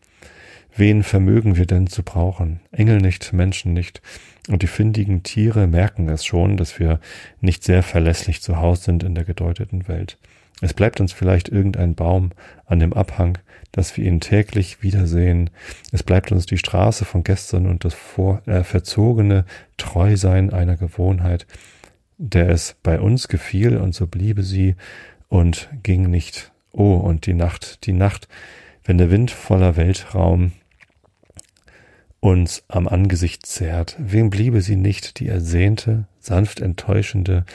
Wen 0.75 1.03
vermögen 1.03 1.55
wir 1.55 1.67
denn 1.67 1.85
zu 1.85 2.01
brauchen? 2.01 2.59
Engel 2.71 2.97
nicht, 2.97 3.31
Menschen 3.31 3.73
nicht. 3.73 4.01
Und 4.49 4.63
die 4.63 4.67
findigen 4.67 5.21
Tiere 5.21 5.67
merken 5.67 6.09
es 6.09 6.25
schon, 6.25 6.57
dass 6.57 6.79
wir 6.79 6.99
nicht 7.41 7.63
sehr 7.63 7.83
verlässlich 7.83 8.41
zu 8.41 8.57
Hause 8.57 8.83
sind 8.83 9.03
in 9.03 9.13
der 9.13 9.23
gedeuteten 9.23 9.87
Welt. 9.87 10.17
Es 10.61 10.73
bleibt 10.73 10.99
uns 10.99 11.13
vielleicht 11.13 11.49
irgendein 11.49 11.93
Baum 11.93 12.31
an 12.65 12.79
dem 12.79 12.93
Abhang, 12.93 13.37
dass 13.71 13.97
wir 13.97 14.05
ihn 14.05 14.19
täglich 14.19 14.81
wiedersehen. 14.81 15.49
Es 15.91 16.01
bleibt 16.01 16.31
uns 16.31 16.45
die 16.45 16.57
Straße 16.57 17.05
von 17.05 17.23
gestern 17.23 17.67
und 17.67 17.85
das 17.85 17.93
vor, 17.93 18.41
äh, 18.47 18.63
verzogene 18.63 19.45
Treusein 19.77 20.51
einer 20.51 20.77
Gewohnheit, 20.77 21.45
der 22.17 22.49
es 22.49 22.75
bei 22.81 22.99
uns 22.99 23.27
gefiel 23.27 23.77
und 23.77 23.93
so 23.93 24.07
bliebe 24.07 24.41
sie 24.41 24.75
und 25.27 25.69
ging 25.83 26.09
nicht. 26.09 26.51
Oh, 26.71 26.95
und 26.95 27.27
die 27.27 27.33
Nacht, 27.33 27.85
die 27.85 27.93
Nacht, 27.93 28.27
wenn 28.83 28.97
der 28.97 29.11
Wind 29.11 29.31
voller 29.31 29.75
Weltraum 29.75 30.53
uns 32.23 32.63
am 32.69 32.87
Angesicht 32.87 33.45
zerrt, 33.45 33.97
wem 33.99 34.29
bliebe 34.29 34.61
sie 34.61 34.77
nicht 34.77 35.19
die 35.19 35.27
ersehnte, 35.27 36.07
sanft 36.19 36.61
enttäuschende, 36.61 37.45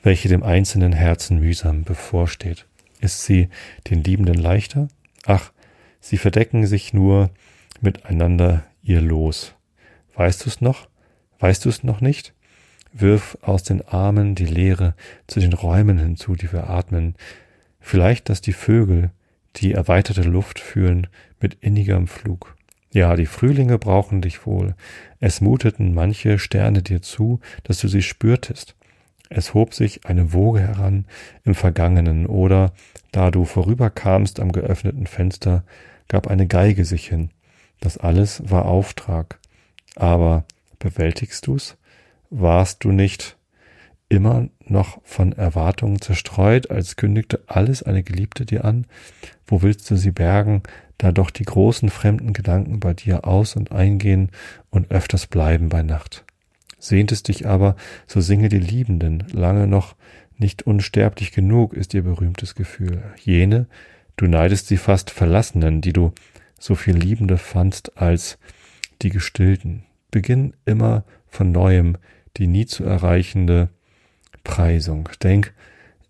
welche 0.00 0.28
dem 0.28 0.44
einzelnen 0.44 0.92
Herzen 0.92 1.40
mühsam 1.40 1.82
bevorsteht? 1.82 2.66
Ist 3.00 3.24
sie 3.24 3.48
den 3.90 4.04
Liebenden 4.04 4.36
leichter? 4.36 4.86
Ach, 5.26 5.50
sie 5.98 6.18
verdecken 6.18 6.66
sich 6.66 6.94
nur 6.94 7.30
miteinander 7.80 8.62
ihr 8.84 9.00
Los. 9.00 9.54
Weißt 10.14 10.46
du's 10.46 10.60
noch? 10.60 10.86
Weißt 11.40 11.64
du's 11.64 11.82
noch 11.82 12.00
nicht? 12.00 12.32
Wirf 12.92 13.36
aus 13.42 13.64
den 13.64 13.82
Armen 13.82 14.36
die 14.36 14.46
Leere 14.46 14.94
zu 15.26 15.40
den 15.40 15.52
Räumen 15.52 15.98
hinzu, 15.98 16.36
die 16.36 16.52
wir 16.52 16.70
atmen. 16.70 17.16
Vielleicht, 17.80 18.28
dass 18.28 18.40
die 18.40 18.52
Vögel 18.52 19.10
die 19.56 19.72
erweiterte 19.72 20.22
Luft 20.22 20.60
fühlen 20.60 21.08
mit 21.40 21.54
innigem 21.54 22.06
Flug. 22.06 22.54
Ja, 22.92 23.16
die 23.16 23.26
Frühlinge 23.26 23.78
brauchen 23.78 24.20
dich 24.20 24.46
wohl. 24.46 24.74
Es 25.18 25.40
muteten 25.40 25.94
manche 25.94 26.38
Sterne 26.38 26.82
dir 26.82 27.00
zu, 27.00 27.40
dass 27.64 27.78
du 27.78 27.88
sie 27.88 28.02
spürtest. 28.02 28.76
Es 29.30 29.54
hob 29.54 29.72
sich 29.72 30.04
eine 30.04 30.34
Woge 30.34 30.60
heran 30.60 31.06
im 31.44 31.54
Vergangenen, 31.54 32.26
oder, 32.26 32.72
da 33.10 33.30
du 33.30 33.46
vorüberkamst 33.46 34.40
am 34.40 34.52
geöffneten 34.52 35.06
Fenster, 35.06 35.64
gab 36.08 36.26
eine 36.26 36.46
Geige 36.46 36.84
sich 36.84 37.08
hin. 37.08 37.30
Das 37.80 37.96
alles 37.96 38.42
war 38.50 38.66
Auftrag. 38.66 39.38
Aber 39.96 40.44
bewältigst 40.78 41.46
du's? 41.46 41.78
Warst 42.28 42.84
du 42.84 42.92
nicht 42.92 43.38
immer 44.10 44.48
noch 44.66 45.00
von 45.04 45.32
Erwartungen 45.32 46.02
zerstreut, 46.02 46.70
als 46.70 46.96
kündigte 46.96 47.42
alles 47.46 47.82
eine 47.82 48.02
Geliebte 48.02 48.44
dir 48.44 48.66
an? 48.66 48.86
Wo 49.46 49.62
willst 49.62 49.90
du 49.90 49.96
sie 49.96 50.10
bergen, 50.10 50.62
da 51.02 51.10
doch 51.10 51.30
die 51.30 51.44
großen 51.44 51.90
fremden 51.90 52.32
Gedanken 52.32 52.78
bei 52.78 52.94
dir 52.94 53.26
aus 53.26 53.56
und 53.56 53.72
eingehen 53.72 54.30
und 54.70 54.92
öfters 54.92 55.26
bleiben 55.26 55.68
bei 55.68 55.82
Nacht? 55.82 56.24
Sehntest 56.78 57.26
dich 57.26 57.46
aber, 57.46 57.74
so 58.06 58.20
singe 58.20 58.48
die 58.48 58.58
Liebenden, 58.58 59.24
lange 59.32 59.66
noch 59.66 59.96
nicht 60.38 60.62
unsterblich 60.62 61.32
genug 61.32 61.74
ist 61.74 61.92
ihr 61.92 62.02
berühmtes 62.02 62.54
Gefühl. 62.54 63.02
Jene, 63.20 63.66
du 64.16 64.26
neidest 64.26 64.68
sie 64.68 64.76
fast 64.76 65.10
Verlassenen, 65.10 65.80
die 65.80 65.92
du 65.92 66.12
so 66.58 66.76
viel 66.76 66.96
Liebende 66.96 67.36
fandst 67.36 67.98
als 67.98 68.38
die 69.02 69.10
Gestillten. 69.10 69.82
Beginn 70.12 70.54
immer 70.64 71.04
von 71.26 71.50
neuem 71.50 71.96
die 72.36 72.46
nie 72.46 72.66
zu 72.66 72.84
erreichende 72.84 73.68
Preisung. 74.44 75.08
Denk, 75.22 75.52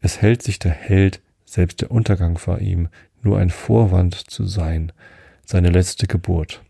es 0.00 0.20
hält 0.20 0.42
sich 0.42 0.58
der 0.58 0.72
Held, 0.72 1.20
selbst 1.44 1.80
der 1.80 1.90
Untergang 1.90 2.38
vor 2.38 2.60
ihm, 2.60 2.88
nur 3.22 3.38
ein 3.38 3.50
Vorwand 3.50 4.14
zu 4.14 4.46
sein, 4.46 4.92
seine 5.44 5.70
letzte 5.70 6.06
Geburt. 6.06 6.62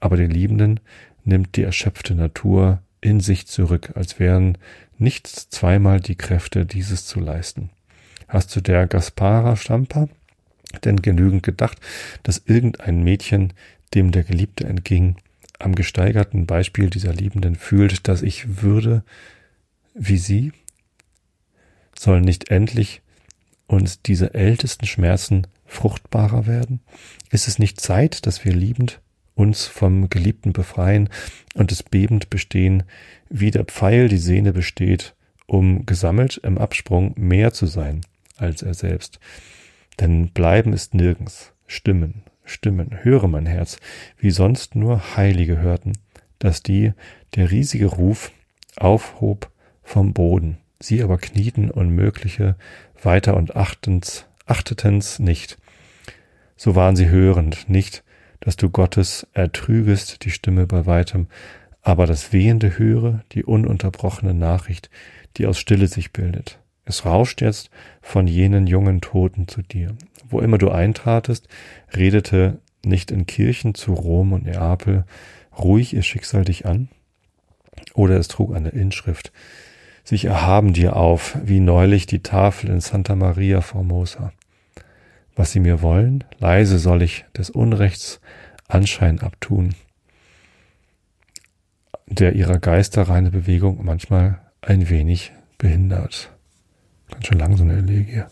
Aber 0.00 0.16
den 0.16 0.30
Liebenden 0.30 0.80
nimmt 1.24 1.56
die 1.56 1.62
erschöpfte 1.62 2.14
Natur 2.14 2.82
in 3.00 3.20
sich 3.20 3.46
zurück, 3.46 3.92
als 3.94 4.18
wären 4.18 4.58
nichts 4.98 5.48
zweimal 5.50 6.00
die 6.00 6.16
Kräfte, 6.16 6.66
dieses 6.66 7.06
zu 7.06 7.20
leisten. 7.20 7.70
Hast 8.28 8.54
du 8.56 8.60
der 8.60 8.86
Gaspara 8.86 9.56
Stampa 9.56 10.08
denn 10.84 11.02
genügend 11.02 11.42
gedacht, 11.42 11.78
dass 12.22 12.42
irgendein 12.46 13.02
Mädchen, 13.02 13.52
dem 13.94 14.10
der 14.10 14.24
Geliebte 14.24 14.64
entging, 14.64 15.16
am 15.58 15.74
gesteigerten 15.74 16.46
Beispiel 16.46 16.90
dieser 16.90 17.12
Liebenden 17.12 17.56
fühlt, 17.56 18.08
dass 18.08 18.22
ich 18.22 18.62
würde 18.62 19.04
wie 19.94 20.16
sie? 20.16 20.52
Sollen 21.94 22.24
nicht 22.24 22.50
endlich 22.50 23.01
uns 23.72 24.02
diese 24.02 24.34
ältesten 24.34 24.86
Schmerzen 24.86 25.46
fruchtbarer 25.64 26.46
werden? 26.46 26.80
Ist 27.30 27.48
es 27.48 27.58
nicht 27.58 27.80
Zeit, 27.80 28.26
dass 28.26 28.44
wir 28.44 28.52
liebend 28.52 29.00
uns 29.34 29.66
vom 29.66 30.10
Geliebten 30.10 30.52
befreien 30.52 31.08
und 31.54 31.72
es 31.72 31.82
bebend 31.82 32.28
bestehen, 32.28 32.82
wie 33.30 33.50
der 33.50 33.64
Pfeil 33.64 34.08
die 34.08 34.18
Sehne 34.18 34.52
besteht, 34.52 35.14
um 35.46 35.86
gesammelt 35.86 36.38
im 36.44 36.58
Absprung 36.58 37.14
mehr 37.16 37.52
zu 37.52 37.66
sein 37.66 38.02
als 38.36 38.62
er 38.62 38.74
selbst? 38.74 39.18
Denn 40.00 40.28
bleiben 40.28 40.72
ist 40.72 40.94
nirgends. 40.94 41.52
Stimmen, 41.66 42.22
Stimmen, 42.44 43.02
höre 43.02 43.28
mein 43.28 43.46
Herz, 43.46 43.78
wie 44.18 44.30
sonst 44.30 44.74
nur 44.74 45.16
Heilige 45.16 45.58
hörten, 45.58 45.94
dass 46.38 46.62
die 46.62 46.92
der 47.36 47.50
riesige 47.50 47.86
Ruf 47.86 48.32
aufhob 48.76 49.50
vom 49.82 50.12
Boden. 50.12 50.58
Sie 50.80 51.02
aber 51.02 51.16
knieten 51.16 51.70
Unmögliche 51.70 52.56
weiter 53.04 53.36
und 53.36 53.56
achtens, 53.56 54.26
achteten's 54.46 55.18
nicht. 55.18 55.58
So 56.56 56.74
waren 56.74 56.96
sie 56.96 57.08
hörend, 57.08 57.68
nicht, 57.68 58.04
dass 58.40 58.56
du 58.56 58.70
Gottes 58.70 59.26
ertrügest 59.32 60.24
die 60.24 60.30
Stimme 60.30 60.66
bei 60.66 60.86
weitem, 60.86 61.28
aber 61.82 62.06
das 62.06 62.32
Wehende 62.32 62.78
höre, 62.78 63.24
die 63.32 63.44
ununterbrochene 63.44 64.34
Nachricht, 64.34 64.90
die 65.36 65.46
aus 65.46 65.58
Stille 65.58 65.88
sich 65.88 66.12
bildet. 66.12 66.58
Es 66.84 67.04
rauscht 67.04 67.40
jetzt 67.40 67.70
von 68.00 68.26
jenen 68.26 68.66
jungen 68.66 69.00
Toten 69.00 69.48
zu 69.48 69.62
dir. 69.62 69.94
Wo 70.28 70.40
immer 70.40 70.58
du 70.58 70.70
eintratest, 70.70 71.48
redete 71.94 72.58
nicht 72.84 73.10
in 73.10 73.26
Kirchen 73.26 73.74
zu 73.74 73.94
Rom 73.94 74.32
und 74.32 74.44
Neapel 74.44 75.04
ruhig 75.56 75.94
ihr 75.94 76.02
Schicksal 76.02 76.44
dich 76.44 76.66
an? 76.66 76.88
Oder 77.94 78.16
es 78.16 78.28
trug 78.28 78.54
eine 78.54 78.70
Inschrift, 78.70 79.32
sich 80.04 80.24
erhaben 80.24 80.72
dir 80.72 80.96
auf, 80.96 81.38
wie 81.44 81.60
neulich 81.60 82.06
die 82.06 82.22
Tafel 82.22 82.70
in 82.70 82.80
Santa 82.80 83.14
Maria 83.14 83.60
Formosa. 83.60 84.32
Was 85.34 85.52
sie 85.52 85.60
mir 85.60 85.80
wollen, 85.80 86.24
leise 86.38 86.78
soll 86.78 87.02
ich 87.02 87.24
des 87.36 87.50
Unrechts 87.50 88.20
Anschein 88.68 89.20
abtun, 89.20 89.74
der 92.06 92.34
ihrer 92.34 92.58
geisterreine 92.58 93.30
Bewegung 93.30 93.84
manchmal 93.84 94.40
ein 94.60 94.88
wenig 94.88 95.32
behindert. 95.58 96.32
Ganz 97.10 97.26
schön 97.26 97.38
lang 97.38 97.56
so 97.56 97.64
eine 97.64 97.78
Elegie. 97.78 98.24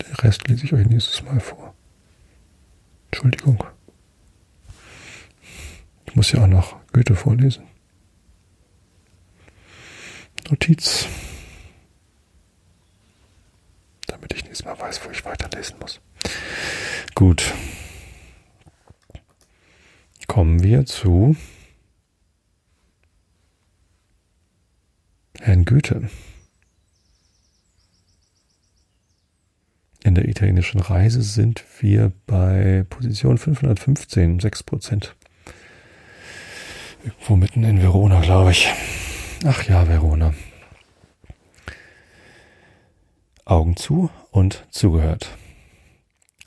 Den 0.00 0.14
Rest 0.16 0.48
lese 0.48 0.64
ich 0.64 0.72
euch 0.72 0.86
nächstes 0.86 1.22
Mal 1.22 1.40
vor. 1.40 1.74
Entschuldigung. 3.10 3.62
Ich 6.06 6.16
muss 6.16 6.32
ja 6.32 6.42
auch 6.42 6.48
noch 6.48 6.76
Goethe 6.92 7.14
vorlesen. 7.14 7.69
Notiz. 10.48 11.06
Damit 14.06 14.32
ich 14.32 14.44
nächstes 14.44 14.64
Mal 14.64 14.78
weiß, 14.78 15.04
wo 15.04 15.10
ich 15.10 15.24
weiterlesen 15.24 15.76
muss. 15.80 16.00
Gut. 17.14 17.54
Kommen 20.26 20.62
wir 20.62 20.86
zu 20.86 21.36
Herrn 25.40 25.64
Goethe. 25.64 26.08
In 30.02 30.14
der 30.14 30.28
italienischen 30.28 30.80
Reise 30.80 31.22
sind 31.22 31.64
wir 31.80 32.12
bei 32.26 32.84
Position 32.88 33.38
515, 33.38 34.40
6 34.40 34.62
Prozent. 34.62 35.16
Irgendwo 37.04 37.36
mitten 37.36 37.64
in 37.64 37.80
Verona, 37.80 38.20
glaube 38.20 38.52
ich. 38.52 38.68
Ach 39.44 39.64
ja, 39.64 39.88
Verona. 39.88 40.34
Augen 43.46 43.74
zu 43.74 44.10
und 44.30 44.66
zugehört. 44.70 45.30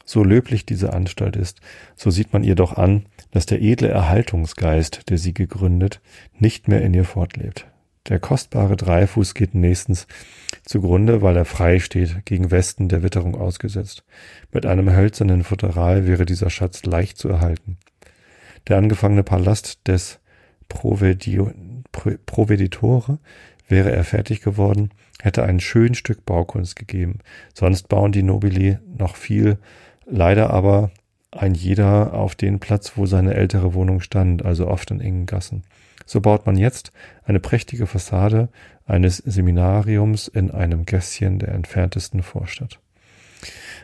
So 0.06 0.24
löblich 0.24 0.68
diese 0.68 0.94
Anstalt 0.94 1.36
ist, 1.36 1.60
so 1.96 2.12
sieht 2.12 2.34
man 2.34 2.44
ihr 2.44 2.54
doch 2.54 2.74
an, 2.74 3.08
dass 3.32 3.48
der 3.48 3.64
edle 3.64 3.88
Erhaltungsgeist, 3.88 5.10
der 5.10 5.18
sie 5.18 5.34
gegründet, 5.34 6.02
nicht 6.38 6.68
mehr 6.68 6.84
in 6.84 6.94
ihr 6.94 7.04
fortlebt. 7.04 7.66
Der 8.10 8.20
kostbare 8.20 8.76
Dreifuß 8.76 9.34
geht 9.34 9.56
nächstens 9.56 10.06
zugrunde, 10.64 11.24
weil 11.24 11.36
er 11.36 11.46
frei 11.46 11.80
steht, 11.80 12.26
gegen 12.26 12.52
Westen 12.52 12.90
der 12.90 13.02
Witterung 13.02 13.34
ausgesetzt. 13.34 14.04
Mit 14.52 14.68
einem 14.68 14.92
hölzernen 14.92 15.44
Futteral 15.44 16.06
wäre 16.06 16.26
dieser 16.26 16.52
Schatz 16.52 16.84
leicht 16.84 17.18
zu 17.18 17.30
erhalten. 17.30 17.80
Der 18.68 18.78
angefangene 18.78 19.24
Palast 19.24 19.88
des 19.88 20.20
Proveditore, 20.74 21.54
wäre 23.68 23.92
er 23.92 24.04
fertig 24.04 24.42
geworden, 24.42 24.90
hätte 25.22 25.44
ein 25.44 25.60
schön 25.60 25.96
Stück 25.96 26.26
Baukunst 26.26 26.76
gegeben. 26.76 27.20
Sonst 27.54 27.88
bauen 27.88 28.12
die 28.12 28.24
Nobili 28.24 28.78
noch 28.98 29.16
viel, 29.16 29.58
leider 30.06 30.50
aber 30.50 30.92
ein 31.32 31.56
jeder 31.56 32.14
auf 32.14 32.36
den 32.36 32.60
Platz, 32.60 32.94
wo 32.96 33.06
seine 33.06 33.34
ältere 33.34 33.74
Wohnung 33.74 34.02
stand, 34.02 34.46
also 34.46 34.68
oft 34.68 34.92
in 34.92 35.02
engen 35.02 35.26
Gassen. 35.26 35.64
So 36.06 36.22
baut 36.22 36.46
man 36.46 36.58
jetzt 36.58 36.92
eine 37.24 37.40
prächtige 37.40 37.88
Fassade 37.88 38.50
eines 38.86 39.18
Seminariums 39.18 40.28
in 40.28 40.52
einem 40.52 40.86
Gässchen 40.86 41.40
der 41.40 41.50
entferntesten 41.50 42.24
Vorstadt. 42.24 42.80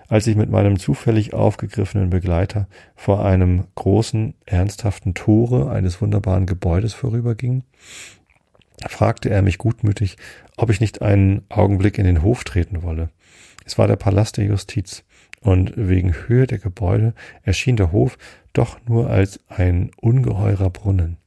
Als 0.10 0.26
ich 0.26 0.36
mit 0.36 0.50
meinem 0.50 0.80
zufällig 0.80 1.34
aufgegriffenen 1.36 2.10
Begleiter 2.10 2.68
vor 2.96 3.24
einem 3.24 3.66
großen, 3.76 4.34
ernsthaften 4.46 5.14
Tore 5.14 5.70
eines 5.70 6.02
wunderbaren 6.02 6.48
Gebäudes 6.48 6.96
vorüberging, 6.96 7.64
fragte 8.88 9.30
er 9.30 9.44
mich 9.44 9.60
gutmütig, 9.60 10.18
ob 10.58 10.72
ich 10.72 10.82
nicht 10.82 11.04
einen 11.04 11.44
Augenblick 11.50 12.00
in 12.00 12.06
den 12.06 12.24
Hof 12.24 12.44
treten 12.44 12.82
wolle. 12.82 13.10
Es 13.66 13.78
war 13.78 13.88
der 13.88 13.98
Palast 13.98 14.38
der 14.38 14.46
Justiz, 14.46 15.04
und 15.42 15.74
wegen 15.78 16.14
Höhe 16.28 16.48
der 16.48 16.58
Gebäude 16.58 17.14
erschien 17.44 17.78
der 17.78 17.92
Hof 17.92 18.18
doch 18.52 18.80
nur 18.88 19.10
als 19.10 19.40
ein 19.48 19.92
ungeheurer 20.02 20.72
Brunnen. 20.72 21.18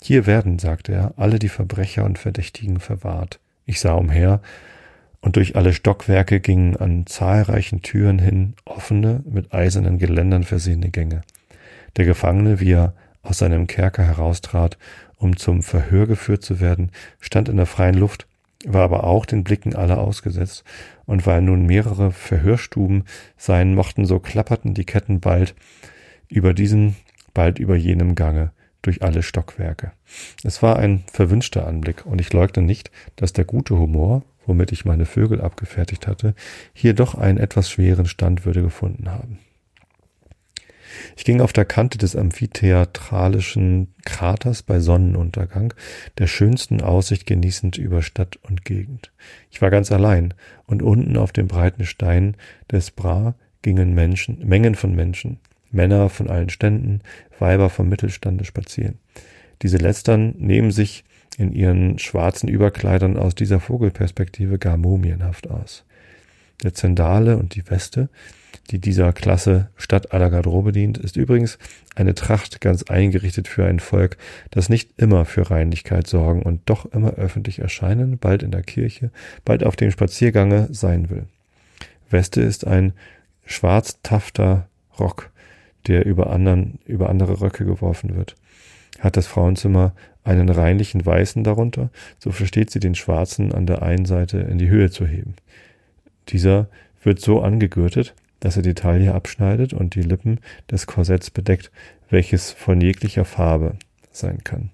Hier 0.00 0.26
werden, 0.26 0.60
sagte 0.60 0.92
er, 0.92 1.14
alle 1.16 1.38
die 1.40 1.48
Verbrecher 1.48 2.04
und 2.04 2.18
Verdächtigen 2.18 2.78
verwahrt. 2.78 3.40
Ich 3.66 3.80
sah 3.80 3.94
umher, 3.94 4.40
und 5.26 5.34
durch 5.34 5.56
alle 5.56 5.74
Stockwerke 5.74 6.38
gingen 6.38 6.76
an 6.76 7.04
zahlreichen 7.04 7.82
Türen 7.82 8.20
hin 8.20 8.54
offene, 8.64 9.24
mit 9.28 9.52
eisernen 9.52 9.98
Geländern 9.98 10.44
versehene 10.44 10.88
Gänge. 10.90 11.22
Der 11.96 12.04
Gefangene, 12.04 12.60
wie 12.60 12.70
er 12.70 12.94
aus 13.22 13.38
seinem 13.38 13.66
Kerker 13.66 14.04
heraustrat, 14.04 14.78
um 15.16 15.36
zum 15.36 15.64
Verhör 15.64 16.06
geführt 16.06 16.44
zu 16.44 16.60
werden, 16.60 16.92
stand 17.18 17.48
in 17.48 17.56
der 17.56 17.66
freien 17.66 17.96
Luft, 17.96 18.28
war 18.64 18.84
aber 18.84 19.02
auch 19.02 19.26
den 19.26 19.42
Blicken 19.42 19.74
aller 19.74 19.98
ausgesetzt, 19.98 20.62
und 21.06 21.26
weil 21.26 21.42
nun 21.42 21.66
mehrere 21.66 22.12
Verhörstuben 22.12 23.02
sein 23.36 23.74
mochten, 23.74 24.04
so 24.04 24.20
klapperten 24.20 24.74
die 24.74 24.84
Ketten 24.84 25.18
bald 25.18 25.56
über 26.28 26.54
diesen 26.54 26.94
bald 27.34 27.58
über 27.58 27.74
jenem 27.74 28.14
Gange 28.14 28.52
durch 28.80 29.02
alle 29.02 29.24
Stockwerke. 29.24 29.90
Es 30.44 30.62
war 30.62 30.76
ein 30.76 31.02
verwünschter 31.12 31.66
Anblick, 31.66 32.06
und 32.06 32.20
ich 32.20 32.32
leugne 32.32 32.62
nicht, 32.62 32.92
dass 33.16 33.32
der 33.32 33.44
gute 33.44 33.76
Humor, 33.76 34.22
womit 34.46 34.72
ich 34.72 34.84
meine 34.84 35.06
Vögel 35.06 35.40
abgefertigt 35.40 36.06
hatte, 36.06 36.34
hier 36.72 36.94
doch 36.94 37.14
einen 37.14 37.38
etwas 37.38 37.70
schweren 37.70 38.06
Stand 38.06 38.44
würde 38.44 38.62
gefunden 38.62 39.10
haben. 39.10 39.38
Ich 41.16 41.24
ging 41.24 41.40
auf 41.40 41.52
der 41.52 41.64
Kante 41.64 41.98
des 41.98 42.16
amphitheatralischen 42.16 43.94
Kraters 44.04 44.62
bei 44.62 44.80
Sonnenuntergang, 44.80 45.74
der 46.18 46.26
schönsten 46.26 46.80
Aussicht 46.80 47.26
genießend 47.26 47.76
über 47.76 48.02
Stadt 48.02 48.38
und 48.42 48.64
Gegend. 48.64 49.12
Ich 49.50 49.60
war 49.60 49.70
ganz 49.70 49.92
allein, 49.92 50.34
und 50.66 50.82
unten 50.82 51.16
auf 51.16 51.32
dem 51.32 51.48
breiten 51.48 51.84
Stein 51.84 52.36
des 52.70 52.90
Bra 52.90 53.34
gingen 53.62 53.94
Menschen, 53.94 54.46
Mengen 54.46 54.74
von 54.74 54.94
Menschen, 54.94 55.38
Männer 55.70 56.08
von 56.08 56.28
allen 56.28 56.50
Ständen, 56.50 57.00
Weiber 57.38 57.68
vom 57.68 57.88
Mittelstande 57.88 58.44
spazieren. 58.44 58.98
Diese 59.62 59.78
letztern 59.78 60.34
nehmen 60.38 60.70
sich 60.70 61.04
in 61.36 61.52
ihren 61.52 61.98
schwarzen 61.98 62.48
Überkleidern 62.48 63.16
aus 63.16 63.34
dieser 63.34 63.60
Vogelperspektive 63.60 64.58
gar 64.58 64.76
mumienhaft 64.76 65.50
aus. 65.50 65.84
Der 66.62 66.72
Zendale 66.72 67.36
und 67.36 67.54
die 67.54 67.68
Weste, 67.68 68.08
die 68.70 68.78
dieser 68.78 69.12
Klasse 69.12 69.68
statt 69.76 70.12
aller 70.12 70.30
Garderobe 70.30 70.72
dient, 70.72 70.98
ist 70.98 71.16
übrigens 71.16 71.58
eine 71.94 72.14
Tracht 72.14 72.60
ganz 72.60 72.84
eingerichtet 72.84 73.48
für 73.48 73.66
ein 73.66 73.80
Volk, 73.80 74.16
das 74.50 74.68
nicht 74.68 74.90
immer 74.96 75.24
für 75.24 75.50
Reinlichkeit 75.50 76.06
sorgen 76.06 76.42
und 76.42 76.62
doch 76.64 76.86
immer 76.86 77.14
öffentlich 77.14 77.58
erscheinen, 77.58 78.18
bald 78.18 78.42
in 78.42 78.50
der 78.50 78.62
Kirche, 78.62 79.10
bald 79.44 79.62
auf 79.64 79.76
dem 79.76 79.90
Spaziergange 79.90 80.68
sein 80.72 81.10
will. 81.10 81.26
Weste 82.10 82.40
ist 82.40 82.66
ein 82.66 82.92
schwarztafter 83.44 84.68
Rock, 84.98 85.30
der 85.86 86.06
über 86.06 86.30
anderen, 86.30 86.78
über 86.86 87.10
andere 87.10 87.40
Röcke 87.40 87.64
geworfen 87.64 88.16
wird. 88.16 88.34
Hat 88.98 89.16
das 89.16 89.26
Frauenzimmer 89.26 89.92
einen 90.26 90.48
reinlichen 90.48 91.04
Weißen 91.04 91.44
darunter, 91.44 91.90
so 92.18 92.32
versteht 92.32 92.70
sie 92.70 92.80
den 92.80 92.94
Schwarzen 92.94 93.52
an 93.52 93.66
der 93.66 93.82
einen 93.82 94.06
Seite 94.06 94.38
in 94.38 94.58
die 94.58 94.68
Höhe 94.68 94.90
zu 94.90 95.06
heben. 95.06 95.34
Dieser 96.28 96.66
wird 97.02 97.20
so 97.20 97.40
angegürtet, 97.40 98.14
dass 98.40 98.56
er 98.56 98.62
die 98.62 98.74
Taille 98.74 99.14
abschneidet 99.14 99.72
und 99.72 99.94
die 99.94 100.02
Lippen 100.02 100.40
des 100.70 100.86
Korsetts 100.86 101.30
bedeckt, 101.30 101.70
welches 102.10 102.50
von 102.50 102.80
jeglicher 102.80 103.24
Farbe 103.24 103.76
sein 104.10 104.44
kann. 104.44 104.70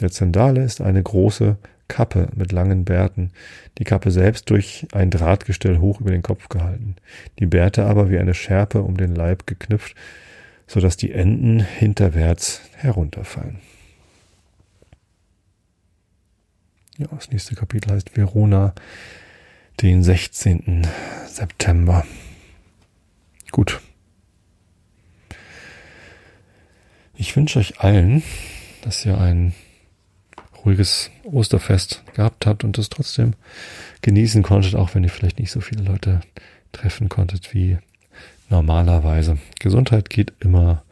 Der 0.00 0.10
Zendale 0.10 0.62
ist 0.62 0.80
eine 0.80 1.02
große 1.02 1.56
Kappe 1.88 2.28
mit 2.34 2.52
langen 2.52 2.84
Bärten, 2.84 3.30
die 3.78 3.84
Kappe 3.84 4.10
selbst 4.10 4.50
durch 4.50 4.86
ein 4.92 5.10
Drahtgestell 5.10 5.78
hoch 5.78 6.00
über 6.00 6.10
den 6.10 6.22
Kopf 6.22 6.48
gehalten, 6.48 6.96
die 7.38 7.46
Bärte 7.46 7.84
aber 7.84 8.10
wie 8.10 8.18
eine 8.18 8.34
Schärpe 8.34 8.82
um 8.82 8.96
den 8.96 9.14
Leib 9.14 9.46
geknüpft, 9.46 9.94
so 10.66 10.80
dass 10.80 10.96
die 10.96 11.12
Enden 11.12 11.60
hinterwärts 11.60 12.62
herunterfallen. 12.74 13.60
Ja, 16.98 17.08
das 17.10 17.30
nächste 17.30 17.54
Kapitel 17.54 17.92
heißt 17.92 18.16
Verona, 18.16 18.74
den 19.82 20.02
16. 20.02 20.86
September. 21.26 22.06
Gut. 23.50 23.80
Ich 27.14 27.36
wünsche 27.36 27.58
euch 27.58 27.80
allen, 27.80 28.22
dass 28.80 29.04
ihr 29.04 29.18
ein 29.18 29.52
ruhiges 30.64 31.10
Osterfest 31.24 32.02
gehabt 32.14 32.46
habt 32.46 32.64
und 32.64 32.78
es 32.78 32.88
trotzdem 32.88 33.34
genießen 34.00 34.42
konntet, 34.42 34.74
auch 34.74 34.94
wenn 34.94 35.04
ihr 35.04 35.10
vielleicht 35.10 35.38
nicht 35.38 35.50
so 35.50 35.60
viele 35.60 35.82
Leute 35.82 36.22
treffen 36.72 37.10
konntet 37.10 37.52
wie 37.52 37.76
normalerweise. 38.48 39.36
Gesundheit 39.60 40.08
geht 40.08 40.32
immer 40.40 40.82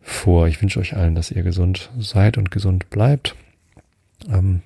vor. 0.00 0.48
Ich 0.48 0.62
wünsche 0.62 0.80
euch 0.80 0.96
allen, 0.96 1.14
dass 1.14 1.30
ihr 1.30 1.42
gesund 1.42 1.90
seid 1.98 2.38
und 2.38 2.50
gesund 2.50 2.88
bleibt. 2.88 3.36
Ähm, 4.30 4.62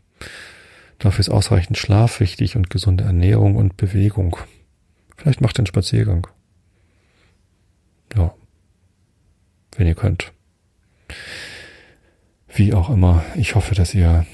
dafür 0.98 1.20
ist 1.20 1.28
ausreichend 1.28 1.78
Schlaf 1.78 2.20
wichtig 2.20 2.56
und 2.56 2.70
gesunde 2.70 3.04
Ernährung 3.04 3.56
und 3.56 3.76
Bewegung. 3.76 4.36
Vielleicht 5.16 5.40
macht 5.40 5.58
einen 5.58 5.66
Spaziergang. 5.66 6.26
Ja, 8.16 8.34
wenn 9.76 9.86
ihr 9.86 9.94
könnt. 9.94 10.32
Wie 12.54 12.74
auch 12.74 12.90
immer, 12.90 13.24
ich 13.34 13.54
hoffe, 13.54 13.74
dass 13.74 13.94
ihr 13.94 14.26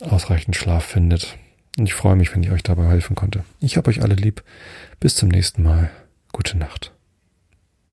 ausreichend 0.00 0.56
Schlaf 0.56 0.84
findet. 0.84 1.36
Und 1.78 1.86
ich 1.86 1.94
freue 1.94 2.16
mich, 2.16 2.34
wenn 2.34 2.42
ich 2.42 2.50
euch 2.50 2.62
dabei 2.62 2.86
helfen 2.86 3.16
konnte. 3.16 3.44
Ich 3.60 3.76
habe 3.76 3.88
euch 3.90 4.02
alle 4.02 4.14
lieb. 4.14 4.42
Bis 5.00 5.16
zum 5.16 5.28
nächsten 5.28 5.62
Mal. 5.62 5.90
Gute 6.32 6.56
Nacht. 6.58 6.92